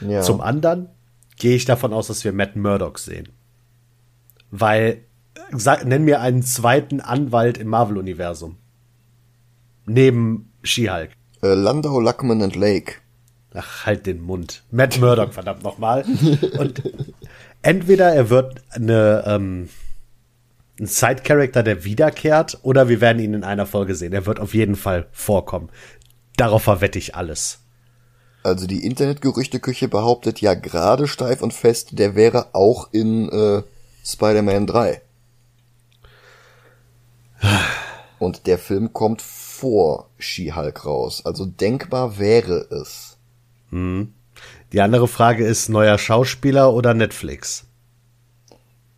Ja. 0.00 0.22
Zum 0.22 0.40
anderen 0.40 0.88
gehe 1.38 1.54
ich 1.54 1.64
davon 1.66 1.92
aus, 1.92 2.06
dass 2.06 2.24
wir 2.24 2.32
Matt 2.32 2.56
Murdock 2.56 2.98
sehen. 2.98 3.28
Weil, 4.50 5.04
sag, 5.52 5.84
nenn 5.84 6.04
mir 6.04 6.20
einen 6.20 6.42
zweiten 6.42 7.00
Anwalt 7.00 7.58
im 7.58 7.68
Marvel-Universum. 7.68 8.56
Neben 9.86 10.52
She-Hulk. 10.62 11.10
äh, 11.42 11.54
Landau, 11.54 12.00
Luckman 12.00 12.42
and 12.42 12.56
Lake. 12.56 12.94
Ach, 13.54 13.86
halt 13.86 14.06
den 14.06 14.20
Mund. 14.22 14.62
Matt 14.70 15.00
Murdock, 15.00 15.34
verdammt 15.34 15.62
nochmal. 15.64 16.04
Und 16.58 16.82
entweder 17.62 18.12
er 18.14 18.30
wird 18.30 18.62
eine, 18.70 19.24
ähm, 19.26 19.68
ein 20.78 20.86
Side-Character, 20.86 21.62
der 21.62 21.84
wiederkehrt, 21.84 22.58
oder 22.62 22.88
wir 22.88 23.00
werden 23.00 23.20
ihn 23.20 23.34
in 23.34 23.42
einer 23.44 23.66
Folge 23.66 23.96
sehen. 23.96 24.12
Er 24.12 24.26
wird 24.26 24.38
auf 24.38 24.54
jeden 24.54 24.76
Fall 24.76 25.08
vorkommen. 25.10 25.68
Darauf 26.36 26.62
verwette 26.62 26.98
ich 26.98 27.16
alles. 27.16 27.58
Also 28.42 28.66
die 28.66 28.84
Internetgerüchteküche 28.86 29.88
behauptet 29.88 30.40
ja 30.40 30.54
gerade 30.54 31.08
steif 31.08 31.42
und 31.42 31.52
fest, 31.52 31.98
der 31.98 32.14
wäre 32.14 32.54
auch 32.54 32.88
in 32.92 33.28
äh, 33.28 33.62
Spider-Man 34.04 34.66
3. 34.66 35.00
Und 38.18 38.46
der 38.46 38.58
Film 38.58 38.92
kommt 38.92 39.22
vor 39.22 40.10
She-Hulk 40.18 40.84
raus. 40.84 41.24
Also 41.24 41.46
denkbar 41.46 42.18
wäre 42.18 42.66
es. 42.70 43.16
Die 44.72 44.80
andere 44.80 45.08
Frage 45.08 45.44
ist, 45.46 45.68
neuer 45.68 45.96
Schauspieler 45.98 46.72
oder 46.74 46.92
Netflix? 46.94 47.66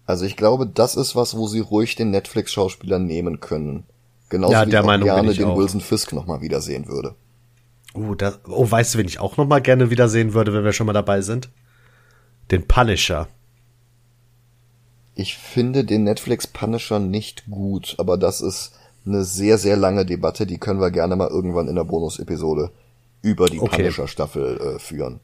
Also 0.06 0.24
ich 0.24 0.36
glaube, 0.36 0.66
das 0.66 0.96
ist 0.96 1.14
was, 1.14 1.36
wo 1.36 1.46
sie 1.46 1.60
ruhig 1.60 1.94
den 1.94 2.10
Netflix-Schauspieler 2.10 2.98
nehmen 2.98 3.40
können. 3.40 3.84
Genauso 4.28 4.52
Ja, 4.54 4.66
wie 4.66 4.70
der 4.70 4.80
ich 4.80 4.86
Meinung 4.86 5.04
gerne 5.06 5.34
den 5.34 5.44
auch. 5.44 5.56
Wilson 5.56 5.80
Fisk 5.80 6.12
nochmal 6.12 6.40
wiedersehen 6.40 6.88
würde. 6.88 7.14
Oh, 7.94 8.14
das, 8.14 8.40
oh, 8.48 8.68
weißt 8.70 8.94
du, 8.94 8.98
wen 8.98 9.06
ich 9.06 9.20
auch 9.20 9.36
noch 9.36 9.46
mal 9.46 9.60
gerne 9.60 9.90
wiedersehen 9.90 10.32
würde, 10.32 10.54
wenn 10.54 10.64
wir 10.64 10.72
schon 10.72 10.86
mal 10.86 10.94
dabei 10.94 11.20
sind? 11.20 11.50
Den 12.50 12.66
Punisher. 12.66 13.28
Ich 15.14 15.36
finde 15.36 15.84
den 15.84 16.04
Netflix 16.04 16.46
Punisher 16.46 16.98
nicht 16.98 17.44
gut, 17.50 17.94
aber 17.98 18.16
das 18.16 18.40
ist 18.40 18.72
eine 19.04 19.24
sehr, 19.24 19.58
sehr 19.58 19.76
lange 19.76 20.06
Debatte, 20.06 20.46
die 20.46 20.58
können 20.58 20.80
wir 20.80 20.90
gerne 20.90 21.16
mal 21.16 21.28
irgendwann 21.28 21.68
in 21.68 21.74
der 21.74 21.84
Bonus-Episode 21.84 22.70
über 23.20 23.46
die 23.46 23.60
Okay. 23.60 23.76
Punisher-Staffel 23.82 24.60
äh, 24.76 24.78
führen. 24.78 25.20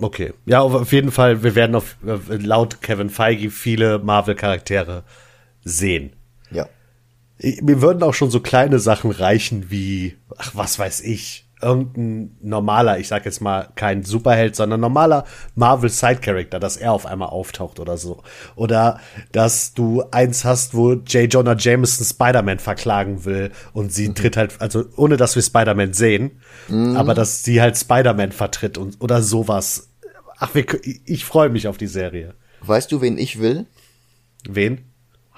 Okay. 0.00 0.32
Ja, 0.46 0.60
auf- 0.60 0.92
jeden 0.92 1.10
Fall, 1.10 1.42
wir 1.42 1.54
werden 1.54 1.74
auf, 1.76 1.96
laut 2.28 2.80
Kevin 2.80 3.10
Feige 3.10 3.50
viele 3.50 3.98
Marvel-Charaktere 3.98 5.02
sehen. 5.64 6.12
Ja. 6.50 6.68
Mir 7.60 7.82
würden 7.82 8.02
auch 8.02 8.14
schon 8.14 8.30
so 8.30 8.40
kleine 8.40 8.78
Sachen 8.78 9.10
reichen 9.10 9.70
wie, 9.70 10.16
ach, 10.38 10.52
was 10.54 10.78
weiß 10.78 11.00
ich, 11.02 11.46
irgendein 11.62 12.36
normaler, 12.40 12.98
ich 12.98 13.08
sag 13.08 13.24
jetzt 13.24 13.40
mal 13.40 13.68
kein 13.74 14.02
Superheld, 14.02 14.56
sondern 14.56 14.80
normaler 14.80 15.24
Marvel 15.54 15.90
Side 15.90 16.20
Character, 16.20 16.60
dass 16.60 16.76
er 16.76 16.92
auf 16.92 17.06
einmal 17.06 17.28
auftaucht 17.28 17.80
oder 17.80 17.96
so. 17.96 18.22
Oder 18.56 19.00
dass 19.32 19.74
du 19.74 20.02
eins 20.10 20.44
hast, 20.44 20.74
wo 20.74 20.92
J. 20.92 21.32
Jonah 21.32 21.56
Jameson 21.56 22.04
Spider-Man 22.04 22.58
verklagen 22.58 23.24
will 23.24 23.50
und 23.72 23.92
sie 23.92 24.12
tritt 24.14 24.36
halt, 24.36 24.60
also 24.60 24.84
ohne 24.96 25.16
dass 25.16 25.36
wir 25.36 25.42
Spider-Man 25.42 25.92
sehen, 25.92 26.40
aber 26.96 27.14
dass 27.14 27.42
sie 27.42 27.60
halt 27.60 27.76
Spider-Man 27.76 28.32
vertritt 28.32 28.78
und 28.78 29.00
oder 29.00 29.22
sowas. 29.22 29.88
Ach, 30.38 30.54
wir, 30.54 30.64
ich, 31.04 31.24
freue 31.24 31.50
mich 31.50 31.68
auf 31.68 31.76
die 31.76 31.86
Serie. 31.86 32.34
Weißt 32.62 32.90
du, 32.92 33.00
wen 33.00 33.18
ich 33.18 33.40
will? 33.40 33.66
Wen? 34.48 34.84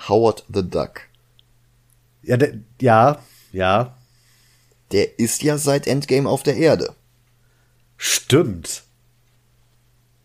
Howard 0.08 0.44
the 0.52 0.68
Duck. 0.68 1.02
Ja, 2.22 2.36
der, 2.36 2.54
ja, 2.80 3.18
ja, 3.52 3.96
Der 4.92 5.18
ist 5.18 5.42
ja 5.42 5.58
seit 5.58 5.86
Endgame 5.86 6.28
auf 6.28 6.42
der 6.42 6.56
Erde. 6.56 6.94
Stimmt. 7.96 8.82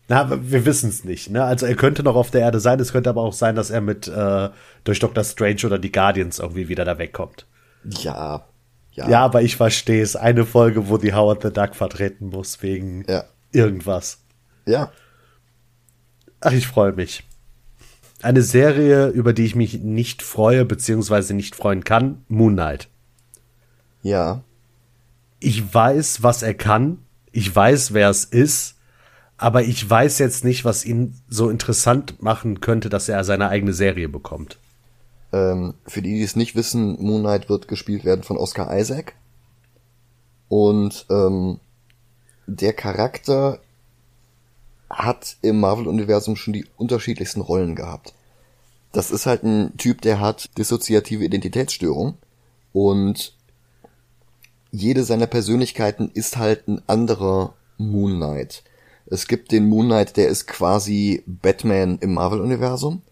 Na, 0.08 0.30
wir 0.50 0.64
wissen 0.64 0.88
es 0.88 1.04
nicht. 1.04 1.30
Ne? 1.30 1.44
Also 1.44 1.66
er 1.66 1.74
könnte 1.74 2.02
noch 2.02 2.16
auf 2.16 2.30
der 2.30 2.40
Erde 2.40 2.60
sein. 2.60 2.80
Es 2.80 2.92
könnte 2.92 3.10
aber 3.10 3.22
auch 3.22 3.34
sein, 3.34 3.56
dass 3.56 3.70
er 3.70 3.80
mit 3.82 4.08
äh, 4.08 4.48
durch 4.84 4.98
Doctor 5.00 5.22
Strange 5.22 5.60
oder 5.66 5.78
die 5.78 5.92
Guardians 5.92 6.38
irgendwie 6.38 6.68
wieder 6.68 6.84
da 6.84 6.98
wegkommt. 6.98 7.46
Ja. 7.84 8.46
Ja. 8.92 9.08
Ja, 9.08 9.24
aber 9.24 9.42
ich 9.42 9.56
verstehe 9.56 10.02
es. 10.02 10.16
Eine 10.16 10.44
Folge, 10.46 10.88
wo 10.88 10.96
die 10.96 11.12
Howard 11.14 11.42
the 11.42 11.52
Duck 11.52 11.74
vertreten 11.76 12.30
muss 12.30 12.62
wegen 12.62 13.04
Ja. 13.08 13.24
irgendwas. 13.52 14.18
Ja. 14.66 14.90
Ach, 16.40 16.52
ich 16.52 16.66
freue 16.66 16.92
mich. 16.92 17.24
Eine 18.22 18.42
Serie, 18.42 19.08
über 19.08 19.32
die 19.32 19.44
ich 19.44 19.54
mich 19.54 19.78
nicht 19.80 20.22
freue, 20.22 20.64
beziehungsweise 20.64 21.34
nicht 21.34 21.54
freuen 21.54 21.84
kann, 21.84 22.24
Moon 22.28 22.54
Knight. 22.54 22.88
Ja. 24.02 24.42
Ich 25.40 25.72
weiß, 25.72 26.22
was 26.22 26.42
er 26.42 26.54
kann. 26.54 26.98
Ich 27.32 27.54
weiß, 27.54 27.94
wer 27.94 28.10
es 28.10 28.24
ist. 28.24 28.74
Aber 29.36 29.62
ich 29.62 29.88
weiß 29.88 30.18
jetzt 30.18 30.44
nicht, 30.44 30.64
was 30.64 30.84
ihn 30.84 31.14
so 31.28 31.48
interessant 31.48 32.20
machen 32.20 32.60
könnte, 32.60 32.88
dass 32.88 33.08
er 33.08 33.22
seine 33.22 33.48
eigene 33.48 33.72
Serie 33.72 34.08
bekommt. 34.08 34.58
Ähm, 35.32 35.74
für 35.86 36.02
die, 36.02 36.14
die 36.14 36.22
es 36.22 36.34
nicht 36.34 36.56
wissen, 36.56 37.00
Moon 37.00 37.20
Knight 37.20 37.48
wird 37.48 37.68
gespielt 37.68 38.04
werden 38.04 38.24
von 38.24 38.36
Oscar 38.36 38.76
Isaac. 38.76 39.14
Und 40.48 41.06
ähm, 41.10 41.60
der 42.46 42.72
Charakter 42.72 43.60
hat 44.90 45.36
im 45.42 45.60
Marvel-Universum 45.60 46.34
schon 46.34 46.54
die 46.54 46.66
unterschiedlichsten 46.76 47.42
Rollen 47.42 47.76
gehabt. 47.76 48.14
Das 48.92 49.10
ist 49.10 49.26
halt 49.26 49.42
ein 49.44 49.76
Typ, 49.76 50.00
der 50.00 50.18
hat 50.18 50.48
dissoziative 50.56 51.24
Identitätsstörung 51.24 52.14
und 52.72 53.34
jede 54.70 55.04
seiner 55.04 55.26
Persönlichkeiten 55.26 56.10
ist 56.12 56.36
halt 56.36 56.68
ein 56.68 56.82
anderer 56.86 57.54
Moon 57.78 58.16
Knight. 58.16 58.62
Es 59.06 59.26
gibt 59.26 59.52
den 59.52 59.68
Moon 59.68 59.86
Knight, 59.86 60.16
der 60.16 60.28
ist 60.28 60.46
quasi 60.46 61.22
Batman 61.26 61.98
im 62.00 62.14
Marvel-Universum. 62.14 63.02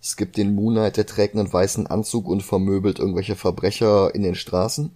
Es 0.00 0.16
gibt 0.16 0.36
den 0.36 0.54
Moon 0.54 0.74
Knight, 0.74 0.96
der 0.96 1.06
trägt 1.06 1.34
einen 1.34 1.52
weißen 1.52 1.86
Anzug 1.86 2.28
und 2.28 2.42
vermöbelt 2.42 2.98
irgendwelche 2.98 3.36
Verbrecher 3.36 4.14
in 4.14 4.22
den 4.22 4.34
Straßen. 4.34 4.90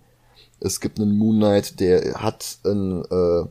Es 0.60 0.80
gibt 0.80 1.00
einen 1.00 1.16
Moon 1.16 1.36
Knight, 1.36 1.80
der 1.80 2.14
hat 2.22 2.58
ein 2.64 3.04
äh, 3.04 3.46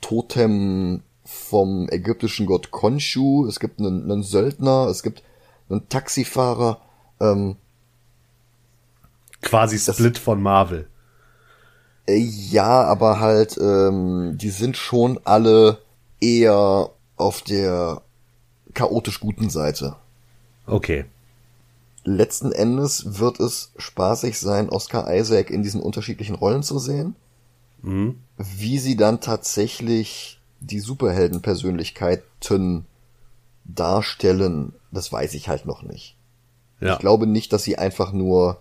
Totem 0.00 1.02
vom 1.24 1.88
ägyptischen 1.88 2.46
Gott 2.46 2.70
Khonshu. 2.70 3.46
Es 3.46 3.60
gibt 3.60 3.78
einen, 3.78 4.10
einen 4.10 4.22
Söldner, 4.22 4.88
es 4.88 5.02
gibt 5.02 5.22
einen 5.70 5.88
Taxifahrer. 5.88 6.80
Ähm, 7.20 7.56
Quasi 9.40 9.78
Split 9.78 10.18
von 10.18 10.42
Marvel. 10.42 10.88
Äh, 12.06 12.16
ja, 12.16 12.84
aber 12.84 13.20
halt, 13.20 13.58
ähm, 13.58 14.38
die 14.38 14.50
sind 14.50 14.76
schon 14.76 15.18
alle 15.24 15.78
eher 16.20 16.90
auf 17.16 17.42
der 17.42 18.02
chaotisch 18.74 19.20
guten 19.20 19.50
Seite. 19.50 19.96
Okay. 20.66 21.04
Letzten 22.04 22.52
Endes 22.52 23.18
wird 23.18 23.40
es 23.40 23.72
spaßig 23.76 24.38
sein, 24.38 24.68
Oscar 24.68 25.12
Isaac 25.12 25.50
in 25.50 25.62
diesen 25.62 25.80
unterschiedlichen 25.80 26.36
Rollen 26.36 26.62
zu 26.62 26.78
sehen. 26.78 27.16
Mhm. 27.82 28.20
Wie 28.36 28.78
sie 28.78 28.96
dann 28.96 29.20
tatsächlich 29.20 30.40
die 30.60 30.80
Superheldenpersönlichkeiten 30.80 32.86
darstellen, 33.64 34.72
das 34.92 35.12
weiß 35.12 35.34
ich 35.34 35.48
halt 35.48 35.66
noch 35.66 35.82
nicht. 35.82 36.16
Ja. 36.80 36.94
Ich 36.94 36.98
glaube 36.98 37.26
nicht, 37.26 37.52
dass 37.52 37.64
sie 37.64 37.78
einfach 37.78 38.12
nur 38.12 38.60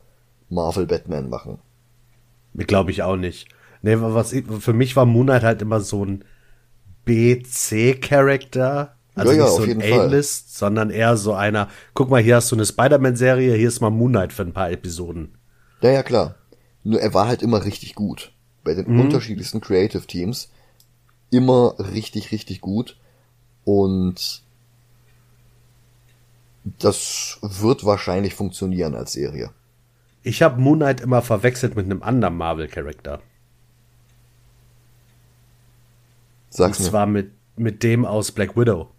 Marvel 0.50 0.88
Batman 0.88 1.30
machen. 1.30 1.60
Glaube 2.56 2.92
ich 2.92 3.04
auch 3.04 3.18
nicht. 3.18 3.48
Nee, 3.82 3.96
was 4.00 4.34
ich, 4.34 4.46
für 4.48 4.74
mich 4.74 4.96
war 4.96 5.06
Moon 5.06 5.28
Knight 5.28 5.44
halt 5.44 5.62
immer 5.62 5.80
so 5.82 6.04
ein 6.06 6.24
B-C-Charakter. 7.06 8.96
Also 9.16 9.32
Ja, 9.32 9.44
nicht 9.46 9.56
so 9.56 9.64
ein 9.64 9.82
Fall. 9.82 10.08
A-List, 10.08 10.58
sondern 10.58 10.90
eher 10.90 11.16
so 11.18 11.34
einer, 11.34 11.70
guck 11.94 12.10
mal, 12.10 12.22
hier 12.22 12.36
hast 12.38 12.52
du 12.52 12.56
eine 12.56 12.66
Spider-Man-Serie, 12.66 13.56
hier 13.56 13.68
ist 13.68 13.80
mal 13.80 13.90
Moon 13.90 14.12
Knight 14.12 14.34
für 14.34 14.42
ein 14.44 14.54
paar 14.54 14.72
Episoden. 14.72 15.38
Ja, 15.82 15.92
ja, 15.92 16.04
klar. 16.04 16.36
Nur 16.84 17.00
er 17.02 17.14
war 17.14 17.28
halt 17.28 17.42
immer 17.42 17.64
richtig 17.64 17.96
gut. 17.96 18.32
Bei 18.64 18.74
den 18.74 18.92
Mhm. 18.92 19.00
unterschiedlichsten 19.02 19.62
Creative 19.62 20.06
Teams. 20.06 20.50
Immer 21.32 21.76
richtig, 21.80 22.32
richtig 22.32 22.62
gut. 22.62 22.98
Und 23.64 24.44
das 26.80 27.38
wird 27.42 27.86
wahrscheinlich 27.86 28.34
funktionieren 28.36 28.96
als 28.96 29.14
Serie. 29.14 29.52
Ich 30.28 30.42
habe 30.42 30.60
Moon 30.60 30.80
Knight 30.80 31.02
immer 31.02 31.22
verwechselt 31.22 31.76
mit 31.76 31.86
einem 31.86 32.02
anderen 32.02 32.36
Marvel-Charakter. 32.36 33.22
Sag's 36.50 36.80
Und 36.80 36.86
mir. 36.86 36.90
zwar 36.90 37.06
mit, 37.06 37.32
mit 37.56 37.84
dem 37.84 38.06
aus 38.06 38.32
Black 38.32 38.58
Widow. 38.58 38.90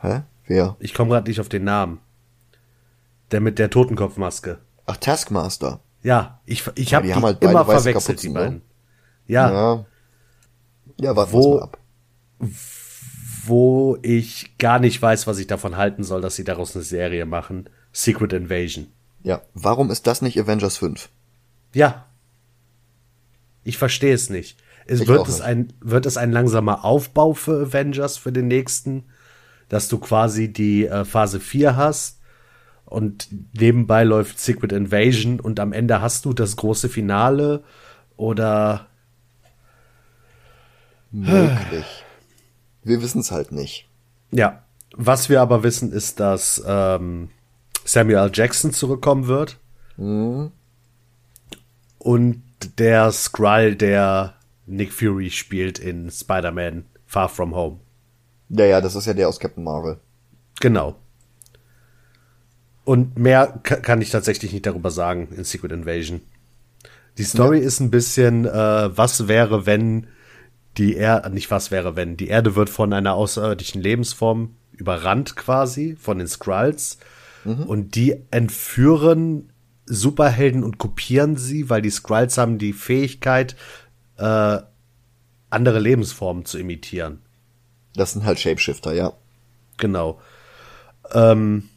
Hä? 0.00 0.22
Wer? 0.46 0.76
Ich 0.80 0.94
komme 0.94 1.10
gerade 1.10 1.28
nicht 1.28 1.40
auf 1.40 1.50
den 1.50 1.64
Namen. 1.64 2.00
Der 3.32 3.40
mit 3.40 3.58
der 3.58 3.68
Totenkopfmaske. 3.68 4.60
Ach, 4.86 4.96
Taskmaster. 4.96 5.80
Ja, 6.02 6.40
ich, 6.46 6.66
ich 6.74 6.90
Ja, 6.90 6.96
habe 6.96 7.06
die 7.06 7.10
die 7.10 7.14
haben 7.14 7.24
halt 7.24 7.42
immer 7.44 7.66
verwechselt, 7.66 8.22
die 8.22 8.28
Kapuzen, 8.28 8.32
ne? 8.32 8.38
beiden. 8.40 8.62
Ja, 9.26 9.52
Ja. 9.52 9.84
Ja, 11.00 11.16
warten 11.16 11.32
Wo- 11.32 11.56
mal 11.58 11.62
ab. 11.64 11.78
wo 13.46 13.98
ich 14.02 14.56
gar 14.58 14.78
nicht 14.78 15.00
weiß, 15.02 15.26
was 15.26 15.38
ich 15.38 15.46
davon 15.46 15.76
halten 15.76 16.02
soll, 16.02 16.22
dass 16.22 16.34
sie 16.36 16.44
daraus 16.44 16.74
eine 16.74 16.82
Serie 16.84 17.26
machen. 17.26 17.68
Secret 17.92 18.32
Invasion. 18.32 18.86
Ja. 19.22 19.42
Warum 19.54 19.90
ist 19.90 20.06
das 20.06 20.22
nicht 20.22 20.38
Avengers 20.40 20.76
5? 20.78 21.08
Ja. 21.74 22.06
Ich 23.64 23.78
verstehe 23.78 24.14
es 24.14 24.30
nicht. 24.30 24.58
Es 24.86 25.00
Ich 25.00 25.08
wird 25.08 25.28
es 25.28 25.34
nicht. 25.38 25.44
ein 25.46 25.72
wird 25.80 26.06
es 26.06 26.16
ein 26.16 26.32
langsamer 26.32 26.84
Aufbau 26.84 27.32
für 27.34 27.66
Avengers 27.66 28.16
für 28.16 28.32
den 28.32 28.48
nächsten, 28.48 29.04
dass 29.68 29.88
du 29.88 29.98
quasi 29.98 30.52
die 30.52 30.86
äh, 30.86 31.04
Phase 31.04 31.38
4 31.38 31.76
hast 31.76 32.20
und 32.84 33.28
nebenbei 33.58 34.02
läuft 34.04 34.40
Secret 34.40 34.72
Invasion 34.72 35.38
und 35.40 35.60
am 35.60 35.72
Ende 35.72 36.02
hast 36.02 36.24
du 36.24 36.32
das 36.32 36.56
große 36.56 36.88
Finale 36.88 37.62
oder 38.16 38.88
Möglich. 41.10 42.04
Wir 42.82 43.02
wissen's 43.02 43.30
halt 43.30 43.52
nicht. 43.52 43.88
ja, 44.30 44.62
was 44.94 45.28
wir 45.30 45.40
aber 45.40 45.62
wissen 45.62 45.90
ist, 45.92 46.20
dass 46.20 46.62
ähm, 46.66 47.30
Samuel 47.84 48.18
L. 48.18 48.30
Jackson 48.32 48.72
zurückkommen 48.72 49.26
wird 49.26 49.58
und 51.98 52.42
der 52.78 53.12
Skrull, 53.12 53.74
der 53.76 54.34
Nick 54.66 54.92
Fury 54.92 55.30
spielt 55.30 55.78
in 55.78 56.10
Spider-Man 56.10 56.84
Far 57.06 57.28
From 57.28 57.54
Home. 57.54 57.80
Ja, 58.48 58.64
ja, 58.64 58.80
das 58.80 58.94
ist 58.94 59.06
ja 59.06 59.14
der 59.14 59.28
aus 59.28 59.38
Captain 59.40 59.64
Marvel. 59.64 59.98
Genau. 60.60 60.96
Und 62.84 63.18
mehr 63.18 63.60
ka- 63.62 63.76
kann 63.76 64.00
ich 64.02 64.10
tatsächlich 64.10 64.52
nicht 64.52 64.66
darüber 64.66 64.90
sagen 64.90 65.28
in 65.36 65.44
Secret 65.44 65.72
Invasion. 65.72 66.20
Die 67.18 67.24
Story 67.24 67.58
ist 67.58 67.80
ein 67.80 67.90
bisschen, 67.90 68.46
äh, 68.46 68.96
was 68.96 69.28
wäre, 69.28 69.66
wenn 69.66 70.06
die 70.78 70.94
Erde, 70.96 71.30
nicht 71.30 71.50
was 71.50 71.70
wäre, 71.70 71.96
wenn, 71.96 72.16
die 72.16 72.28
Erde 72.28 72.56
wird 72.56 72.70
von 72.70 72.92
einer 72.92 73.14
außerirdischen 73.14 73.82
Lebensform 73.82 74.56
überrannt 74.72 75.36
quasi, 75.36 75.96
von 76.00 76.18
den 76.18 76.26
Skrulls. 76.26 76.98
Und 77.44 77.94
die 77.94 78.16
entführen 78.30 79.52
Superhelden 79.84 80.62
und 80.62 80.78
kopieren 80.78 81.36
sie, 81.36 81.68
weil 81.68 81.82
die 81.82 81.90
Skrulls 81.90 82.38
haben 82.38 82.58
die 82.58 82.72
Fähigkeit, 82.72 83.56
äh, 84.16 84.58
andere 85.50 85.80
Lebensformen 85.80 86.44
zu 86.44 86.58
imitieren. 86.58 87.18
Das 87.94 88.12
sind 88.12 88.24
halt 88.24 88.38
Shapeshifter, 88.38 88.94
ja. 88.94 89.12
Genau. 89.76 90.20
Ähm, 91.12 91.68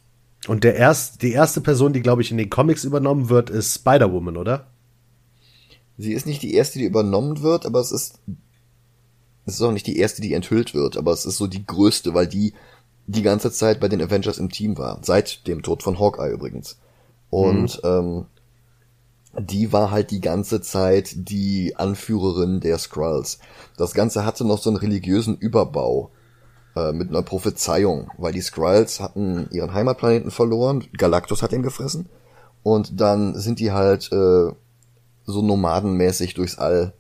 und 0.48 0.64
der 0.64 0.76
erst, 0.76 1.24
die 1.24 1.32
erste 1.32 1.62
Person, 1.62 1.94
die, 1.94 2.02
glaube 2.02 2.22
ich, 2.22 2.32
in 2.32 2.38
den 2.38 2.50
Comics 2.50 2.84
übernommen 2.84 3.30
wird, 3.30 3.50
ist 3.50 3.76
Spider-Woman, 3.76 4.38
oder? 4.38 4.68
Sie 5.98 6.14
ist 6.14 6.26
nicht 6.26 6.42
die 6.42 6.54
erste, 6.54 6.80
die 6.80 6.86
übernommen 6.86 7.42
wird, 7.42 7.66
aber 7.66 7.80
es 7.80 7.92
ist, 7.92 8.20
es 9.46 9.56
ist 9.56 9.62
auch 9.62 9.72
nicht 9.72 9.88
die 9.88 9.98
erste, 9.98 10.22
die 10.22 10.34
enthüllt 10.34 10.74
wird, 10.74 10.98
aber 10.98 11.12
es 11.12 11.26
ist 11.26 11.38
so 11.38 11.48
die 11.48 11.66
größte, 11.66 12.14
weil 12.14 12.28
die 12.28 12.54
die 13.08 13.22
ganze 13.22 13.52
Zeit 13.52 13.80
bei 13.80 13.88
den 13.88 14.02
Avengers 14.02 14.38
im 14.38 14.50
Team 14.50 14.78
war. 14.78 15.00
Seit 15.02 15.48
dem 15.48 15.62
Tod 15.62 15.84
von 15.84 16.00
Hawkeye 16.00 16.32
übrigens. 16.32 16.78
Und 17.30 17.82
ähm, 17.84 18.26
die 19.38 19.74
war 19.74 19.92
halt 19.92 20.12
die 20.12 20.22
ganze 20.22 20.62
Zeit 20.62 21.12
die 21.16 21.76
Anführerin 21.76 22.62
der 22.62 22.78
Skrulls. 22.78 23.40
Das 23.78 23.94
Ganze 23.94 24.26
hatte 24.26 24.46
noch 24.46 24.60
so 24.60 24.70
einen 24.70 24.78
religiösen 24.78 25.38
Überbau 25.38 26.12
äh, 26.76 26.94
mit 26.94 27.10
einer 27.10 27.22
Prophezeiung, 27.22 28.12
weil 28.18 28.34
die 28.34 28.42
Skrulls 28.42 29.00
hatten 29.00 29.50
ihren 29.52 29.74
Heimatplaneten 29.74 30.32
verloren, 30.32 30.86
Galactus 30.98 31.42
hat 31.42 31.54
ihn 31.54 31.64
gefressen 31.64 32.08
und 32.64 33.00
dann 33.00 33.38
sind 33.40 33.60
die 33.60 33.72
halt 33.72 34.12
äh, 34.12 34.52
so 35.26 35.42
nomadenmäßig 35.42 36.34
durchs 36.34 36.58
All 36.58 36.94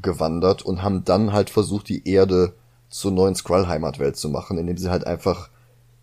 gewandert 0.00 0.62
und 0.62 0.82
haben 0.82 1.04
dann 1.04 1.32
halt 1.32 1.50
versucht, 1.50 1.88
die 1.88 2.08
Erde 2.08 2.54
zur 2.92 3.10
neuen 3.10 3.34
Skrull-Heimatwelt 3.34 4.16
zu 4.16 4.28
machen, 4.28 4.58
indem 4.58 4.76
sie 4.76 4.90
halt 4.90 5.06
einfach 5.06 5.48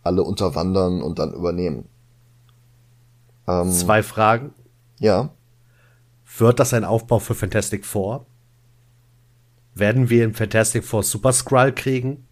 alle 0.04 0.24
unterwandern 0.24 1.02
und 1.02 1.20
dann 1.20 1.34
übernehmen. 1.34 1.88
Ähm, 3.48 3.72
Zwei 3.72 4.02
Fragen. 4.04 4.54
ja, 5.00 5.30
Wird 6.38 6.60
das 6.60 6.74
ein 6.74 6.84
Aufbau 6.84 7.20
für 7.20 7.36
Fantastic 7.36 7.86
Four? 7.86 8.26
Werden 9.76 10.10
wir 10.10 10.26
in 10.26 10.34
Fantastic 10.34 10.84
Four 10.84 11.04
Super 11.04 11.32
Skrull 11.34 11.72
kriegen? 11.72 12.26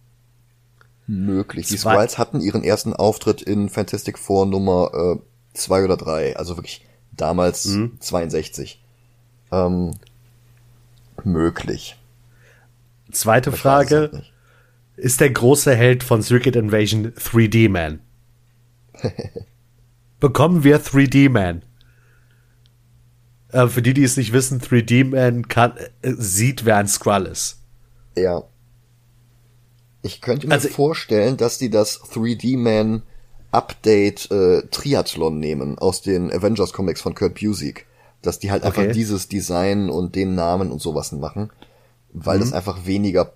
möglich. 1.10 1.68
Die 1.68 1.76
Zwei- 1.78 1.92
Skrulls 1.94 2.18
hatten 2.18 2.40
ihren 2.40 2.62
ersten 2.62 2.92
Auftritt 2.92 3.40
in 3.40 3.70
Fantastic 3.70 4.18
Four 4.18 4.44
Nummer 4.44 4.90
äh, 4.92 5.18
zwei 5.56 5.82
oder 5.82 5.96
drei, 5.96 6.36
also 6.36 6.56
wirklich 6.58 6.84
damals 7.12 7.64
Mhm. 7.64 7.96
62. 8.00 8.82
Ähm, 9.50 9.92
möglich. 11.24 11.96
Zweite 13.10 13.52
Frage. 13.52 14.22
Ist 14.98 15.20
der 15.20 15.30
große 15.30 15.74
Held 15.74 16.02
von 16.02 16.22
Secret 16.22 16.56
Invasion 16.56 17.12
3D 17.12 17.68
Man. 17.68 18.00
Bekommen 20.20 20.64
wir 20.64 20.80
3D 20.80 21.30
Man. 21.30 21.62
Äh, 23.52 23.68
für 23.68 23.82
die, 23.82 23.94
die 23.94 24.04
es 24.04 24.16
nicht 24.16 24.32
wissen, 24.32 24.60
3D 24.60 25.04
Man 25.04 25.48
kann, 25.48 25.72
äh, 26.02 26.12
sieht, 26.16 26.64
wer 26.64 26.76
ein 26.76 26.88
Skrull 26.88 27.26
ist. 27.26 27.60
Ja. 28.16 28.42
Ich 30.02 30.20
könnte 30.20 30.46
mir 30.46 30.54
Also- 30.54 30.68
vorstellen, 30.68 31.36
dass 31.36 31.58
die 31.58 31.70
das 31.70 32.00
3D-Man 32.02 33.02
Update 33.50 34.30
äh, 34.30 34.62
Triathlon 34.70 35.38
nehmen 35.38 35.78
aus 35.78 36.02
den 36.02 36.30
Avengers 36.32 36.72
Comics 36.72 37.00
von 37.00 37.14
Kurt 37.14 37.38
Busiek. 37.40 37.86
Dass 38.22 38.38
die 38.38 38.50
halt 38.50 38.62
einfach 38.64 38.82
Okay. 38.82 38.92
dieses 38.92 39.28
Design 39.28 39.88
und 39.90 40.14
den 40.16 40.34
Namen 40.34 40.70
und 40.72 40.82
sowas 40.82 41.12
machen, 41.12 41.50
weil 42.12 42.36
Mhm. 42.38 42.40
das 42.42 42.52
einfach 42.52 42.84
weniger 42.84 43.32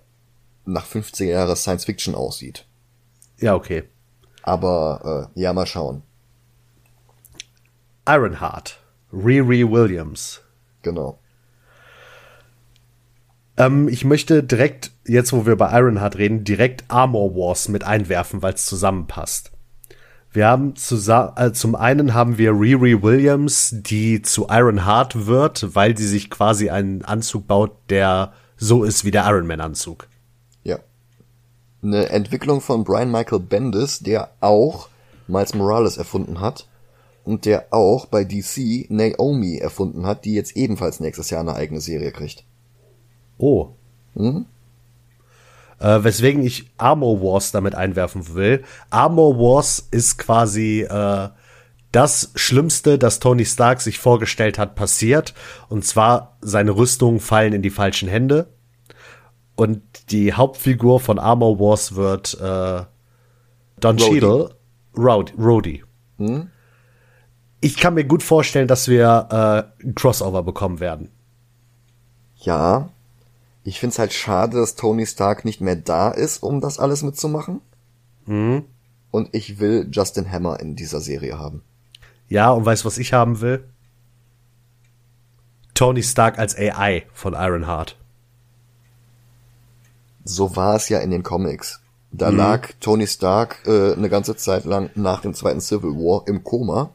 nach 0.65 0.85
15 0.85 1.27
Jahre 1.27 1.55
Science 1.55 1.85
Fiction 1.85 2.15
aussieht. 2.15 2.65
Ja, 3.39 3.55
okay. 3.55 3.83
Aber 4.43 5.29
äh, 5.35 5.39
ja, 5.39 5.53
mal 5.53 5.65
schauen. 5.65 6.03
Ironheart. 8.07 8.79
Riri 9.11 9.69
Williams. 9.69 10.41
Genau. 10.81 11.19
Ähm, 13.57 13.87
ich 13.87 14.03
möchte 14.03 14.43
direkt, 14.43 14.91
jetzt 15.05 15.33
wo 15.33 15.45
wir 15.45 15.55
bei 15.55 15.77
Ironheart 15.77 16.17
reden, 16.17 16.43
direkt 16.43 16.85
Armor 16.87 17.35
Wars 17.35 17.69
mit 17.69 17.83
einwerfen, 17.83 18.41
weil 18.41 18.53
es 18.53 18.65
zusammenpasst. 18.65 19.51
Wir 20.31 20.47
haben 20.47 20.75
zusa 20.75 21.35
äh, 21.37 21.53
zum 21.53 21.75
einen 21.75 22.15
haben 22.15 22.39
wir 22.39 22.53
Riri 22.53 23.03
Williams, 23.03 23.69
die 23.71 24.23
zu 24.23 24.47
Ironheart 24.49 25.27
wird, 25.27 25.75
weil 25.75 25.95
sie 25.95 26.07
sich 26.07 26.31
quasi 26.31 26.71
einen 26.71 27.05
Anzug 27.05 27.45
baut, 27.45 27.71
der 27.89 28.33
so 28.57 28.83
ist 28.83 29.05
wie 29.05 29.11
der 29.11 29.25
Iron 29.27 29.45
Man 29.45 29.61
Anzug. 29.61 30.07
Eine 31.83 32.09
Entwicklung 32.09 32.61
von 32.61 32.83
Brian 32.83 33.11
Michael 33.11 33.39
Bendis, 33.39 33.99
der 33.99 34.31
auch 34.39 34.87
Miles 35.27 35.53
Morales 35.53 35.97
erfunden 35.97 36.39
hat 36.39 36.67
und 37.23 37.45
der 37.45 37.67
auch 37.71 38.05
bei 38.05 38.23
DC 38.23 38.89
Naomi 38.89 39.57
erfunden 39.57 40.05
hat, 40.05 40.25
die 40.25 40.33
jetzt 40.33 40.55
ebenfalls 40.55 40.99
nächstes 40.99 41.29
Jahr 41.29 41.41
eine 41.41 41.55
eigene 41.55 41.81
Serie 41.81 42.11
kriegt. 42.11 42.45
Oh. 43.37 43.69
Äh, 45.79 46.03
weswegen 46.03 46.43
ich 46.43 46.71
Armor 46.77 47.21
Wars 47.21 47.51
damit 47.51 47.75
einwerfen 47.75 48.33
will. 48.33 48.63
Armor 48.89 49.37
Wars 49.37 49.85
ist 49.91 50.17
quasi 50.17 50.87
äh, 50.89 51.29
das 51.91 52.31
Schlimmste, 52.35 52.97
das 52.97 53.19
Tony 53.19 53.45
Stark 53.45 53.81
sich 53.81 53.99
vorgestellt 53.99 54.57
hat, 54.57 54.75
passiert. 54.75 55.33
Und 55.69 55.85
zwar, 55.85 56.37
seine 56.41 56.71
Rüstungen 56.71 57.19
fallen 57.19 57.53
in 57.53 57.61
die 57.61 57.69
falschen 57.69 58.07
Hände. 58.07 58.52
Und 59.55 60.11
die 60.11 60.33
Hauptfigur 60.33 60.99
von 60.99 61.19
Armor 61.19 61.59
Wars 61.59 61.95
wird 61.95 62.33
äh, 62.35 62.85
Don 63.79 63.99
Rhodey. 63.99 63.99
Cheadle, 63.99 64.55
Rhodey. 64.97 65.33
Rhodey. 65.37 65.83
Ich 67.61 67.77
kann 67.77 67.93
mir 67.93 68.03
gut 68.05 68.23
vorstellen, 68.23 68.67
dass 68.67 68.87
wir 68.87 69.27
äh, 69.81 69.85
ein 69.85 69.95
Crossover 69.95 70.43
bekommen 70.43 70.79
werden. 70.79 71.11
Ja. 72.37 72.89
Ich 73.63 73.79
find's 73.79 73.99
halt 73.99 74.11
schade, 74.11 74.57
dass 74.57 74.75
Tony 74.75 75.05
Stark 75.05 75.45
nicht 75.45 75.61
mehr 75.61 75.75
da 75.75 76.11
ist, 76.11 76.43
um 76.43 76.59
das 76.59 76.79
alles 76.79 77.01
mitzumachen. 77.03 77.61
Und 79.11 79.29
ich 79.31 79.59
will 79.59 79.87
Justin 79.91 80.29
Hammer 80.29 80.59
in 80.59 80.75
dieser 80.75 80.99
Serie 80.99 81.39
haben. 81.39 81.63
Ja, 82.27 82.51
und 82.51 82.65
weißt 82.65 82.83
was 82.83 82.97
ich 82.97 83.13
haben 83.13 83.41
will? 83.41 83.63
Tony 85.73 86.03
Stark 86.03 86.39
als 86.39 86.57
AI 86.57 87.05
von 87.13 87.33
Ironheart. 87.33 87.97
So 90.23 90.55
war 90.55 90.75
es 90.75 90.89
ja 90.89 90.99
in 90.99 91.11
den 91.11 91.23
Comics. 91.23 91.81
Da 92.11 92.29
lag 92.29 92.69
Tony 92.79 93.07
Stark 93.07 93.63
äh, 93.65 93.93
eine 93.93 94.07
ganze 94.07 94.35
Zeit 94.35 94.65
lang 94.65 94.91
nach 94.93 95.21
dem 95.21 95.33
zweiten 95.33 95.61
Civil 95.61 95.91
War 95.91 96.27
im 96.27 96.43
Koma 96.43 96.91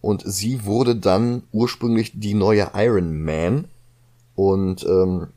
und 0.00 0.22
sie 0.26 0.64
wurde 0.64 0.96
dann 0.96 1.44
ursprünglich 1.52 2.18
die 2.18 2.34
neue 2.34 2.70
Iron 2.74 3.22
Man 3.22 3.68
und 4.34 4.84
ähm, 4.84 5.28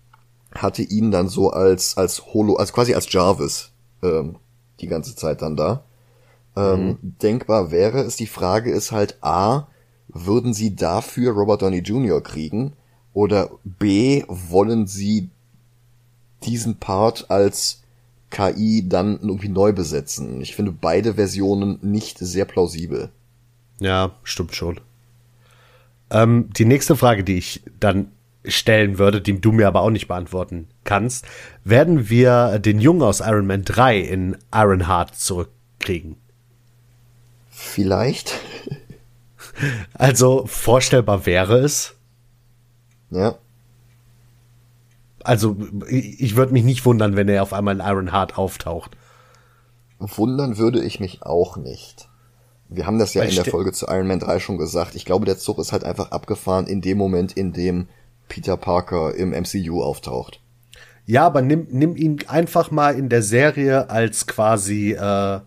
hatte 0.53 0.81
ihn 0.81 1.11
dann 1.11 1.27
so 1.27 1.51
als 1.51 1.97
als 1.97 2.33
Holo, 2.33 2.55
als 2.55 2.73
quasi 2.73 2.95
als 2.95 3.11
Jarvis 3.13 3.69
ähm, 4.01 4.37
die 4.79 4.87
ganze 4.87 5.15
Zeit 5.15 5.41
dann 5.41 5.55
da. 5.55 5.83
Ähm, 6.55 6.97
Denkbar 7.01 7.71
wäre 7.71 7.99
es. 8.01 8.15
Die 8.15 8.27
Frage 8.27 8.71
ist 8.71 8.91
halt 8.91 9.17
a, 9.21 9.67
würden 10.07 10.53
sie 10.53 10.75
dafür 10.75 11.33
Robert 11.33 11.61
Downey 11.61 11.79
Jr. 11.79 12.21
kriegen 12.21 12.73
oder 13.13 13.51
b, 13.63 14.23
wollen 14.27 14.87
sie 14.87 15.29
diesen 16.43 16.77
Part 16.77 17.29
als 17.29 17.81
KI 18.29 18.87
dann 18.87 19.19
irgendwie 19.21 19.49
neu 19.49 19.73
besetzen. 19.73 20.41
Ich 20.41 20.55
finde 20.55 20.71
beide 20.71 21.15
Versionen 21.15 21.79
nicht 21.81 22.17
sehr 22.17 22.45
plausibel. 22.45 23.11
Ja, 23.79 24.11
stimmt 24.23 24.55
schon. 24.55 24.79
Ähm, 26.09 26.49
die 26.51 26.65
nächste 26.65 26.95
Frage, 26.95 27.23
die 27.23 27.37
ich 27.37 27.61
dann 27.79 28.11
stellen 28.45 28.97
würde, 28.97 29.21
die 29.21 29.39
du 29.39 29.51
mir 29.51 29.67
aber 29.67 29.81
auch 29.81 29.89
nicht 29.89 30.07
beantworten 30.07 30.67
kannst, 30.83 31.25
werden 31.63 32.09
wir 32.09 32.59
den 32.59 32.79
Jungen 32.79 33.03
aus 33.03 33.19
Iron 33.19 33.45
Man 33.45 33.63
3 33.63 33.99
in 33.99 34.37
Ironheart 34.53 35.15
zurückkriegen? 35.15 36.15
Vielleicht. 37.49 38.33
Also 39.93 40.47
vorstellbar 40.47 41.27
wäre 41.27 41.59
es. 41.59 41.93
Ja. 43.11 43.35
Also 45.23 45.57
ich 45.87 46.35
würde 46.35 46.53
mich 46.53 46.63
nicht 46.63 46.85
wundern, 46.85 47.15
wenn 47.15 47.29
er 47.29 47.43
auf 47.43 47.53
einmal 47.53 47.75
in 47.75 47.85
Ironheart 47.85 48.37
auftaucht. 48.37 48.91
Wundern 49.99 50.57
würde 50.57 50.83
ich 50.83 50.99
mich 50.99 51.23
auch 51.23 51.57
nicht. 51.57 52.09
Wir 52.69 52.87
haben 52.87 52.99
das 52.99 53.13
ja 53.13 53.21
Weil 53.21 53.29
in 53.29 53.35
der 53.35 53.45
Folge 53.45 53.73
zu 53.73 53.87
Iron 53.87 54.07
Man 54.07 54.19
3 54.19 54.39
schon 54.39 54.57
gesagt. 54.57 54.95
Ich 54.95 55.05
glaube, 55.05 55.25
der 55.25 55.37
Zug 55.37 55.59
ist 55.59 55.73
halt 55.73 55.83
einfach 55.83 56.11
abgefahren 56.11 56.67
in 56.67 56.81
dem 56.81 56.97
Moment, 56.97 57.33
in 57.33 57.51
dem 57.53 57.87
Peter 58.29 58.55
Parker 58.55 59.13
im 59.13 59.31
MCU 59.31 59.83
auftaucht. 59.83 60.41
Ja, 61.05 61.25
aber 61.25 61.41
nimm, 61.41 61.67
nimm 61.69 61.97
ihn 61.97 62.19
einfach 62.27 62.71
mal 62.71 62.95
in 62.95 63.09
der 63.09 63.23
Serie 63.23 63.89
als 63.89 64.25
quasi 64.25 64.93
äh, 64.93 65.39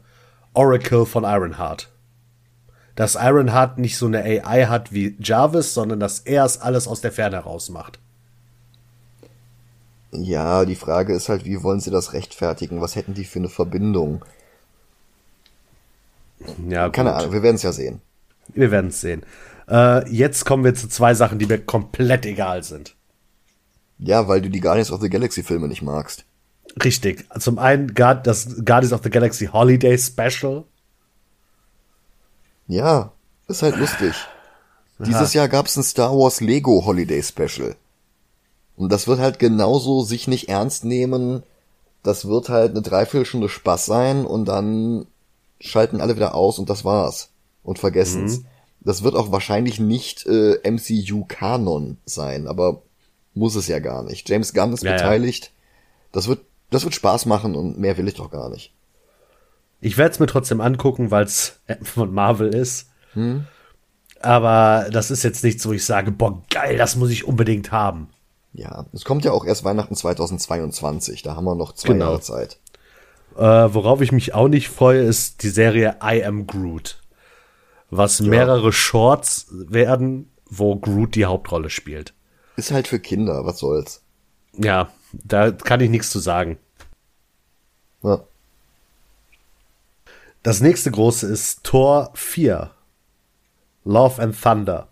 Oracle 0.52 1.06
von 1.06 1.24
Ironheart. 1.24 1.90
Dass 2.94 3.14
Ironheart 3.14 3.78
nicht 3.78 3.96
so 3.96 4.06
eine 4.06 4.22
AI 4.22 4.66
hat 4.66 4.92
wie 4.92 5.16
Jarvis, 5.18 5.72
sondern 5.72 6.00
dass 6.00 6.20
er 6.20 6.44
es 6.44 6.60
alles 6.60 6.86
aus 6.86 7.00
der 7.00 7.12
Ferne 7.12 7.36
heraus 7.36 7.70
macht. 7.70 8.00
Ja, 10.14 10.64
die 10.64 10.76
Frage 10.76 11.12
ist 11.14 11.28
halt, 11.28 11.44
wie 11.44 11.62
wollen 11.62 11.80
sie 11.80 11.90
das 11.90 12.12
rechtfertigen? 12.12 12.80
Was 12.80 12.94
hätten 12.94 13.14
die 13.14 13.24
für 13.24 13.40
eine 13.40 13.48
Verbindung? 13.48 14.24
Ja, 16.68 16.88
Keine 16.90 17.10
gut. 17.10 17.18
Ahnung, 17.20 17.32
wir 17.32 17.42
werden 17.42 17.56
es 17.56 17.62
ja 17.62 17.72
sehen. 17.72 18.00
Wir 18.48 18.70
werden 18.70 18.88
es 18.88 19.00
sehen. 19.00 19.24
Äh, 19.68 20.08
jetzt 20.10 20.44
kommen 20.44 20.64
wir 20.64 20.74
zu 20.74 20.88
zwei 20.88 21.14
Sachen, 21.14 21.38
die 21.38 21.46
mir 21.46 21.58
komplett 21.58 22.26
egal 22.26 22.62
sind. 22.62 22.94
Ja, 23.98 24.28
weil 24.28 24.40
du 24.40 24.50
die 24.50 24.60
Guardians 24.60 24.90
of 24.90 25.00
the 25.00 25.08
Galaxy 25.08 25.42
Filme 25.42 25.68
nicht 25.68 25.82
magst. 25.82 26.24
Richtig. 26.82 27.26
Zum 27.38 27.58
einen 27.58 27.94
das 27.94 28.64
Guardians 28.64 28.92
of 28.92 29.02
the 29.02 29.10
Galaxy 29.10 29.46
Holiday 29.46 29.96
Special. 29.96 30.64
Ja, 32.66 33.12
ist 33.48 33.62
halt 33.62 33.76
lustig. 33.76 34.14
Dieses 34.98 35.34
Jahr 35.34 35.48
gab's 35.48 35.76
ein 35.76 35.82
Star 35.82 36.12
Wars 36.12 36.40
Lego 36.40 36.84
Holiday 36.84 37.22
Special. 37.22 37.76
Und 38.76 38.90
das 38.90 39.06
wird 39.06 39.18
halt 39.20 39.38
genauso 39.38 40.02
sich 40.02 40.26
nicht 40.28 40.48
ernst 40.48 40.84
nehmen. 40.84 41.42
Das 42.02 42.26
wird 42.26 42.48
halt 42.48 42.72
eine 42.72 42.82
Dreiviertelstunde 42.82 43.48
Spaß 43.48 43.86
sein 43.86 44.26
und 44.26 44.46
dann 44.46 45.06
schalten 45.60 46.00
alle 46.00 46.16
wieder 46.16 46.34
aus 46.34 46.58
und 46.58 46.68
das 46.68 46.84
war's. 46.84 47.30
Und 47.62 47.78
vergessen's. 47.78 48.42
Das 48.80 49.02
wird 49.02 49.14
auch 49.14 49.32
wahrscheinlich 49.32 49.80
nicht 49.80 50.26
äh, 50.26 50.58
MCU-Kanon 50.70 51.96
sein, 52.04 52.46
aber 52.46 52.82
muss 53.32 53.54
es 53.54 53.66
ja 53.66 53.78
gar 53.78 54.02
nicht. 54.02 54.28
James 54.28 54.52
Gunn 54.52 54.72
ist 54.74 54.82
Ja, 54.82 54.90
ja. 54.90 54.96
beteiligt. 54.96 55.52
Das 56.12 56.28
wird, 56.28 56.40
das 56.70 56.84
wird 56.84 56.94
Spaß 56.94 57.26
machen 57.26 57.54
und 57.54 57.78
mehr 57.78 57.96
will 57.96 58.06
ich 58.08 58.14
doch 58.14 58.30
gar 58.30 58.50
nicht. 58.50 58.72
Ich 59.80 59.96
werde 59.96 60.12
es 60.12 60.20
mir 60.20 60.26
trotzdem 60.26 60.60
angucken, 60.60 61.10
weil 61.10 61.24
es 61.24 61.60
von 61.82 62.12
Marvel 62.12 62.54
ist. 62.54 62.90
Aber 64.20 64.88
das 64.90 65.10
ist 65.10 65.22
jetzt 65.22 65.44
nichts, 65.44 65.66
wo 65.66 65.72
ich 65.72 65.84
sage, 65.84 66.10
boah, 66.10 66.42
geil, 66.50 66.76
das 66.76 66.96
muss 66.96 67.10
ich 67.10 67.26
unbedingt 67.26 67.72
haben. 67.72 68.08
Ja, 68.54 68.86
es 68.92 69.04
kommt 69.04 69.24
ja 69.24 69.32
auch 69.32 69.44
erst 69.44 69.64
Weihnachten 69.64 69.94
2022. 69.96 71.22
Da 71.22 71.34
haben 71.36 71.44
wir 71.44 71.54
noch 71.56 71.72
zwei 71.72 71.88
Genau. 71.88 72.06
Jahre 72.06 72.20
Zeit. 72.20 72.58
Äh, 73.36 73.40
worauf 73.74 74.00
ich 74.00 74.12
mich 74.12 74.32
auch 74.32 74.46
nicht 74.48 74.68
freue, 74.68 75.02
ist 75.02 75.42
die 75.42 75.48
Serie 75.50 75.96
I 76.02 76.24
Am 76.24 76.46
Groot. 76.46 77.00
Was 77.90 78.20
mehrere 78.20 78.72
Shorts 78.72 79.46
werden, 79.50 80.30
wo 80.48 80.76
Groot 80.76 81.16
die 81.16 81.24
Hauptrolle 81.26 81.68
spielt. 81.68 82.14
Ist 82.56 82.70
halt 82.70 82.86
für 82.86 83.00
Kinder, 83.00 83.44
was 83.44 83.58
soll's. 83.58 84.02
Ja, 84.56 84.88
da 85.12 85.50
kann 85.50 85.80
ich 85.80 85.90
nichts 85.90 86.10
zu 86.10 86.20
sagen. 86.20 86.58
Ja. 88.02 88.20
Das 90.44 90.60
nächste 90.60 90.90
große 90.92 91.26
ist 91.26 91.64
Tor 91.64 92.10
4. 92.14 92.70
Love 93.84 94.22
and 94.22 94.40
Thunder. 94.40 94.88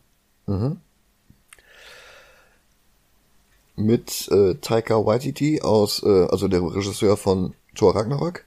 Mit 3.74 4.28
äh, 4.30 4.54
Taika 4.56 5.06
Waititi 5.06 5.62
aus, 5.62 6.02
äh, 6.02 6.26
also 6.26 6.48
der 6.48 6.62
Regisseur 6.62 7.16
von 7.16 7.54
Thor 7.74 7.96
Ragnarök. 7.96 8.44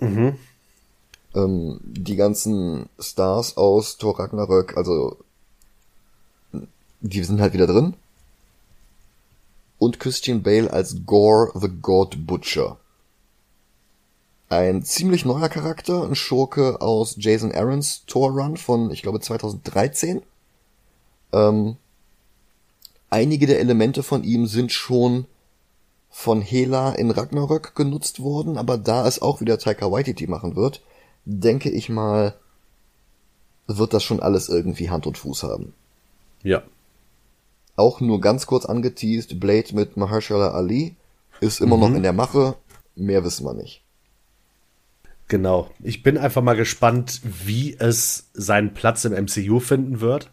Mhm. 0.00 0.36
Ähm, 1.34 1.80
die 1.82 2.16
ganzen 2.16 2.88
Stars 2.98 3.56
aus 3.56 3.96
Thor 3.96 4.18
Ragnarök, 4.18 4.76
also 4.76 5.16
die 7.00 7.22
sind 7.22 7.40
halt 7.40 7.52
wieder 7.52 7.66
drin. 7.66 7.94
Und 9.78 10.00
Christian 10.00 10.42
Bale 10.42 10.72
als 10.72 11.04
Gore 11.04 11.52
the 11.54 11.68
God 11.68 12.26
Butcher. 12.26 12.78
Ein 14.48 14.82
ziemlich 14.84 15.24
neuer 15.24 15.48
Charakter, 15.48 16.04
ein 16.04 16.14
Schurke 16.14 16.80
aus 16.80 17.16
Jason 17.18 17.52
Aaron's 17.52 18.04
Thor 18.06 18.30
Run 18.30 18.56
von, 18.56 18.90
ich 18.90 19.02
glaube, 19.02 19.20
2013. 19.20 20.22
Ähm, 21.32 21.76
einige 23.10 23.46
der 23.46 23.60
Elemente 23.60 24.02
von 24.02 24.24
ihm 24.24 24.46
sind 24.46 24.72
schon 24.72 25.26
von 26.10 26.40
Hela 26.40 26.92
in 26.92 27.10
Ragnarök 27.10 27.74
genutzt 27.74 28.20
worden, 28.20 28.56
aber 28.56 28.78
da 28.78 29.06
es 29.06 29.20
auch 29.20 29.40
wieder 29.40 29.58
Taika 29.58 29.90
Waititi 29.90 30.26
machen 30.26 30.56
wird, 30.56 30.82
denke 31.24 31.70
ich 31.70 31.88
mal, 31.88 32.34
wird 33.66 33.92
das 33.92 34.02
schon 34.02 34.20
alles 34.20 34.48
irgendwie 34.48 34.90
Hand 34.90 35.06
und 35.06 35.18
Fuß 35.18 35.42
haben. 35.42 35.74
Ja. 36.42 36.62
Auch 37.76 38.00
nur 38.00 38.20
ganz 38.20 38.46
kurz 38.46 38.64
angeteased, 38.64 39.38
Blade 39.38 39.74
mit 39.74 39.96
Mahershala 39.96 40.52
Ali 40.52 40.96
ist 41.40 41.60
immer 41.60 41.76
mhm. 41.76 41.82
noch 41.82 41.94
in 41.94 42.02
der 42.02 42.14
Mache, 42.14 42.56
mehr 42.94 43.24
wissen 43.24 43.44
wir 43.44 43.52
nicht. 43.52 43.82
Genau. 45.28 45.68
Ich 45.82 46.02
bin 46.02 46.16
einfach 46.16 46.42
mal 46.42 46.56
gespannt, 46.56 47.20
wie 47.24 47.76
es 47.78 48.30
seinen 48.32 48.74
Platz 48.74 49.04
im 49.04 49.12
MCU 49.12 49.58
finden 49.58 50.00
wird. 50.00 50.30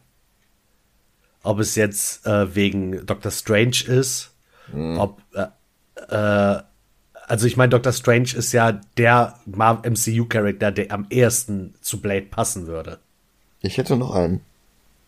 Ob 1.43 1.59
es 1.59 1.75
jetzt 1.75 2.25
äh, 2.25 2.55
wegen 2.55 3.05
Doctor 3.05 3.31
Strange 3.31 3.83
ist, 3.85 4.31
mhm. 4.71 4.97
ob 4.97 5.21
äh, 5.33 5.47
äh, 6.09 6.63
also 7.25 7.47
ich 7.47 7.57
meine, 7.57 7.69
Doctor 7.69 7.93
Strange 7.93 8.33
ist 8.35 8.51
ja 8.51 8.73
der 8.97 9.39
MCU-Charakter, 9.47 10.71
der 10.71 10.91
am 10.91 11.07
ehesten 11.09 11.73
zu 11.81 12.01
Blade 12.01 12.25
passen 12.25 12.67
würde. 12.67 12.99
Ich 13.61 13.77
hätte 13.77 13.95
noch 13.95 14.13
einen. 14.13 14.41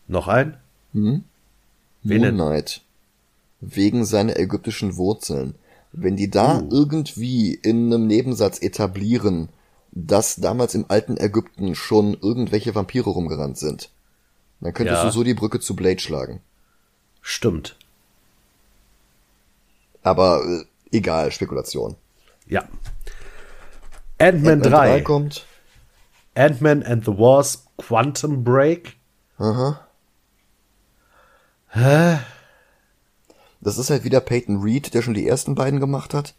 Noch 0.08 0.28
einen? 0.28 0.56
Hm? 0.92 1.24
Wen 2.02 2.22
Moon 2.22 2.34
Knight. 2.34 2.80
Wegen 3.60 4.04
seiner 4.04 4.38
ägyptischen 4.38 4.96
Wurzeln. 4.96 5.54
Wenn 5.92 6.16
die 6.16 6.30
da 6.30 6.60
uh. 6.60 6.68
irgendwie 6.70 7.54
in 7.54 7.92
einem 7.92 8.06
Nebensatz 8.06 8.60
etablieren, 8.60 9.48
dass 9.92 10.36
damals 10.36 10.74
im 10.74 10.86
alten 10.88 11.16
Ägypten 11.16 11.74
schon 11.74 12.16
irgendwelche 12.20 12.74
Vampire 12.74 13.10
rumgerannt 13.10 13.58
sind, 13.58 13.90
dann 14.60 14.74
könntest 14.74 14.98
ja. 14.98 15.04
du 15.04 15.10
so 15.10 15.22
die 15.22 15.34
Brücke 15.34 15.60
zu 15.60 15.76
Blade 15.76 16.00
schlagen. 16.00 16.40
Stimmt. 17.20 17.76
Aber 20.02 20.42
äh, 20.44 20.96
egal, 20.96 21.32
Spekulation. 21.32 21.96
Ja. 22.46 22.64
Ant-Man 24.18 24.62
Ant 24.62 24.66
3. 24.66 24.70
3 24.70 25.00
kommt. 25.02 25.46
Ant-Man 26.34 26.82
and 26.82 27.04
the 27.04 27.12
Wasp 27.12 27.66
Quantum 27.76 28.44
Break. 28.44 28.96
Aha. 29.38 29.86
Hä? 31.70 32.18
Das 33.60 33.78
ist 33.78 33.90
halt 33.90 34.04
wieder 34.04 34.20
Peyton 34.20 34.62
Reed, 34.62 34.94
der 34.94 35.02
schon 35.02 35.14
die 35.14 35.26
ersten 35.26 35.54
beiden 35.54 35.80
gemacht 35.80 36.14
hat. 36.14 36.34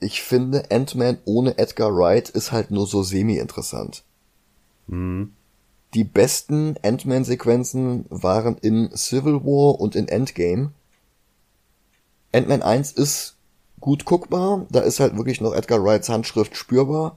Ich 0.00 0.22
finde, 0.22 0.70
Ant-Man 0.70 1.18
ohne 1.24 1.58
Edgar 1.58 1.94
Wright 1.94 2.30
ist 2.30 2.50
halt 2.50 2.70
nur 2.70 2.86
so 2.86 3.02
semi-interessant. 3.02 4.02
Mhm. 4.86 5.34
Die 5.94 6.04
besten 6.04 6.76
Ant-Man-Sequenzen 6.82 8.06
waren 8.10 8.58
in 8.58 8.90
Civil 8.96 9.44
War 9.44 9.80
und 9.80 9.94
in 9.94 10.08
Endgame. 10.08 10.72
Ant-Man 12.32 12.62
1 12.62 12.92
ist 12.92 13.36
gut 13.78 14.04
guckbar. 14.04 14.66
Da 14.70 14.80
ist 14.80 14.98
halt 14.98 15.16
wirklich 15.16 15.40
noch 15.40 15.54
Edgar 15.54 15.84
Wrights 15.84 16.08
Handschrift 16.08 16.56
spürbar. 16.56 17.16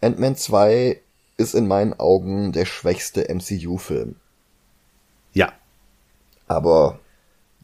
Ant-Man 0.00 0.34
2 0.34 1.00
ist 1.36 1.54
in 1.54 1.68
meinen 1.68 1.98
Augen 1.98 2.50
der 2.52 2.66
schwächste 2.66 3.32
MCU-Film. 3.32 4.16
Ja. 5.32 5.52
Aber, 6.48 6.98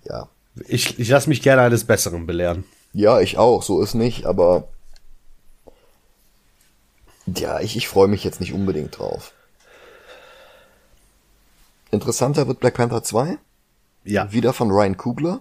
ja. 0.04 0.28
Ich, 0.68 0.98
ich 0.98 1.08
lasse 1.08 1.28
mich 1.28 1.42
gerne 1.42 1.62
eines 1.62 1.84
Besseren 1.84 2.26
belehren. 2.26 2.64
Ja, 2.92 3.20
ich 3.20 3.36
auch, 3.36 3.62
so 3.62 3.82
ist 3.82 3.94
nicht, 3.94 4.24
aber 4.24 4.68
ja, 7.26 7.60
ich, 7.60 7.76
ich 7.76 7.88
freue 7.88 8.08
mich 8.08 8.22
jetzt 8.22 8.40
nicht 8.40 8.52
unbedingt 8.52 8.98
drauf. 8.98 9.32
Interessanter 11.96 12.46
wird 12.46 12.60
Black 12.60 12.74
Panther 12.74 13.02
2. 13.02 13.38
Ja. 14.04 14.32
Wieder 14.32 14.52
von 14.52 14.70
Ryan 14.70 14.96
Kugler 14.96 15.40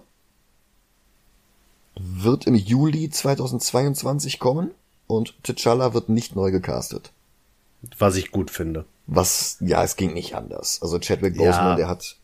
wird 1.98 2.46
im 2.46 2.54
Juli 2.54 3.08
2022 3.08 4.38
kommen 4.38 4.72
und 5.06 5.34
T'Challa 5.44 5.94
wird 5.94 6.08
nicht 6.08 6.36
neu 6.36 6.50
gecastet. 6.50 7.12
Was 7.98 8.16
ich 8.16 8.30
gut 8.30 8.50
finde. 8.50 8.84
Was, 9.06 9.58
ja, 9.60 9.82
es 9.84 9.96
ging 9.96 10.12
nicht 10.12 10.34
anders. 10.34 10.80
Also 10.82 10.98
Chadwick 10.98 11.36
Boseman, 11.36 11.70
ja. 11.70 11.76
der 11.76 11.88
hat 11.88 12.16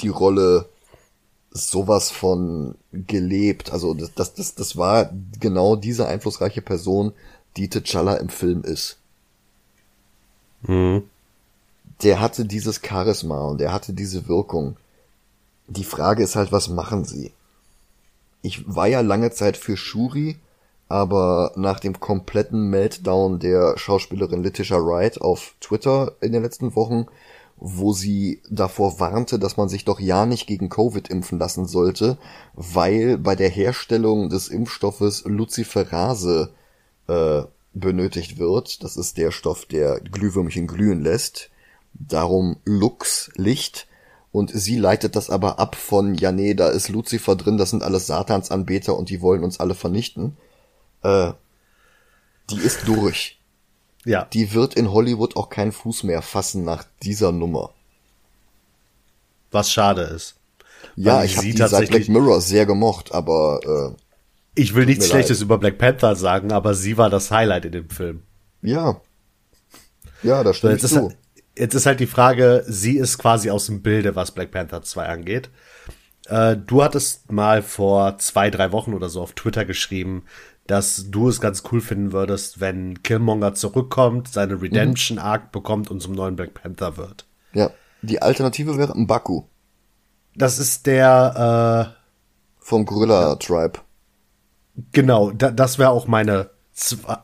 die 0.00 0.08
Rolle 0.08 0.68
sowas 1.50 2.10
von 2.10 2.74
gelebt. 2.92 3.72
Also 3.72 3.94
das, 3.94 4.12
das, 4.14 4.34
das, 4.34 4.54
das 4.54 4.76
war 4.76 5.10
genau 5.38 5.76
diese 5.76 6.06
einflussreiche 6.06 6.62
Person, 6.62 7.12
die 7.56 7.68
T'Challa 7.68 8.16
im 8.16 8.28
Film 8.28 8.64
ist. 8.64 8.98
Mhm. 10.62 11.04
Der 12.02 12.20
hatte 12.20 12.44
dieses 12.44 12.80
Charisma 12.84 13.40
und 13.42 13.60
der 13.60 13.72
hatte 13.72 13.92
diese 13.92 14.28
Wirkung. 14.28 14.76
Die 15.66 15.84
Frage 15.84 16.22
ist 16.22 16.36
halt, 16.36 16.52
was 16.52 16.68
machen 16.68 17.04
sie? 17.04 17.32
ich 18.42 18.64
war 18.66 18.86
ja 18.86 19.00
lange 19.00 19.30
Zeit 19.30 19.56
für 19.56 19.76
Shuri, 19.76 20.36
aber 20.88 21.52
nach 21.56 21.80
dem 21.80 22.00
kompletten 22.00 22.70
Meltdown 22.70 23.38
der 23.38 23.76
Schauspielerin 23.76 24.42
Letitia 24.42 24.78
Wright 24.78 25.20
auf 25.20 25.54
Twitter 25.60 26.12
in 26.20 26.32
den 26.32 26.42
letzten 26.42 26.74
Wochen, 26.74 27.06
wo 27.56 27.92
sie 27.92 28.40
davor 28.48 29.00
warnte, 29.00 29.38
dass 29.38 29.56
man 29.56 29.68
sich 29.68 29.84
doch 29.84 30.00
ja 30.00 30.24
nicht 30.24 30.46
gegen 30.46 30.68
Covid 30.68 31.08
impfen 31.08 31.38
lassen 31.38 31.66
sollte, 31.66 32.16
weil 32.54 33.18
bei 33.18 33.34
der 33.34 33.48
Herstellung 33.48 34.30
des 34.30 34.48
Impfstoffes 34.48 35.24
Luciferase 35.24 36.50
äh, 37.08 37.42
benötigt 37.74 38.38
wird. 38.38 38.82
Das 38.84 38.96
ist 38.96 39.18
der 39.18 39.32
Stoff, 39.32 39.66
der 39.66 40.00
Glühwürmchen 40.00 40.68
glühen 40.68 41.02
lässt. 41.02 41.50
Darum 41.98 42.56
Lux, 42.64 43.30
Licht. 43.36 43.86
Und 44.30 44.50
sie 44.52 44.76
leitet 44.76 45.16
das 45.16 45.30
aber 45.30 45.58
ab 45.58 45.74
von, 45.74 46.14
ja 46.14 46.32
nee, 46.32 46.54
da 46.54 46.68
ist 46.68 46.90
Lucifer 46.90 47.34
drin, 47.34 47.56
das 47.56 47.70
sind 47.70 47.82
alles 47.82 48.06
Satansanbeter 48.06 48.96
und 48.96 49.08
die 49.08 49.22
wollen 49.22 49.42
uns 49.42 49.58
alle 49.58 49.74
vernichten. 49.74 50.36
Äh, 51.02 51.32
die 52.50 52.58
ist 52.58 52.86
durch. 52.86 53.40
Ja. 54.04 54.24
Die 54.26 54.52
wird 54.52 54.74
in 54.74 54.92
Hollywood 54.92 55.36
auch 55.36 55.48
keinen 55.48 55.72
Fuß 55.72 56.04
mehr 56.04 56.22
fassen 56.22 56.64
nach 56.64 56.84
dieser 57.02 57.32
Nummer. 57.32 57.70
Was 59.50 59.72
schade 59.72 60.02
ist. 60.02 60.36
Ja, 60.94 61.24
ich 61.24 61.36
habe 61.36 61.46
die 61.46 61.56
seit 61.56 61.88
Black 61.88 62.08
Mirror 62.08 62.40
sehr 62.40 62.66
gemocht, 62.66 63.12
aber 63.12 63.60
äh, 63.64 64.02
ich 64.54 64.74
will 64.74 64.86
nichts 64.86 65.06
Schlechtes 65.08 65.38
leid. 65.38 65.44
über 65.44 65.58
Black 65.58 65.78
Panther 65.78 66.16
sagen, 66.16 66.52
aber 66.52 66.74
sie 66.74 66.96
war 66.96 67.10
das 67.10 67.30
Highlight 67.30 67.66
in 67.66 67.72
dem 67.72 67.90
Film. 67.90 68.22
Ja. 68.62 69.00
Ja, 70.22 70.42
da 70.42 70.52
stimmt 70.52 70.80
so, 70.80 70.88
zu. 70.88 71.12
Jetzt 71.58 71.74
ist 71.74 71.86
halt 71.86 72.00
die 72.00 72.06
Frage, 72.06 72.64
sie 72.66 72.96
ist 72.96 73.18
quasi 73.18 73.50
aus 73.50 73.66
dem 73.66 73.82
Bilde, 73.82 74.14
was 74.14 74.30
Black 74.30 74.52
Panther 74.52 74.82
2 74.82 75.06
angeht. 75.06 75.50
Äh, 76.28 76.56
du 76.56 76.82
hattest 76.82 77.32
mal 77.32 77.62
vor 77.62 78.18
zwei, 78.18 78.50
drei 78.50 78.70
Wochen 78.70 78.94
oder 78.94 79.08
so 79.08 79.22
auf 79.22 79.32
Twitter 79.32 79.64
geschrieben, 79.64 80.24
dass 80.66 81.06
du 81.10 81.28
es 81.28 81.40
ganz 81.40 81.62
cool 81.72 81.80
finden 81.80 82.12
würdest, 82.12 82.60
wenn 82.60 83.02
Killmonger 83.02 83.54
zurückkommt, 83.54 84.28
seine 84.28 84.60
Redemption 84.60 85.18
Arc 85.18 85.50
bekommt 85.50 85.90
und 85.90 86.00
zum 86.00 86.12
neuen 86.12 86.36
Black 86.36 86.54
Panther 86.54 86.96
wird. 86.96 87.26
Ja, 87.54 87.70
die 88.02 88.20
Alternative 88.20 88.76
wäre 88.76 88.96
Mbaku. 88.96 89.44
Das 90.36 90.58
ist 90.58 90.86
der 90.86 91.94
äh, 91.96 91.98
vom 92.58 92.84
Gorilla 92.84 93.34
Tribe. 93.36 93.80
Genau, 94.92 95.32
da, 95.32 95.50
das 95.50 95.78
wäre 95.78 95.90
auch 95.90 96.06
meine 96.06 96.50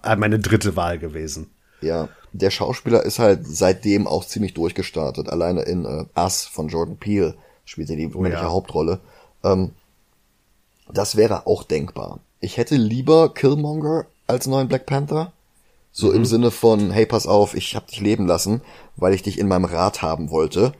äh, 0.03 0.17
meine 0.17 0.39
dritte 0.39 0.75
Wahl 0.75 0.99
gewesen. 0.99 1.51
Ja, 1.81 2.09
der 2.35 2.51
Schauspieler 2.51 3.05
ist 3.05 3.21
halt 3.21 3.47
seitdem 3.47 4.09
auch 4.09 4.25
ziemlich 4.25 4.55
durchgestartet. 4.55 5.29
Alleine 5.29 5.63
in 5.63 5.85
äh, 5.85 6.05
Us 6.17 6.45
von 6.45 6.69
Jordan 6.69 6.97
Peele 6.97 7.37
spielt 7.65 7.89
er 7.91 7.97
die 7.97 8.13
oh, 8.13 8.21
männliche 8.21 8.45
ja. 8.45 8.51
Hauptrolle. 8.51 9.01
Ähm, 9.45 9.71
das 10.93 11.17
wäre 11.17 11.47
auch 11.47 11.63
denkbar. 11.63 12.19
Ich 12.41 12.57
hätte 12.57 12.75
lieber 12.75 13.33
Killmonger 13.33 14.07
als 14.27 14.49
neuen 14.49 14.69
Black 14.69 14.85
Panther. 14.85 15.33
So 15.93 16.09
mhm. 16.09 16.17
im 16.17 16.25
Sinne 16.25 16.51
von, 16.51 16.91
hey, 16.91 17.07
pass 17.07 17.29
auf, 17.29 17.55
ich 17.55 17.77
hab 17.77 17.87
dich 17.87 18.01
leben 18.01 18.27
lassen, 18.27 18.63
weil 18.97 19.15
ich 19.15 19.23
dich 19.23 19.39
in 19.39 19.47
meinem 19.47 19.65
Rat 19.65 20.03
haben 20.03 20.31
wollte. 20.31 20.73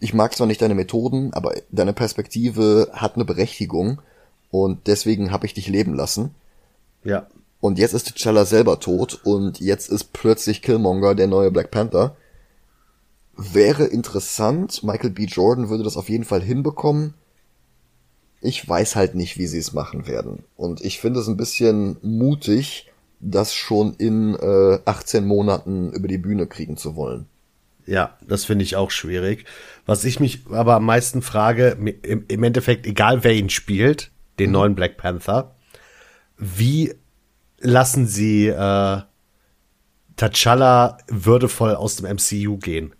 Ich 0.00 0.12
mag 0.12 0.34
zwar 0.34 0.48
nicht 0.48 0.60
deine 0.60 0.74
Methoden, 0.74 1.32
aber 1.32 1.54
deine 1.70 1.92
Perspektive 1.92 2.90
hat 2.92 3.14
eine 3.14 3.24
Berechtigung 3.24 4.02
und 4.50 4.88
deswegen 4.88 5.30
hab 5.30 5.44
ich 5.44 5.54
dich 5.54 5.68
leben 5.68 5.94
lassen. 5.94 6.34
Ja. 7.04 7.28
Und 7.60 7.78
jetzt 7.78 7.92
ist 7.92 8.08
T'Challa 8.08 8.44
selber 8.44 8.80
tot 8.80 9.20
und 9.22 9.60
jetzt 9.60 9.90
ist 9.90 10.12
plötzlich 10.12 10.62
Killmonger 10.62 11.14
der 11.14 11.26
neue 11.26 11.50
Black 11.50 11.70
Panther. 11.70 12.16
Wäre 13.36 13.84
interessant. 13.84 14.82
Michael 14.82 15.10
B. 15.10 15.24
Jordan 15.24 15.68
würde 15.68 15.84
das 15.84 15.96
auf 15.96 16.08
jeden 16.08 16.24
Fall 16.24 16.42
hinbekommen. 16.42 17.14
Ich 18.40 18.66
weiß 18.66 18.96
halt 18.96 19.14
nicht, 19.14 19.36
wie 19.36 19.46
sie 19.46 19.58
es 19.58 19.74
machen 19.74 20.06
werden. 20.06 20.44
Und 20.56 20.82
ich 20.82 21.00
finde 21.00 21.20
es 21.20 21.28
ein 21.28 21.36
bisschen 21.36 21.98
mutig, 22.02 22.90
das 23.20 23.54
schon 23.54 23.94
in 23.96 24.34
äh, 24.34 24.78
18 24.86 25.26
Monaten 25.26 25.92
über 25.92 26.08
die 26.08 26.18
Bühne 26.18 26.46
kriegen 26.46 26.78
zu 26.78 26.96
wollen. 26.96 27.26
Ja, 27.86 28.16
das 28.26 28.44
finde 28.44 28.64
ich 28.64 28.76
auch 28.76 28.90
schwierig. 28.90 29.44
Was 29.84 30.04
ich 30.04 30.20
mich 30.20 30.46
aber 30.50 30.76
am 30.76 30.84
meisten 30.84 31.22
frage, 31.22 31.76
im, 32.02 32.42
Endeffekt, 32.44 32.86
egal 32.86 33.24
wer 33.24 33.34
ihn 33.34 33.50
spielt, 33.50 34.10
den 34.38 34.50
mhm. 34.50 34.52
neuen 34.52 34.74
Black 34.74 34.96
Panther, 34.96 35.54
wie 36.38 36.94
lassen 37.60 38.06
sie 38.06 38.48
äh, 38.48 39.02
T'Challa 40.16 40.98
würdevoll 41.08 41.74
aus 41.74 41.96
dem 41.96 42.16
MCU 42.16 42.58
gehen? 42.58 42.94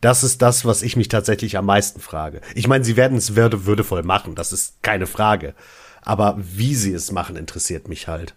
Das 0.00 0.22
ist 0.22 0.42
das, 0.42 0.64
was 0.64 0.82
ich 0.82 0.96
mich 0.96 1.08
tatsächlich 1.08 1.56
am 1.56 1.66
meisten 1.66 2.00
frage. 2.00 2.40
Ich 2.54 2.68
meine, 2.68 2.84
sie 2.84 2.96
werden 2.96 3.18
es 3.18 3.34
würde, 3.34 3.66
würdevoll 3.66 4.04
machen, 4.04 4.36
das 4.36 4.52
ist 4.52 4.82
keine 4.82 5.06
Frage. 5.06 5.54
Aber 6.02 6.36
wie 6.38 6.74
sie 6.74 6.92
es 6.92 7.10
machen, 7.10 7.36
interessiert 7.36 7.88
mich 7.88 8.06
halt. 8.06 8.34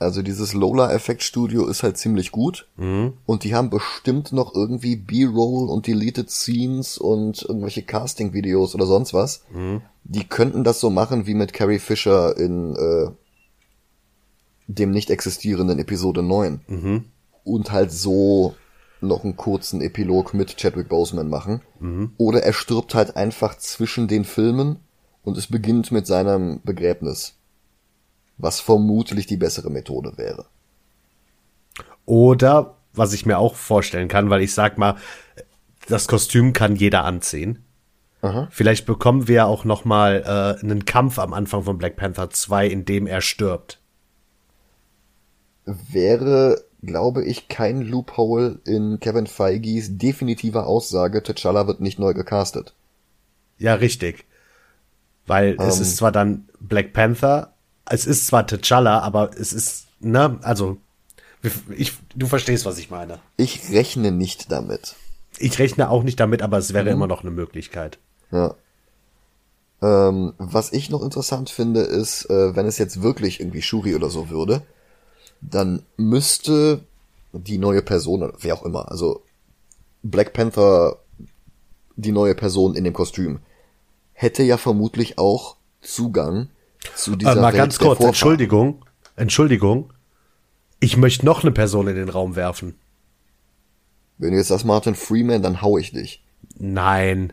Also 0.00 0.22
dieses 0.22 0.54
Lola-Effekt-Studio 0.54 1.66
ist 1.66 1.82
halt 1.82 1.98
ziemlich 1.98 2.32
gut. 2.32 2.66
Mhm. 2.76 3.12
Und 3.26 3.44
die 3.44 3.54
haben 3.54 3.70
bestimmt 3.70 4.32
noch 4.32 4.54
irgendwie 4.54 4.96
B-Roll 4.96 5.68
und 5.68 5.86
Deleted 5.86 6.30
Scenes 6.30 6.96
und 6.98 7.42
irgendwelche 7.42 7.82
Casting-Videos 7.82 8.74
oder 8.74 8.86
sonst 8.86 9.12
was. 9.12 9.44
Mhm. 9.52 9.82
Die 10.04 10.26
könnten 10.26 10.64
das 10.64 10.80
so 10.80 10.88
machen 10.88 11.26
wie 11.26 11.34
mit 11.34 11.52
Carrie 11.52 11.78
Fisher 11.78 12.36
in 12.36 12.74
äh, 12.74 13.10
dem 14.74 14.90
nicht 14.90 15.10
existierenden 15.10 15.78
Episode 15.78 16.22
9. 16.22 16.60
Mhm. 16.66 17.04
Und 17.44 17.72
halt 17.72 17.90
so 17.90 18.54
noch 19.00 19.24
einen 19.24 19.36
kurzen 19.36 19.80
Epilog 19.80 20.34
mit 20.34 20.56
Chadwick 20.56 20.88
Boseman 20.88 21.28
machen. 21.28 21.62
Mhm. 21.78 22.12
Oder 22.16 22.42
er 22.42 22.52
stirbt 22.52 22.94
halt 22.94 23.16
einfach 23.16 23.56
zwischen 23.56 24.08
den 24.08 24.24
Filmen 24.24 24.80
und 25.22 25.36
es 25.38 25.46
beginnt 25.46 25.90
mit 25.90 26.06
seinem 26.06 26.60
Begräbnis. 26.64 27.34
Was 28.36 28.60
vermutlich 28.60 29.26
die 29.26 29.36
bessere 29.36 29.70
Methode 29.70 30.14
wäre. 30.16 30.46
Oder, 32.06 32.76
was 32.94 33.12
ich 33.12 33.26
mir 33.26 33.38
auch 33.38 33.54
vorstellen 33.54 34.08
kann, 34.08 34.30
weil 34.30 34.42
ich 34.42 34.54
sag 34.54 34.78
mal, 34.78 34.96
das 35.88 36.08
Kostüm 36.08 36.52
kann 36.52 36.76
jeder 36.76 37.04
anziehen. 37.04 37.64
Aha. 38.22 38.48
Vielleicht 38.50 38.86
bekommen 38.86 39.28
wir 39.28 39.46
auch 39.46 39.64
noch 39.64 39.84
mal 39.84 40.22
äh, 40.24 40.64
einen 40.64 40.84
Kampf 40.84 41.18
am 41.18 41.32
Anfang 41.32 41.62
von 41.62 41.78
Black 41.78 41.96
Panther 41.96 42.30
2, 42.30 42.66
in 42.66 42.84
dem 42.84 43.06
er 43.06 43.20
stirbt. 43.20 43.79
Wäre 45.90 46.64
glaube 46.82 47.24
ich, 47.24 47.48
kein 47.48 47.82
Loophole 47.82 48.58
in 48.64 49.00
Kevin 49.00 49.26
Feige's 49.26 49.98
definitiver 49.98 50.66
Aussage, 50.66 51.18
T'Challa 51.18 51.66
wird 51.66 51.80
nicht 51.80 51.98
neu 51.98 52.14
gecastet. 52.14 52.74
Ja, 53.58 53.74
richtig. 53.74 54.24
Weil 55.26 55.56
um, 55.56 55.66
es 55.66 55.78
ist 55.78 55.90
ähm. 55.90 55.96
zwar 55.96 56.12
dann 56.12 56.48
Black 56.58 56.92
Panther, 56.92 57.52
es 57.86 58.06
ist 58.06 58.26
zwar 58.26 58.44
T'Challa, 58.44 59.00
aber 59.00 59.30
es 59.38 59.52
ist, 59.52 59.86
ne, 60.00 60.38
also, 60.42 60.78
ich, 61.76 61.92
du 62.14 62.26
verstehst, 62.26 62.64
was 62.66 62.78
ich 62.78 62.90
meine. 62.90 63.18
Ich 63.36 63.70
rechne 63.70 64.12
nicht 64.12 64.50
damit. 64.50 64.94
Ich 65.38 65.58
rechne 65.58 65.90
auch 65.90 66.02
nicht 66.02 66.20
damit, 66.20 66.42
aber 66.42 66.58
es 66.58 66.74
wäre 66.74 66.86
mhm. 66.86 66.92
immer 66.92 67.06
noch 67.06 67.22
eine 67.22 67.30
Möglichkeit. 67.30 67.98
Ja. 68.30 68.54
Ähm, 69.82 70.34
was 70.36 70.72
ich 70.72 70.90
noch 70.90 71.02
interessant 71.02 71.48
finde, 71.48 71.80
ist, 71.80 72.26
äh, 72.28 72.54
wenn 72.54 72.66
es 72.66 72.76
jetzt 72.76 73.00
wirklich 73.00 73.40
irgendwie 73.40 73.62
Shuri 73.62 73.94
oder 73.94 74.10
so 74.10 74.28
würde, 74.28 74.62
dann 75.40 75.82
müsste 75.96 76.84
die 77.32 77.58
neue 77.58 77.82
Person, 77.82 78.32
wer 78.40 78.54
auch 78.54 78.64
immer, 78.64 78.90
also 78.90 79.22
Black 80.02 80.32
Panther, 80.32 80.98
die 81.96 82.12
neue 82.12 82.34
Person 82.34 82.74
in 82.74 82.84
dem 82.84 82.92
Kostüm, 82.92 83.40
hätte 84.12 84.42
ja 84.42 84.56
vermutlich 84.56 85.18
auch 85.18 85.56
Zugang 85.80 86.48
zu 86.94 87.16
dieser 87.16 87.32
äh, 87.32 87.40
mal 87.40 87.52
Welt 87.52 87.56
ganz 87.56 87.78
kurz, 87.78 88.00
Entschuldigung, 88.00 88.84
Entschuldigung. 89.16 89.92
Ich 90.80 90.96
möchte 90.96 91.26
noch 91.26 91.42
eine 91.42 91.52
Person 91.52 91.88
in 91.88 91.96
den 91.96 92.08
Raum 92.08 92.36
werfen. 92.36 92.74
Wenn 94.18 94.32
du 94.32 94.38
jetzt 94.38 94.48
sagst 94.48 94.64
Martin 94.64 94.94
Freeman, 94.94 95.42
dann 95.42 95.62
hau 95.62 95.78
ich 95.78 95.92
dich. 95.92 96.22
Nein. 96.58 97.32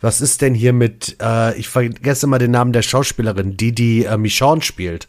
Was 0.00 0.20
ist 0.20 0.40
denn 0.40 0.54
hier 0.54 0.72
mit, 0.72 1.16
äh, 1.20 1.58
ich 1.58 1.68
vergesse 1.68 2.26
mal 2.26 2.38
den 2.38 2.50
Namen 2.50 2.72
der 2.72 2.82
Schauspielerin, 2.82 3.56
die 3.56 3.72
die 3.72 4.04
äh, 4.04 4.16
Michonne 4.16 4.62
spielt. 4.62 5.08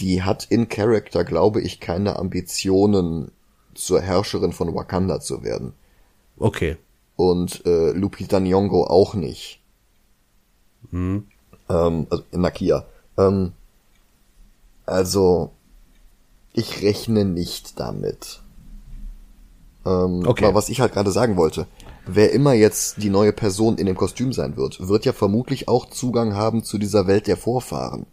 Die 0.00 0.22
hat 0.22 0.46
in 0.48 0.68
Character, 0.68 1.24
glaube 1.24 1.60
ich, 1.60 1.80
keine 1.80 2.16
Ambitionen, 2.16 3.30
zur 3.74 4.00
Herrscherin 4.00 4.52
von 4.52 4.74
Wakanda 4.74 5.20
zu 5.20 5.42
werden. 5.42 5.72
Okay. 6.38 6.76
Und 7.16 7.64
äh, 7.66 7.90
Lupita 7.90 8.38
Nyong'o 8.38 8.86
auch 8.86 9.14
nicht. 9.14 9.60
Hm. 10.90 11.26
Ähm, 11.68 12.06
also 12.10 12.24
Nakia. 12.32 12.86
Ähm, 13.18 13.52
also 14.86 15.50
ich 16.52 16.82
rechne 16.82 17.24
nicht 17.24 17.78
damit. 17.80 18.42
Ähm, 19.84 20.22
okay. 20.26 20.46
Aber 20.46 20.54
was 20.54 20.68
ich 20.68 20.80
halt 20.80 20.92
gerade 20.92 21.10
sagen 21.10 21.36
wollte, 21.36 21.66
wer 22.06 22.32
immer 22.32 22.52
jetzt 22.52 23.02
die 23.02 23.10
neue 23.10 23.32
Person 23.32 23.76
in 23.78 23.86
dem 23.86 23.96
Kostüm 23.96 24.32
sein 24.32 24.56
wird, 24.56 24.86
wird 24.88 25.04
ja 25.04 25.12
vermutlich 25.12 25.68
auch 25.68 25.86
Zugang 25.90 26.34
haben 26.34 26.62
zu 26.64 26.78
dieser 26.78 27.06
Welt 27.06 27.26
der 27.26 27.36
Vorfahren. 27.36 28.06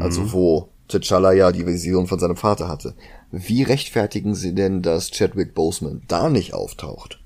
Also 0.00 0.22
mhm. 0.22 0.32
wo 0.32 0.68
T'Challa 0.88 1.32
ja 1.32 1.50
die 1.50 1.66
Vision 1.66 2.06
von 2.06 2.18
seinem 2.18 2.36
Vater 2.36 2.68
hatte. 2.68 2.94
Wie 3.30 3.62
rechtfertigen 3.62 4.34
sie 4.34 4.54
denn, 4.54 4.82
dass 4.82 5.10
Chadwick 5.10 5.54
Boseman 5.54 6.02
da 6.08 6.28
nicht 6.28 6.54
auftaucht? 6.54 7.20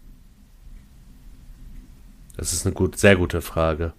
Das 2.37 2.53
ist 2.53 2.65
eine 2.65 2.75
gut, 2.75 2.97
sehr 2.97 3.17
gute 3.17 3.43
Frage. 3.43 3.93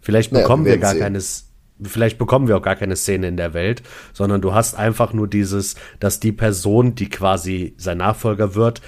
Vielleicht 0.00 0.32
bekommen 0.32 0.64
naja, 0.64 0.74
wir, 0.74 0.80
wir 0.80 0.82
gar 0.82 0.92
sehen. 0.92 1.00
keines, 1.00 1.54
vielleicht 1.80 2.18
bekommen 2.18 2.46
wir 2.46 2.58
auch 2.58 2.62
gar 2.62 2.76
keine 2.76 2.94
Szene 2.94 3.26
in 3.26 3.38
der 3.38 3.54
Welt, 3.54 3.82
sondern 4.12 4.42
du 4.42 4.52
hast 4.52 4.74
einfach 4.74 5.14
nur 5.14 5.26
dieses, 5.26 5.76
dass 5.98 6.20
die 6.20 6.32
Person, 6.32 6.94
die 6.94 7.08
quasi 7.08 7.74
sein 7.78 7.98
Nachfolger 7.98 8.54
wird, 8.54 8.82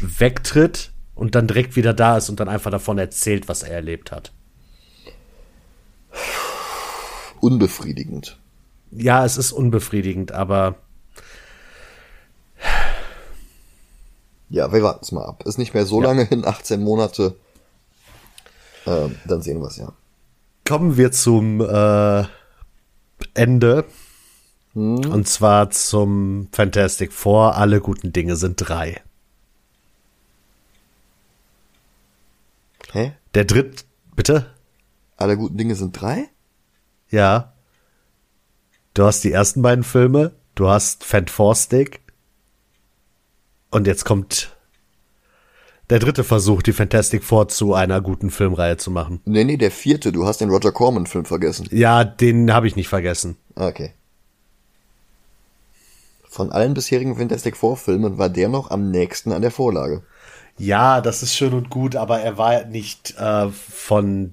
wegtritt 0.00 0.92
und 1.14 1.34
dann 1.34 1.46
direkt 1.46 1.76
wieder 1.76 1.92
da 1.92 2.16
ist 2.16 2.30
und 2.30 2.40
dann 2.40 2.48
einfach 2.48 2.70
davon 2.70 2.96
erzählt, 2.96 3.48
was 3.48 3.62
er 3.62 3.74
erlebt 3.74 4.12
hat. 4.12 4.32
Unbefriedigend 7.40 8.38
ja, 8.90 9.24
es 9.24 9.36
ist 9.36 9.52
unbefriedigend, 9.52 10.32
aber. 10.32 10.76
Ja, 14.48 14.72
wir 14.72 14.82
warten 14.82 15.00
es 15.02 15.12
mal 15.12 15.24
ab. 15.24 15.42
Ist 15.44 15.58
nicht 15.58 15.74
mehr 15.74 15.86
so 15.86 16.00
ja. 16.00 16.08
lange 16.08 16.24
hin, 16.24 16.44
18 16.44 16.82
Monate. 16.82 17.36
Ähm, 18.86 19.16
dann 19.26 19.42
sehen 19.42 19.60
wir 19.60 19.66
es 19.66 19.76
ja. 19.76 19.92
Kommen 20.64 20.96
wir 20.96 21.12
zum 21.12 21.60
äh, 21.60 22.24
Ende. 23.34 23.84
Hm. 24.74 25.10
Und 25.10 25.28
zwar 25.28 25.70
zum 25.70 26.48
Fantastic 26.52 27.12
Four. 27.12 27.56
Alle 27.56 27.80
guten 27.80 28.12
Dinge 28.12 28.36
sind 28.36 28.56
drei. 28.56 29.02
Hä? 32.92 33.12
Der 33.34 33.44
dritt, 33.44 33.84
bitte? 34.14 34.46
Alle 35.16 35.36
guten 35.36 35.56
Dinge 35.56 35.74
sind 35.74 36.00
drei? 36.00 36.28
Ja. 37.10 37.52
Du 38.96 39.04
hast 39.04 39.24
die 39.24 39.32
ersten 39.32 39.60
beiden 39.60 39.84
Filme, 39.84 40.32
du 40.54 40.70
hast 40.70 41.04
Fantastic 41.04 42.00
und 43.70 43.86
jetzt 43.86 44.06
kommt 44.06 44.56
der 45.90 45.98
dritte 45.98 46.24
Versuch, 46.24 46.62
die 46.62 46.72
Fantastic 46.72 47.22
Four 47.22 47.48
zu 47.48 47.74
einer 47.74 48.00
guten 48.00 48.30
Filmreihe 48.30 48.78
zu 48.78 48.90
machen. 48.90 49.20
Nee, 49.26 49.44
nee, 49.44 49.58
der 49.58 49.70
vierte. 49.70 50.12
Du 50.12 50.24
hast 50.26 50.40
den 50.40 50.48
Roger 50.48 50.72
Corman-Film 50.72 51.26
vergessen. 51.26 51.68
Ja, 51.72 52.04
den 52.04 52.50
habe 52.54 52.68
ich 52.68 52.74
nicht 52.74 52.88
vergessen. 52.88 53.36
Okay. 53.54 53.92
Von 56.26 56.50
allen 56.50 56.72
bisherigen 56.72 57.16
Fantastic 57.16 57.54
Four-Filmen 57.54 58.16
war 58.16 58.30
der 58.30 58.48
noch 58.48 58.70
am 58.70 58.90
nächsten 58.90 59.30
an 59.32 59.42
der 59.42 59.50
Vorlage. 59.50 60.04
Ja, 60.56 61.02
das 61.02 61.22
ist 61.22 61.36
schön 61.36 61.52
und 61.52 61.68
gut, 61.68 61.96
aber 61.96 62.20
er 62.20 62.38
war 62.38 62.64
nicht 62.64 63.14
äh, 63.18 63.50
von 63.50 64.30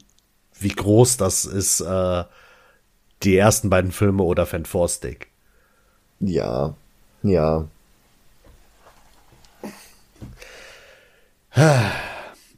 wie 0.58 0.70
groß 0.70 1.18
das 1.18 1.44
ist, 1.44 1.82
äh, 1.82 2.24
die 3.24 3.38
ersten 3.38 3.70
beiden 3.70 3.92
Filme 3.92 4.24
oder 4.24 4.46
Fantastic. 4.46 5.28
Ja, 6.20 6.76
ja. 7.22 7.68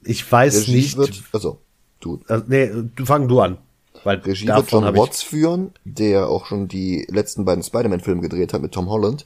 Ich 0.04 0.32
weiß 0.32 0.62
Regie 0.62 0.76
nicht. 0.76 0.98
Wird, 0.98 1.24
also, 1.32 1.60
du. 2.00 2.22
Äh, 2.28 2.42
nee, 2.48 2.72
du 2.96 3.06
fang 3.06 3.28
du 3.28 3.42
an. 3.42 3.58
Weil 4.04 4.20
Regie 4.20 4.48
wird 4.48 4.72
John 4.72 4.96
Watts 4.96 5.24
führen, 5.24 5.74
der 5.84 6.30
auch 6.30 6.46
schon 6.46 6.68
die 6.68 7.08
letzten 7.10 7.44
beiden 7.44 7.64
Spider-Man-Filme 7.64 8.22
gedreht 8.22 8.54
hat 8.54 8.62
mit 8.62 8.72
Tom 8.72 8.90
Holland. 8.90 9.26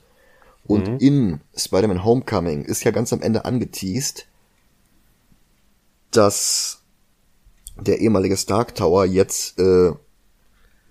Und 0.66 0.88
mhm. 0.88 0.98
in 1.00 1.42
Spider-Man 1.56 2.04
Homecoming 2.04 2.64
ist 2.64 2.84
ja 2.84 2.92
ganz 2.92 3.12
am 3.12 3.22
Ende 3.22 3.46
angeteased, 3.46 4.28
dass 6.12 6.82
der 7.78 8.00
ehemalige 8.00 8.38
Stark 8.38 8.76
Tower 8.76 9.06
jetzt 9.06 9.60
äh, 9.60 9.94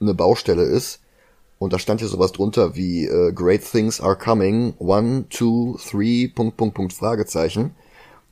eine 0.00 0.14
Baustelle 0.14 0.62
ist. 0.62 1.00
Und 1.58 1.72
da 1.72 1.78
stand 1.78 2.00
hier 2.00 2.08
sowas 2.08 2.32
drunter 2.32 2.76
wie 2.76 3.06
äh, 3.06 3.32
Great 3.32 3.64
Things 3.64 4.00
are 4.00 4.16
coming, 4.16 4.74
one, 4.78 5.28
two, 5.28 5.76
three, 5.84 6.28
Punkt, 6.28 6.56
Punkt, 6.56 6.76
Punkt, 6.76 6.92
Fragezeichen. 6.92 7.72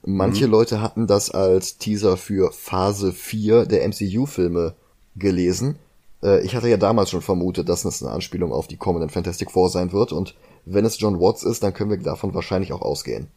Manche 0.04 0.46
mhm. 0.46 0.52
Leute 0.52 0.80
hatten 0.80 1.08
das 1.08 1.30
als 1.30 1.78
Teaser 1.78 2.16
für 2.16 2.52
Phase 2.52 3.12
4 3.12 3.66
der 3.66 3.88
MCU-Filme 3.88 4.74
gelesen. 5.16 5.76
Äh, 6.22 6.44
ich 6.44 6.54
hatte 6.54 6.68
ja 6.68 6.76
damals 6.76 7.10
schon 7.10 7.22
vermutet, 7.22 7.68
dass 7.68 7.84
es 7.84 8.02
eine 8.02 8.12
Anspielung 8.12 8.52
auf 8.52 8.68
die 8.68 8.76
kommenden 8.76 9.10
Fantastic 9.10 9.50
Four 9.50 9.70
sein 9.70 9.92
wird 9.92 10.12
und 10.12 10.36
wenn 10.64 10.84
es 10.84 10.98
John 10.98 11.20
Watts 11.20 11.42
ist, 11.42 11.62
dann 11.62 11.72
können 11.72 11.90
wir 11.90 11.98
davon 11.98 12.34
wahrscheinlich 12.34 12.72
auch 12.72 12.82
ausgehen. 12.82 13.28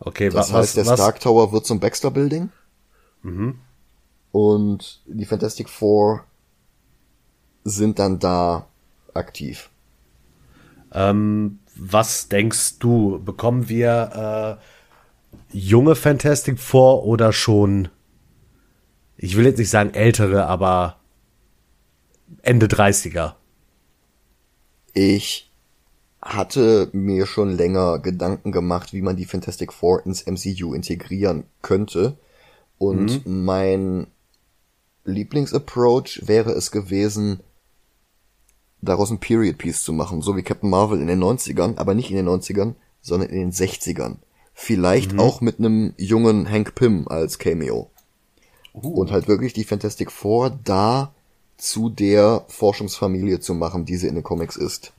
Okay, 0.00 0.30
das 0.30 0.52
was, 0.52 0.52
heißt, 0.52 0.76
der 0.76 0.86
was? 0.86 0.98
Stark 0.98 1.20
Tower 1.20 1.52
wird 1.52 1.66
zum 1.66 1.78
Baxter 1.78 2.10
Building. 2.10 2.50
Mhm. 3.22 3.58
Und 4.32 5.00
die 5.06 5.24
Fantastic 5.24 5.68
Four 5.68 6.24
sind 7.64 7.98
dann 7.98 8.18
da 8.18 8.66
aktiv. 9.14 9.70
Ähm, 10.92 11.60
was 11.76 12.28
denkst 12.28 12.78
du, 12.78 13.22
bekommen 13.22 13.68
wir 13.68 14.58
äh, 14.58 15.56
junge 15.56 15.94
Fantastic 15.94 16.58
Four 16.58 17.04
oder 17.04 17.32
schon, 17.32 17.88
ich 19.16 19.36
will 19.36 19.46
jetzt 19.46 19.58
nicht 19.58 19.70
sagen 19.70 19.94
ältere, 19.94 20.46
aber 20.46 20.98
Ende 22.42 22.66
30er? 22.66 23.34
Ich 24.92 25.50
hatte 26.20 26.90
mir 26.92 27.26
schon 27.26 27.56
länger 27.56 27.98
Gedanken 27.98 28.52
gemacht, 28.52 28.92
wie 28.92 29.02
man 29.02 29.16
die 29.16 29.24
Fantastic 29.24 29.72
Four 29.72 30.04
ins 30.04 30.26
MCU 30.26 30.74
integrieren 30.74 31.44
könnte. 31.62 32.18
Und 32.78 33.26
mhm. 33.26 33.44
mein 33.44 34.06
Lieblingsapproach 35.04 36.22
wäre 36.26 36.52
es 36.52 36.70
gewesen, 36.70 37.40
daraus 38.82 39.10
ein 39.10 39.18
Period 39.18 39.58
Piece 39.58 39.82
zu 39.82 39.92
machen, 39.92 40.22
so 40.22 40.36
wie 40.36 40.42
Captain 40.42 40.70
Marvel 40.70 41.00
in 41.00 41.06
den 41.06 41.22
90ern, 41.22 41.78
aber 41.78 41.94
nicht 41.94 42.10
in 42.10 42.16
den 42.16 42.28
90ern, 42.28 42.74
sondern 43.00 43.30
in 43.30 43.40
den 43.40 43.52
60ern. 43.52 44.16
Vielleicht 44.54 45.12
mhm. 45.12 45.20
auch 45.20 45.40
mit 45.40 45.58
einem 45.58 45.94
jungen 45.96 46.48
Hank 46.48 46.74
Pym 46.74 47.08
als 47.08 47.38
Cameo. 47.38 47.90
Uh. 48.72 48.88
Und 48.88 49.10
halt 49.10 49.28
wirklich 49.28 49.52
die 49.52 49.64
Fantastic 49.64 50.10
Four 50.10 50.58
da 50.64 51.14
zu 51.56 51.90
der 51.90 52.44
Forschungsfamilie 52.48 53.40
zu 53.40 53.54
machen, 53.54 53.84
die 53.84 53.96
sie 53.96 54.06
in 54.06 54.14
den 54.14 54.24
Comics 54.24 54.56
ist. 54.56 54.92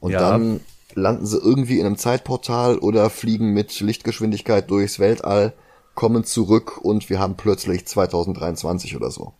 Und 0.00 0.12
ja. 0.12 0.18
dann 0.18 0.60
landen 0.94 1.26
sie 1.26 1.38
irgendwie 1.38 1.78
in 1.78 1.86
einem 1.86 1.96
Zeitportal 1.96 2.78
oder 2.78 3.10
fliegen 3.10 3.52
mit 3.52 3.78
Lichtgeschwindigkeit 3.80 4.70
durchs 4.70 4.98
Weltall, 4.98 5.54
kommen 5.94 6.24
zurück 6.24 6.78
und 6.78 7.10
wir 7.10 7.18
haben 7.18 7.36
plötzlich 7.36 7.86
2023 7.86 8.96
oder 8.96 9.10
so. 9.10 9.34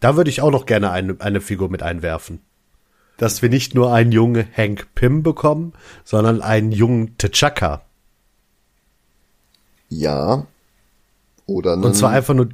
Da 0.00 0.16
würde 0.16 0.30
ich 0.30 0.42
auch 0.42 0.50
noch 0.50 0.66
gerne 0.66 0.90
eine, 0.90 1.16
eine 1.20 1.40
Figur 1.40 1.70
mit 1.70 1.82
einwerfen 1.82 2.40
dass 3.18 3.42
wir 3.42 3.50
nicht 3.50 3.74
nur 3.74 3.92
einen 3.92 4.12
jungen 4.12 4.46
Hank 4.56 4.88
Pym 4.94 5.22
bekommen, 5.22 5.74
sondern 6.04 6.40
einen 6.40 6.72
jungen 6.72 7.16
T'Chaka. 7.18 7.80
Ja. 9.90 10.46
Oder 11.46 11.74
einen, 11.74 11.84
Und 11.84 11.94
zwar 11.94 12.10
einfach 12.10 12.34
nur, 12.34 12.48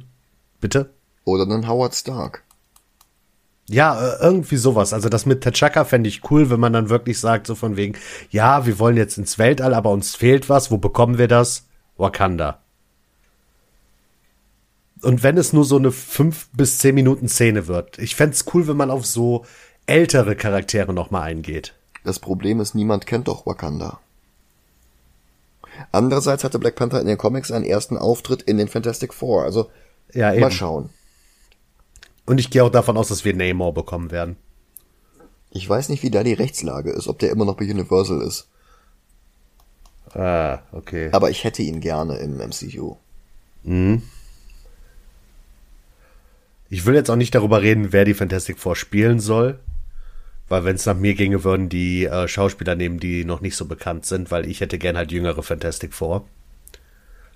bitte? 0.59 0.89
Oder 1.23 1.43
einen 1.43 1.67
Howard 1.67 1.95
Stark. 1.95 2.43
Ja, 3.67 3.99
äh, 3.99 4.17
irgendwie 4.21 4.57
sowas. 4.57 4.93
Also 4.93 5.09
das 5.09 5.25
mit 5.25 5.45
T'Chaka 5.45 5.85
fände 5.85 6.09
ich 6.09 6.29
cool, 6.29 6.49
wenn 6.49 6.59
man 6.59 6.73
dann 6.73 6.89
wirklich 6.89 7.19
sagt, 7.19 7.47
so 7.47 7.55
von 7.55 7.77
wegen, 7.77 7.95
ja, 8.29 8.65
wir 8.65 8.79
wollen 8.79 8.97
jetzt 8.97 9.17
ins 9.17 9.37
Weltall, 9.37 9.73
aber 9.73 9.91
uns 9.91 10.15
fehlt 10.15 10.49
was. 10.49 10.71
Wo 10.71 10.77
bekommen 10.77 11.17
wir 11.17 11.27
das? 11.27 11.65
Wakanda. 11.97 12.59
Und 15.01 15.21
wenn 15.21 15.37
es 15.37 15.53
nur 15.53 15.65
so 15.65 15.77
eine 15.77 15.91
fünf 15.91 16.47
bis 16.53 16.79
zehn 16.79 16.95
Minuten 16.95 17.27
Szene 17.27 17.67
wird. 17.67 17.99
Ich 17.99 18.15
fände 18.15 18.35
cool, 18.53 18.67
wenn 18.67 18.77
man 18.77 18.89
auf 18.89 19.05
so 19.05 19.45
ältere 19.85 20.35
Charaktere 20.35 20.93
nochmal 20.93 21.23
eingeht. 21.23 21.73
Das 22.03 22.19
Problem 22.19 22.59
ist, 22.59 22.75
niemand 22.75 23.05
kennt 23.05 23.27
doch 23.27 23.45
Wakanda. 23.45 23.99
Andererseits 25.91 26.43
hatte 26.43 26.59
Black 26.59 26.75
Panther 26.75 27.01
in 27.01 27.07
den 27.07 27.17
Comics 27.17 27.51
einen 27.51 27.65
ersten 27.65 27.97
Auftritt 27.97 28.43
in 28.43 28.57
den 28.57 28.67
Fantastic 28.67 29.13
Four, 29.13 29.43
also 29.43 29.69
ja, 30.13 30.33
mal 30.33 30.51
schauen. 30.51 30.89
Und 32.25 32.39
ich 32.39 32.49
gehe 32.49 32.63
auch 32.63 32.69
davon 32.69 32.97
aus, 32.97 33.09
dass 33.09 33.25
wir 33.25 33.35
Namor 33.35 33.73
bekommen 33.73 34.11
werden. 34.11 34.37
Ich 35.51 35.67
weiß 35.67 35.89
nicht, 35.89 36.03
wie 36.03 36.11
da 36.11 36.23
die 36.23 36.33
Rechtslage 36.33 36.91
ist, 36.91 37.07
ob 37.07 37.19
der 37.19 37.31
immer 37.31 37.45
noch 37.45 37.55
bei 37.55 37.65
Universal 37.65 38.21
ist. 38.21 38.47
Ah, 40.13 40.59
okay. 40.71 41.09
Aber 41.11 41.29
ich 41.29 41.43
hätte 41.43 41.61
ihn 41.61 41.81
gerne 41.81 42.17
im 42.17 42.37
MCU. 42.37 42.95
Mhm. 43.63 44.01
Ich 46.69 46.85
will 46.85 46.95
jetzt 46.95 47.09
auch 47.09 47.15
nicht 47.15 47.35
darüber 47.35 47.61
reden, 47.61 47.91
wer 47.91 48.05
die 48.05 48.13
Fantastic 48.13 48.59
Four 48.59 48.75
spielen 48.75 49.19
soll. 49.19 49.59
Weil 50.47 50.63
wenn 50.63 50.75
es 50.75 50.85
nach 50.85 50.95
mir 50.95 51.15
ginge, 51.15 51.43
würden 51.43 51.69
die 51.69 52.05
äh, 52.05 52.27
Schauspieler 52.27 52.75
nehmen, 52.75 52.99
die 52.99 53.25
noch 53.25 53.41
nicht 53.41 53.55
so 53.55 53.65
bekannt 53.65 54.05
sind, 54.05 54.29
weil 54.31 54.47
ich 54.47 54.61
hätte 54.61 54.77
gern 54.77 54.97
halt 54.97 55.11
jüngere 55.11 55.41
Fantastic 55.41 55.93
Four. 55.93 56.27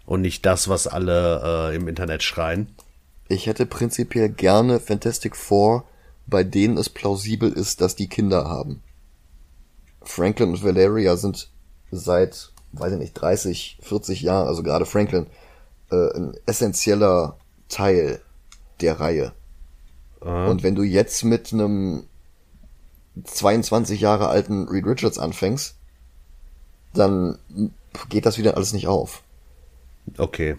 Und 0.05 0.21
nicht 0.21 0.45
das, 0.45 0.67
was 0.67 0.87
alle 0.87 1.71
äh, 1.71 1.75
im 1.75 1.87
Internet 1.87 2.23
schreien. 2.23 2.69
Ich 3.27 3.45
hätte 3.45 3.65
prinzipiell 3.65 4.29
gerne 4.29 4.79
Fantastic 4.79 5.35
Four, 5.35 5.85
bei 6.27 6.43
denen 6.43 6.77
es 6.77 6.89
plausibel 6.89 7.51
ist, 7.51 7.81
dass 7.81 7.95
die 7.95 8.09
Kinder 8.09 8.45
haben. 8.45 8.81
Franklin 10.01 10.49
und 10.49 10.63
Valeria 10.63 11.15
sind 11.15 11.49
seit, 11.91 12.51
weiß 12.71 12.93
ich 12.93 12.99
nicht, 12.99 13.13
30, 13.13 13.79
40 13.81 14.21
Jahren, 14.21 14.47
also 14.47 14.63
gerade 14.63 14.85
Franklin, 14.85 15.27
äh, 15.91 16.15
ein 16.15 16.37
essentieller 16.45 17.37
Teil 17.67 18.21
der 18.81 18.99
Reihe. 18.99 19.33
Aha. 20.21 20.49
Und 20.49 20.63
wenn 20.63 20.75
du 20.75 20.83
jetzt 20.83 21.23
mit 21.23 21.53
einem 21.53 22.08
22 23.23 24.01
Jahre 24.01 24.27
alten 24.27 24.67
Reed 24.67 24.85
Richards 24.85 25.19
anfängst, 25.19 25.75
dann 26.93 27.37
geht 28.09 28.25
das 28.25 28.37
wieder 28.37 28.55
alles 28.55 28.73
nicht 28.73 28.87
auf. 28.87 29.23
Okay. 30.17 30.57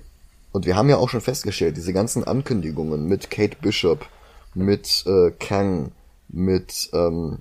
Und 0.53 0.67
wir 0.67 0.77
haben 0.77 0.89
ja 0.89 0.97
auch 0.97 1.09
schon 1.09 1.21
festgestellt, 1.21 1.77
diese 1.77 1.93
ganzen 1.93 2.25
Ankündigungen 2.25 3.07
mit 3.07 3.31
Kate 3.31 3.57
Bishop, 3.61 4.07
mit 4.55 5.05
äh, 5.07 5.31
Kang, 5.39 5.93
mit, 6.29 6.91
ähm, 6.93 7.39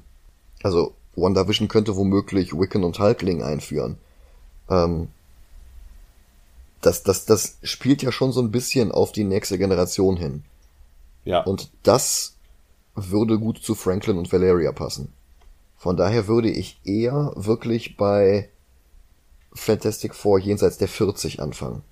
also 0.61 0.93
WandaVision 1.15 1.67
könnte 1.67 1.95
womöglich 1.95 2.53
Wiccan 2.53 2.83
und 2.83 2.99
Hulkling 2.99 3.41
einführen. 3.41 3.97
Ähm, 4.69 5.09
das, 6.81 7.03
das, 7.03 7.25
das 7.25 7.57
spielt 7.63 8.01
ja 8.03 8.11
schon 8.11 8.31
so 8.31 8.41
ein 8.41 8.51
bisschen 8.51 8.91
auf 8.91 9.11
die 9.11 9.23
nächste 9.23 9.57
Generation 9.57 10.17
hin. 10.17 10.43
Ja. 11.25 11.41
Und 11.41 11.71
das 11.83 12.35
würde 12.95 13.39
gut 13.39 13.59
zu 13.59 13.75
Franklin 13.75 14.17
und 14.17 14.31
Valeria 14.31 14.71
passen. 14.71 15.13
Von 15.77 15.95
daher 15.95 16.27
würde 16.27 16.49
ich 16.49 16.79
eher 16.83 17.31
wirklich 17.35 17.95
bei 17.95 18.49
Fantastic 19.53 20.13
Four 20.13 20.39
jenseits 20.39 20.77
der 20.77 20.87
40 20.87 21.41
anfangen. 21.41 21.83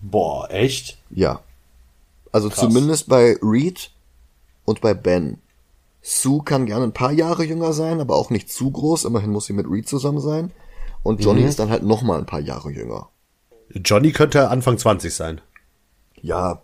Boah, 0.00 0.50
echt? 0.50 0.98
Ja. 1.10 1.40
Also 2.32 2.48
Krass. 2.48 2.60
zumindest 2.60 3.08
bei 3.08 3.36
Reed 3.42 3.90
und 4.64 4.80
bei 4.80 4.94
Ben. 4.94 5.38
Sue 6.00 6.42
kann 6.42 6.66
gerne 6.66 6.84
ein 6.84 6.92
paar 6.92 7.12
Jahre 7.12 7.44
jünger 7.44 7.72
sein, 7.72 8.00
aber 8.00 8.16
auch 8.16 8.30
nicht 8.30 8.50
zu 8.50 8.70
groß. 8.70 9.04
Immerhin 9.04 9.32
muss 9.32 9.46
sie 9.46 9.52
mit 9.52 9.66
Reed 9.68 9.88
zusammen 9.88 10.20
sein. 10.20 10.52
Und 11.02 11.22
Johnny 11.22 11.42
mhm. 11.42 11.48
ist 11.48 11.58
dann 11.58 11.70
halt 11.70 11.82
noch 11.82 12.02
mal 12.02 12.18
ein 12.18 12.26
paar 12.26 12.40
Jahre 12.40 12.70
jünger. 12.70 13.08
Johnny 13.74 14.12
könnte 14.12 14.48
Anfang 14.48 14.78
20 14.78 15.14
sein. 15.14 15.40
Ja, 16.20 16.62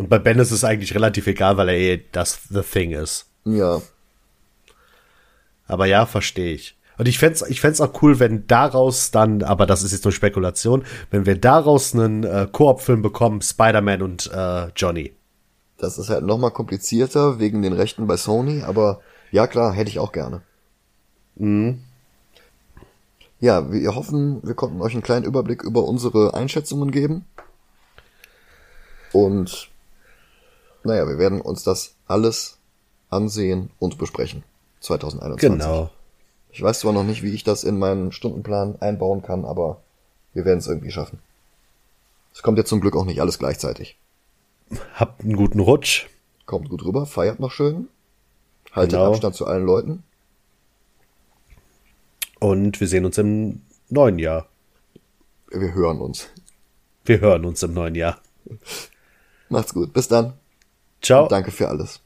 und 0.00 0.08
bei 0.08 0.18
Ben 0.18 0.38
ist 0.38 0.50
es 0.50 0.64
eigentlich 0.64 0.94
relativ 0.94 1.26
egal, 1.26 1.58
weil 1.58 1.68
er 1.68 1.76
eh 1.76 2.02
das 2.10 2.44
The 2.48 2.62
Thing 2.62 2.92
ist. 2.92 3.26
Ja. 3.44 3.82
Aber 5.66 5.84
ja, 5.84 6.06
verstehe 6.06 6.54
ich. 6.54 6.78
Und 6.96 7.06
ich 7.06 7.18
fände 7.18 7.38
ich 7.50 7.60
fänd's 7.60 7.82
auch 7.82 8.00
cool, 8.00 8.18
wenn 8.18 8.46
daraus 8.46 9.10
dann, 9.10 9.42
aber 9.42 9.66
das 9.66 9.82
ist 9.82 9.92
jetzt 9.92 10.04
nur 10.04 10.12
Spekulation, 10.12 10.84
wenn 11.10 11.26
wir 11.26 11.38
daraus 11.38 11.94
einen 11.94 12.24
äh, 12.24 12.48
Koop-Film 12.50 13.02
bekommen, 13.02 13.42
Spider-Man 13.42 14.00
und 14.00 14.30
äh, 14.32 14.68
Johnny. 14.68 15.12
Das 15.76 15.98
ist 15.98 16.08
halt 16.08 16.24
nochmal 16.24 16.52
komplizierter 16.52 17.38
wegen 17.38 17.60
den 17.60 17.74
Rechten 17.74 18.06
bei 18.06 18.16
Sony, 18.16 18.62
aber 18.62 19.02
ja 19.32 19.46
klar, 19.46 19.74
hätte 19.74 19.90
ich 19.90 19.98
auch 19.98 20.12
gerne. 20.12 20.40
Mhm. 21.36 21.82
Ja, 23.38 23.70
wir 23.70 23.94
hoffen, 23.94 24.40
wir 24.44 24.54
konnten 24.54 24.80
euch 24.80 24.94
einen 24.94 25.02
kleinen 25.02 25.26
Überblick 25.26 25.62
über 25.62 25.84
unsere 25.84 26.32
Einschätzungen 26.32 26.90
geben. 26.90 27.26
Und 29.12 29.69
naja, 30.84 31.06
wir 31.08 31.18
werden 31.18 31.40
uns 31.40 31.62
das 31.62 31.94
alles 32.06 32.58
ansehen 33.08 33.70
und 33.78 33.98
besprechen. 33.98 34.44
2021. 34.80 35.58
Genau. 35.58 35.90
Ich 36.52 36.62
weiß 36.62 36.80
zwar 36.80 36.92
noch 36.92 37.04
nicht, 37.04 37.22
wie 37.22 37.32
ich 37.32 37.44
das 37.44 37.64
in 37.64 37.78
meinen 37.78 38.12
Stundenplan 38.12 38.80
einbauen 38.80 39.22
kann, 39.22 39.44
aber 39.44 39.80
wir 40.32 40.44
werden 40.44 40.58
es 40.58 40.66
irgendwie 40.66 40.90
schaffen. 40.90 41.18
Es 42.34 42.42
kommt 42.42 42.58
jetzt 42.58 42.68
zum 42.68 42.80
Glück 42.80 42.96
auch 42.96 43.04
nicht 43.04 43.20
alles 43.20 43.38
gleichzeitig. 43.38 43.98
Habt 44.94 45.22
einen 45.22 45.36
guten 45.36 45.60
Rutsch. 45.60 46.06
Kommt 46.46 46.68
gut 46.68 46.84
rüber, 46.84 47.06
feiert 47.06 47.40
noch 47.40 47.50
schön. 47.50 47.88
Haltet 48.72 48.92
genau. 48.92 49.10
Abstand 49.10 49.34
zu 49.34 49.46
allen 49.46 49.64
Leuten. 49.64 50.02
Und 52.38 52.80
wir 52.80 52.88
sehen 52.88 53.04
uns 53.04 53.18
im 53.18 53.62
neuen 53.88 54.18
Jahr. 54.18 54.48
Wir 55.50 55.74
hören 55.74 56.00
uns. 56.00 56.28
Wir 57.04 57.20
hören 57.20 57.44
uns 57.44 57.62
im 57.62 57.74
neuen 57.74 57.94
Jahr. 57.94 58.20
Macht's 59.48 59.74
gut. 59.74 59.92
Bis 59.92 60.08
dann. 60.08 60.34
Ciao. 61.02 61.24
Und 61.24 61.32
danke 61.32 61.50
für 61.50 61.68
alles. 61.68 62.00